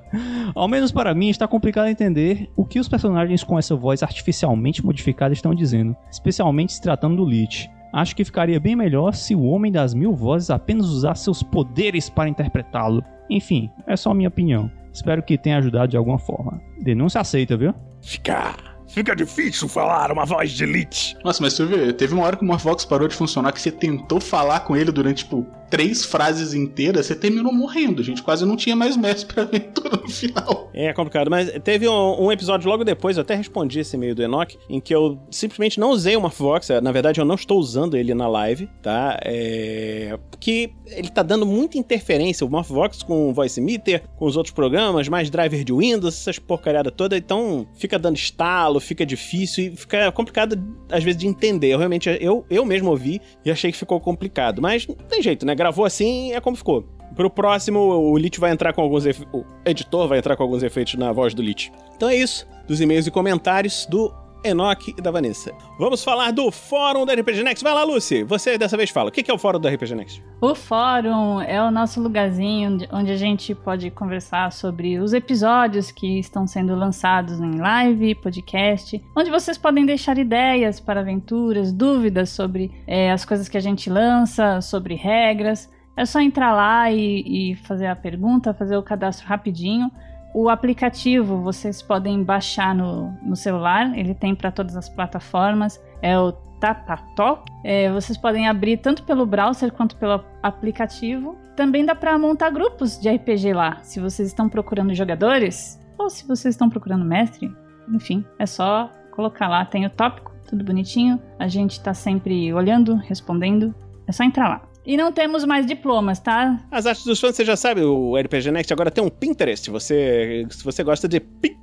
Ao 0.54 0.68
menos 0.68 0.92
para 0.92 1.12
mim 1.12 1.28
está 1.28 1.48
complicado 1.48 1.88
entender 1.88 2.48
o 2.54 2.64
que 2.64 2.78
os 2.78 2.88
personagens 2.88 3.42
com 3.42 3.58
essa 3.58 3.74
voz 3.74 4.02
artificialmente 4.04 4.84
modificada 4.84 5.32
estão 5.32 5.52
dizendo, 5.54 5.96
especialmente 6.08 6.72
se 6.72 6.80
tratando 6.80 7.16
do 7.16 7.24
Lich. 7.24 7.59
Acho 7.92 8.14
que 8.14 8.24
ficaria 8.24 8.60
bem 8.60 8.76
melhor 8.76 9.14
se 9.14 9.34
o 9.34 9.42
Homem 9.42 9.72
das 9.72 9.94
Mil 9.94 10.14
Vozes 10.14 10.50
apenas 10.50 10.86
usasse 10.86 11.24
seus 11.24 11.42
poderes 11.42 12.08
para 12.08 12.28
interpretá-lo. 12.28 13.02
Enfim, 13.28 13.70
é 13.86 13.96
só 13.96 14.10
a 14.10 14.14
minha 14.14 14.28
opinião. 14.28 14.70
Espero 14.92 15.22
que 15.22 15.38
tenha 15.38 15.58
ajudado 15.58 15.88
de 15.88 15.96
alguma 15.96 16.18
forma. 16.18 16.60
Denúncia 16.82 17.20
aceita, 17.20 17.56
viu? 17.56 17.74
Fica. 18.00 18.54
Fica 18.88 19.14
difícil 19.14 19.68
falar 19.68 20.10
uma 20.10 20.24
voz 20.24 20.50
de 20.50 20.64
elite. 20.64 21.16
Nossa, 21.24 21.40
mas 21.40 21.52
você 21.52 21.64
viu, 21.64 21.92
teve 21.92 22.12
uma 22.12 22.24
hora 22.24 22.36
que 22.36 22.42
o 22.42 22.46
Morphox 22.46 22.84
parou 22.84 23.06
de 23.06 23.14
funcionar 23.14 23.52
que 23.52 23.60
você 23.60 23.70
tentou 23.70 24.20
falar 24.20 24.60
com 24.60 24.76
ele 24.76 24.90
durante, 24.90 25.24
tipo, 25.24 25.46
três 25.70 26.04
frases 26.04 26.52
inteiras, 26.52 27.06
você 27.06 27.14
terminou 27.14 27.52
morrendo, 27.52 28.02
gente. 28.02 28.22
Quase 28.22 28.44
não 28.44 28.56
tinha 28.56 28.74
mais 28.74 28.96
mestre 28.96 29.32
pra 29.32 29.44
aventura 29.44 29.96
no 30.02 30.08
final. 30.08 30.68
É 30.74 30.92
complicado, 30.92 31.30
mas 31.30 31.50
teve 31.62 31.88
um, 31.88 32.24
um 32.24 32.32
episódio 32.32 32.68
logo 32.68 32.84
depois, 32.84 33.16
eu 33.16 33.22
até 33.22 33.34
respondi 33.34 33.80
esse 33.80 33.96
e-mail 33.96 34.14
do 34.14 34.22
Enoch, 34.22 34.58
em 34.68 34.80
que 34.80 34.94
eu 34.94 35.18
simplesmente 35.30 35.78
não 35.78 35.90
usei 35.90 36.16
o 36.16 36.20
Morphvox. 36.20 36.68
Na 36.82 36.90
verdade, 36.90 37.20
eu 37.20 37.24
não 37.24 37.36
estou 37.36 37.58
usando 37.58 37.96
ele 37.96 38.12
na 38.14 38.26
live, 38.26 38.68
tá? 38.82 39.18
É... 39.24 40.18
Porque 40.30 40.72
ele 40.86 41.08
tá 41.08 41.22
dando 41.22 41.46
muita 41.46 41.78
interferência, 41.78 42.46
o 42.46 42.50
Morphvox 42.50 43.02
com 43.02 43.30
o 43.30 43.32
Voice 43.32 43.60
Meter, 43.60 44.02
com 44.16 44.24
os 44.26 44.36
outros 44.36 44.54
programas, 44.54 45.08
mais 45.08 45.30
driver 45.30 45.62
de 45.62 45.72
Windows, 45.72 46.14
essas 46.14 46.38
porcariadas 46.38 46.92
toda, 46.96 47.16
então 47.16 47.66
fica 47.74 47.98
dando 47.98 48.16
estalo, 48.16 48.80
fica 48.80 49.06
difícil 49.06 49.64
e 49.64 49.76
fica 49.76 50.10
complicado 50.10 50.58
às 50.90 51.04
vezes 51.04 51.20
de 51.20 51.26
entender. 51.26 51.68
Eu 51.68 51.78
realmente, 51.78 52.08
eu, 52.20 52.44
eu 52.50 52.64
mesmo 52.64 52.90
ouvi 52.90 53.20
e 53.44 53.50
achei 53.50 53.70
que 53.70 53.78
ficou 53.78 54.00
complicado, 54.00 54.60
mas 54.60 54.86
não 54.86 54.94
tem 54.94 55.22
jeito, 55.22 55.46
né? 55.46 55.54
Gravou 55.60 55.84
assim, 55.84 56.32
é 56.32 56.40
como 56.40 56.56
ficou. 56.56 56.88
Pro 57.14 57.28
próximo, 57.28 57.80
o 57.80 58.16
Lich 58.16 58.40
vai 58.40 58.50
entrar 58.50 58.72
com 58.72 58.80
alguns. 58.80 59.04
O 59.30 59.44
editor 59.62 60.08
vai 60.08 60.18
entrar 60.18 60.34
com 60.34 60.42
alguns 60.42 60.62
efeitos 60.62 60.94
na 60.94 61.12
voz 61.12 61.34
do 61.34 61.42
Lich. 61.42 61.70
Então 61.94 62.08
é 62.08 62.16
isso. 62.16 62.48
Dos 62.66 62.80
e-mails 62.80 63.06
e 63.06 63.10
comentários 63.10 63.84
do 63.84 64.10
Enoch 64.44 64.94
e 64.96 65.00
da 65.00 65.10
Vanessa. 65.10 65.52
Vamos 65.78 66.02
falar 66.04 66.30
do 66.32 66.50
fórum 66.50 67.04
da 67.04 67.14
RPG 67.14 67.42
Next. 67.42 67.62
Vai 67.62 67.72
lá, 67.74 67.84
Lucy. 67.84 68.22
Você 68.24 68.56
dessa 68.56 68.76
vez 68.76 68.90
fala. 68.90 69.08
O 69.08 69.12
que 69.12 69.30
é 69.30 69.34
o 69.34 69.38
fórum 69.38 69.58
da 69.60 69.68
RPG 69.70 69.94
Next? 69.94 70.22
O 70.40 70.54
fórum 70.54 71.40
é 71.40 71.62
o 71.62 71.70
nosso 71.70 72.00
lugarzinho 72.00 72.70
onde- 72.72 72.88
onde 72.92 73.10
a 73.12 73.16
gente 73.16 73.54
pode 73.54 73.90
conversar 73.90 74.50
sobre 74.52 74.98
os 74.98 75.12
episódios 75.12 75.90
que 75.90 76.18
estão 76.18 76.46
sendo 76.46 76.74
lançados 76.74 77.38
em 77.40 77.56
live, 77.58 78.14
podcast, 78.16 79.02
onde 79.16 79.30
vocês 79.30 79.58
podem 79.58 79.84
deixar 79.84 80.16
ideias 80.18 80.80
para 80.80 81.00
aventuras, 81.00 81.72
dúvidas 81.72 82.30
sobre 82.30 82.70
é, 82.86 83.10
as 83.12 83.24
coisas 83.24 83.48
que 83.48 83.56
a 83.56 83.60
gente 83.60 83.90
lança, 83.90 84.60
sobre 84.60 84.94
regras. 84.94 85.70
É 85.96 86.06
só 86.06 86.18
entrar 86.20 86.52
lá 86.54 86.90
e, 86.90 87.52
e 87.52 87.56
fazer 87.56 87.86
a 87.86 87.96
pergunta, 87.96 88.54
fazer 88.54 88.76
o 88.76 88.82
cadastro 88.82 89.26
rapidinho. 89.26 89.90
O 90.32 90.48
aplicativo 90.48 91.42
vocês 91.42 91.82
podem 91.82 92.22
baixar 92.22 92.74
no, 92.74 93.12
no 93.22 93.34
celular, 93.34 93.96
ele 93.98 94.14
tem 94.14 94.34
para 94.34 94.52
todas 94.52 94.76
as 94.76 94.88
plataformas. 94.88 95.82
É 96.00 96.18
o 96.18 96.32
Tatató. 96.60 97.42
É, 97.64 97.90
vocês 97.90 98.18
podem 98.18 98.46
abrir 98.46 98.76
tanto 98.76 99.02
pelo 99.02 99.26
browser 99.26 99.72
quanto 99.72 99.96
pelo 99.96 100.22
aplicativo. 100.42 101.36
Também 101.56 101.84
dá 101.84 101.94
para 101.94 102.16
montar 102.18 102.50
grupos 102.50 103.00
de 103.00 103.10
RPG 103.10 103.52
lá, 103.52 103.78
se 103.82 103.98
vocês 103.98 104.28
estão 104.28 104.48
procurando 104.48 104.94
jogadores 104.94 105.80
ou 105.98 106.08
se 106.08 106.26
vocês 106.26 106.54
estão 106.54 106.68
procurando 106.70 107.04
mestre. 107.04 107.52
Enfim, 107.88 108.24
é 108.38 108.46
só 108.46 108.90
colocar 109.10 109.48
lá, 109.48 109.64
tem 109.64 109.84
o 109.84 109.90
tópico, 109.90 110.32
tudo 110.48 110.64
bonitinho. 110.64 111.20
A 111.38 111.48
gente 111.48 111.80
tá 111.82 111.92
sempre 111.92 112.52
olhando, 112.52 112.94
respondendo. 112.94 113.74
É 114.06 114.12
só 114.12 114.22
entrar 114.22 114.48
lá. 114.48 114.69
E 114.84 114.96
não 114.96 115.12
temos 115.12 115.44
mais 115.44 115.66
diplomas, 115.66 116.18
tá? 116.18 116.58
As 116.70 116.86
artes 116.86 117.04
dos 117.04 117.20
fãs, 117.20 117.36
você 117.36 117.44
já 117.44 117.56
sabe, 117.56 117.82
o 117.82 118.16
RPG 118.16 118.50
Next 118.50 118.72
agora 118.72 118.90
tem 118.90 119.04
um 119.04 119.10
Pinterest. 119.10 119.70
Você, 119.70 120.46
se 120.50 120.64
você 120.64 120.82
gosta 120.82 121.06
de 121.06 121.20
Pinterest, 121.20 121.59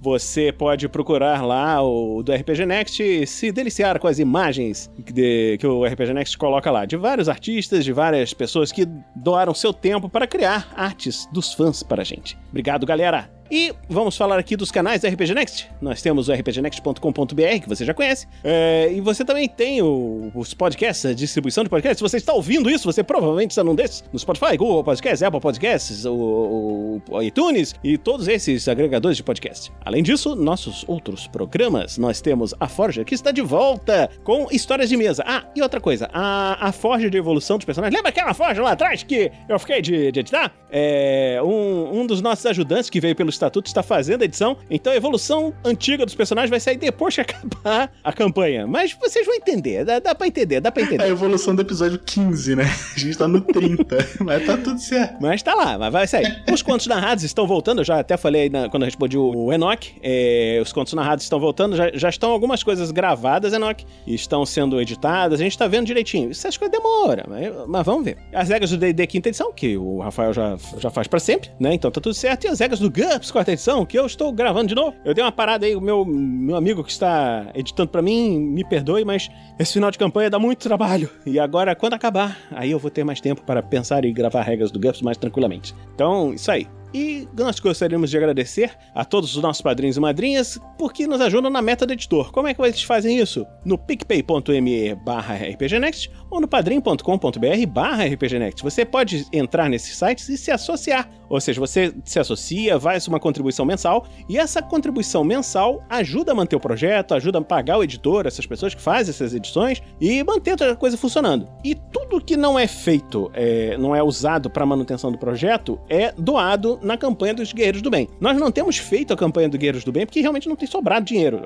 você 0.00 0.52
pode 0.52 0.88
procurar 0.88 1.44
lá 1.44 1.82
o 1.82 2.22
do 2.22 2.32
RPG 2.32 2.64
Next 2.66 3.02
e 3.02 3.26
se 3.26 3.50
deliciar 3.52 3.98
com 3.98 4.06
as 4.08 4.18
imagens 4.18 4.90
de- 4.98 5.56
que 5.58 5.66
o 5.66 5.84
RPG 5.84 6.12
Next 6.14 6.36
coloca 6.38 6.70
lá. 6.70 6.84
De 6.84 6.96
vários 6.96 7.28
artistas, 7.28 7.84
de 7.84 7.92
várias 7.92 8.32
pessoas 8.32 8.70
que 8.72 8.86
doaram 9.16 9.52
seu 9.54 9.72
tempo 9.72 10.08
para 10.08 10.26
criar 10.26 10.72
artes 10.76 11.28
dos 11.32 11.52
fãs 11.52 11.82
para 11.82 12.02
a 12.02 12.04
gente. 12.04 12.36
Obrigado, 12.50 12.86
galera! 12.86 13.30
E 13.52 13.72
vamos 13.88 14.16
falar 14.16 14.38
aqui 14.38 14.54
dos 14.56 14.70
canais 14.70 15.00
da 15.00 15.08
RPG 15.08 15.34
Next. 15.34 15.68
Nós 15.82 16.00
temos 16.00 16.28
o 16.28 16.32
rpgnext.com.br, 16.32 17.60
que 17.60 17.68
você 17.68 17.84
já 17.84 17.92
conhece. 17.92 18.28
É, 18.44 18.92
e 18.92 19.00
você 19.00 19.24
também 19.24 19.48
tem 19.48 19.82
o- 19.82 20.30
os 20.36 20.54
podcasts, 20.54 21.04
a 21.04 21.12
distribuição 21.12 21.64
de 21.64 21.70
podcasts. 21.70 21.98
Se 21.98 22.02
você 22.02 22.16
está 22.16 22.32
ouvindo 22.32 22.70
isso, 22.70 22.84
você 22.84 23.02
provavelmente 23.02 23.50
está 23.50 23.64
num 23.64 23.74
desses. 23.74 24.04
No 24.12 24.20
Spotify, 24.20 24.56
Google 24.56 24.84
Podcasts, 24.84 25.20
Apple 25.22 25.40
Podcasts, 25.40 26.04
o, 26.04 26.14
o- 26.14 27.02
o 27.10 27.22
iTunes 27.22 27.74
e 27.82 27.98
todos 27.98 28.28
esses 28.28 28.68
agregadores 28.68 29.16
de 29.16 29.24
podcast. 29.40 29.72
Além 29.84 30.02
disso, 30.02 30.36
nossos 30.36 30.84
outros 30.86 31.26
programas. 31.26 31.96
Nós 31.96 32.20
temos 32.20 32.54
a 32.60 32.68
Forja, 32.68 33.04
que 33.04 33.14
está 33.14 33.30
de 33.32 33.40
volta 33.40 34.10
com 34.22 34.46
histórias 34.50 34.88
de 34.90 34.96
mesa. 34.96 35.24
Ah, 35.26 35.44
e 35.56 35.62
outra 35.62 35.80
coisa. 35.80 36.08
A, 36.12 36.68
a 36.68 36.72
Forja 36.72 37.08
de 37.10 37.16
evolução 37.16 37.56
dos 37.56 37.64
personagens. 37.64 37.94
Lembra 37.96 38.10
aquela 38.10 38.34
Forja 38.34 38.62
lá 38.62 38.72
atrás 38.72 39.02
que 39.02 39.32
eu 39.48 39.58
fiquei 39.58 39.80
de, 39.80 40.12
de 40.12 40.20
editar? 40.20 40.52
É, 40.70 41.40
um, 41.42 42.00
um 42.00 42.06
dos 42.06 42.20
nossos 42.20 42.44
ajudantes 42.46 42.90
que 42.90 43.00
veio 43.00 43.16
pelo 43.16 43.30
Estatuto 43.30 43.66
está 43.66 43.82
fazendo 43.82 44.22
a 44.22 44.24
edição. 44.26 44.56
Então 44.70 44.92
a 44.92 44.96
evolução 44.96 45.54
antiga 45.64 46.04
dos 46.04 46.14
personagens 46.14 46.50
vai 46.50 46.60
sair 46.60 46.76
depois 46.76 47.14
que 47.14 47.22
acabar 47.22 47.90
a 48.04 48.12
campanha. 48.12 48.66
Mas 48.66 48.92
vocês 48.92 49.24
vão 49.24 49.34
entender. 49.34 49.84
Dá, 49.84 49.98
dá 49.98 50.14
pra 50.14 50.26
entender, 50.26 50.60
dá 50.60 50.70
pra 50.70 50.82
entender. 50.82 51.02
É 51.02 51.06
a 51.06 51.10
evolução 51.10 51.54
do 51.54 51.62
episódio 51.62 51.98
15, 51.98 52.56
né? 52.56 52.64
A 52.94 52.98
gente 52.98 53.16
tá 53.16 53.26
no 53.26 53.40
30, 53.40 53.96
mas 54.20 54.44
tá 54.46 54.56
tudo 54.58 54.78
certo. 54.78 55.16
Mas 55.20 55.42
tá 55.42 55.54
lá, 55.54 55.78
mas 55.78 55.92
vai 55.92 56.06
sair. 56.06 56.42
Os 56.52 56.60
contos 56.62 56.86
narrados 56.86 57.24
estão 57.24 57.46
voltando, 57.46 57.80
eu 57.80 57.84
já 57.84 57.98
até 58.00 58.16
falei 58.16 58.42
aí 58.42 58.50
na- 58.50 58.68
quando 58.68 58.82
eu 58.82 58.86
respondi 58.86 59.16
o, 59.16 59.29
o 59.36 59.52
Enoch. 59.52 59.94
É, 60.02 60.58
os 60.62 60.72
contos 60.72 60.92
narrados 60.92 61.24
estão 61.24 61.38
voltando. 61.38 61.76
Já, 61.76 61.90
já 61.92 62.08
estão 62.08 62.30
algumas 62.30 62.62
coisas 62.62 62.90
gravadas, 62.90 63.52
Enoch. 63.52 63.84
Estão 64.06 64.44
sendo 64.44 64.80
editadas. 64.80 65.40
A 65.40 65.42
gente 65.42 65.56
tá 65.56 65.66
vendo 65.66 65.86
direitinho. 65.86 66.30
Essas 66.30 66.56
coisas 66.56 66.76
demoram, 66.76 67.24
mas, 67.28 67.68
mas 67.68 67.86
vamos 67.86 68.04
ver. 68.04 68.18
As 68.32 68.48
regras 68.48 68.70
do 68.70 68.76
D&D 68.76 69.06
quinta 69.06 69.28
edição, 69.28 69.52
que 69.52 69.76
o 69.76 70.00
Rafael 70.00 70.32
já, 70.32 70.56
já 70.78 70.90
faz 70.90 71.06
pra 71.06 71.18
sempre, 71.18 71.50
né? 71.58 71.74
Então 71.74 71.90
tá 71.90 72.00
tudo 72.00 72.14
certo. 72.14 72.44
E 72.44 72.48
as 72.48 72.60
regras 72.60 72.80
do 72.80 72.90
GURPS 72.90 73.30
quarta 73.30 73.52
edição, 73.52 73.84
que 73.84 73.98
eu 73.98 74.06
estou 74.06 74.32
gravando 74.32 74.68
de 74.68 74.74
novo. 74.74 74.94
Eu 75.04 75.14
dei 75.14 75.24
uma 75.24 75.32
parada 75.32 75.66
aí, 75.66 75.74
o 75.74 75.80
meu, 75.80 76.04
meu 76.04 76.56
amigo 76.56 76.84
que 76.84 76.90
está 76.90 77.50
editando 77.54 77.88
pra 77.90 78.02
mim, 78.02 78.38
me 78.38 78.64
perdoe, 78.64 79.04
mas 79.04 79.28
esse 79.58 79.74
final 79.74 79.90
de 79.90 79.98
campanha 79.98 80.30
dá 80.30 80.38
muito 80.38 80.60
trabalho. 80.60 81.10
E 81.26 81.38
agora, 81.38 81.74
quando 81.74 81.94
acabar, 81.94 82.38
aí 82.50 82.70
eu 82.70 82.78
vou 82.78 82.90
ter 82.90 83.04
mais 83.04 83.20
tempo 83.20 83.42
para 83.42 83.62
pensar 83.62 84.04
e 84.04 84.12
gravar 84.12 84.42
regras 84.42 84.70
do 84.70 84.80
GURPS 84.80 85.02
mais 85.02 85.16
tranquilamente. 85.16 85.74
Então, 85.94 86.32
isso 86.34 86.50
aí. 86.50 86.66
E 86.92 87.28
nós 87.36 87.60
gostaríamos 87.60 88.10
de 88.10 88.16
agradecer 88.16 88.76
a 88.94 89.04
todos 89.04 89.36
os 89.36 89.42
nossos 89.42 89.62
padrinhos 89.62 89.96
e 89.96 90.00
madrinhas 90.00 90.58
porque 90.76 91.06
nos 91.06 91.20
ajudam 91.20 91.50
na 91.50 91.62
meta 91.62 91.86
do 91.86 91.92
editor. 91.92 92.32
Como 92.32 92.48
é 92.48 92.54
que 92.54 92.62
eles 92.62 92.82
fazem 92.82 93.18
isso? 93.18 93.46
No 93.64 93.78
picpay.me 93.78 94.94
barra 94.96 95.34
rpgnext 95.34 96.10
ou 96.30 96.40
no 96.40 96.48
padrim.com.br 96.48 97.66
barra 97.68 98.04
rpgnext. 98.04 98.62
Você 98.62 98.84
pode 98.84 99.26
entrar 99.32 99.68
nesses 99.68 99.96
sites 99.96 100.28
e 100.28 100.36
se 100.36 100.50
associar. 100.50 101.08
Ou 101.28 101.40
seja, 101.40 101.60
você 101.60 101.94
se 102.04 102.18
associa, 102.18 102.78
faz 102.80 103.06
uma 103.06 103.20
contribuição 103.20 103.64
mensal 103.64 104.04
e 104.28 104.36
essa 104.36 104.60
contribuição 104.60 105.22
mensal 105.22 105.84
ajuda 105.88 106.32
a 106.32 106.34
manter 106.34 106.56
o 106.56 106.60
projeto, 106.60 107.14
ajuda 107.14 107.38
a 107.38 107.42
pagar 107.42 107.78
o 107.78 107.84
editor, 107.84 108.26
essas 108.26 108.46
pessoas 108.46 108.74
que 108.74 108.82
fazem 108.82 109.10
essas 109.10 109.32
edições 109.32 109.80
e 110.00 110.24
manter 110.24 110.60
a 110.60 110.74
coisa 110.74 110.96
funcionando. 110.96 111.48
E 111.62 111.76
tudo 111.76 112.20
que 112.20 112.36
não 112.36 112.58
é 112.58 112.66
feito, 112.66 113.30
é, 113.32 113.76
não 113.78 113.94
é 113.94 114.02
usado 114.02 114.50
para 114.50 114.66
manutenção 114.66 115.12
do 115.12 115.18
projeto, 115.18 115.78
é 115.88 116.12
doado 116.18 116.79
na 116.82 116.96
campanha 116.96 117.34
dos 117.34 117.52
Guerreiros 117.52 117.82
do 117.82 117.90
Bem. 117.90 118.08
Nós 118.20 118.36
não 118.38 118.50
temos 118.50 118.76
feito 118.76 119.12
a 119.12 119.16
campanha 119.16 119.48
dos 119.48 119.58
Guerreiros 119.58 119.84
do 119.84 119.92
Bem 119.92 120.06
porque 120.06 120.20
realmente 120.20 120.48
não 120.48 120.56
tem 120.56 120.68
sobrado 120.68 121.04
dinheiro. 121.06 121.38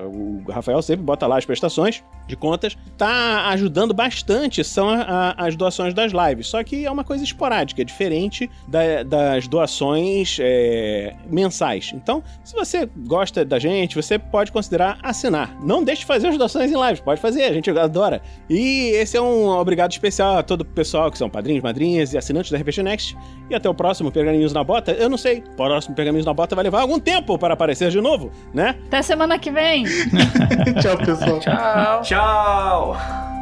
O 0.47 0.51
Rafael 0.51 0.81
sempre 0.81 1.03
bota 1.03 1.27
lá 1.27 1.37
as 1.37 1.45
prestações 1.45 2.03
de 2.27 2.35
contas, 2.35 2.75
tá 2.97 3.47
ajudando 3.49 3.93
bastante 3.93 4.63
são 4.63 4.89
a- 4.89 5.33
a- 5.37 5.45
as 5.47 5.55
doações 5.55 5.93
das 5.93 6.11
lives. 6.11 6.47
Só 6.47 6.63
que 6.63 6.85
é 6.85 6.91
uma 6.91 7.03
coisa 7.03 7.23
esporádica, 7.23 7.81
é 7.81 7.85
diferente 7.85 8.49
da- 8.67 9.03
das 9.03 9.47
doações 9.47 10.37
é, 10.39 11.13
mensais. 11.29 11.91
Então, 11.93 12.23
se 12.43 12.53
você 12.55 12.89
gosta 13.05 13.43
da 13.45 13.59
gente, 13.59 13.95
você 13.95 14.17
pode 14.17 14.51
considerar 14.51 14.97
assinar. 15.03 15.55
Não 15.63 15.83
deixe 15.83 16.01
de 16.01 16.05
fazer 16.07 16.27
as 16.27 16.37
doações 16.37 16.71
em 16.71 16.81
lives, 16.81 16.99
pode 16.99 17.21
fazer, 17.21 17.43
a 17.43 17.53
gente 17.53 17.69
adora. 17.69 18.21
E 18.49 18.91
esse 18.95 19.15
é 19.17 19.21
um 19.21 19.47
obrigado 19.47 19.91
especial 19.91 20.37
a 20.37 20.43
todo 20.43 20.61
o 20.61 20.65
pessoal 20.65 21.11
que 21.11 21.17
são 21.17 21.29
padrinhos, 21.29 21.61
madrinhas 21.63 22.13
e 22.13 22.17
assinantes 22.17 22.51
da 22.51 22.57
RPG 22.57 22.81
Next. 22.83 23.15
E 23.49 23.55
até 23.55 23.69
o 23.69 23.73
próximo 23.73 24.11
Pergaminhos 24.11 24.53
na 24.53 24.63
Bota. 24.63 24.91
Eu 24.91 25.09
não 25.09 25.17
sei, 25.25 25.39
o 25.39 25.55
próximo 25.55 25.95
Pergaminhos 25.95 26.25
na 26.25 26.33
Bota 26.33 26.55
vai 26.55 26.63
levar 26.63 26.81
algum 26.81 26.99
tempo 26.99 27.37
para 27.37 27.55
aparecer 27.55 27.89
de 27.89 27.99
novo, 27.99 28.31
né? 28.53 28.75
Até 28.87 29.01
semana 29.01 29.39
que 29.39 29.49
vem. 29.49 29.85
Tchau, 30.81 30.97
pessoal. 30.97 31.39
Tchau. 31.39 32.01
Tchau! 32.03 33.34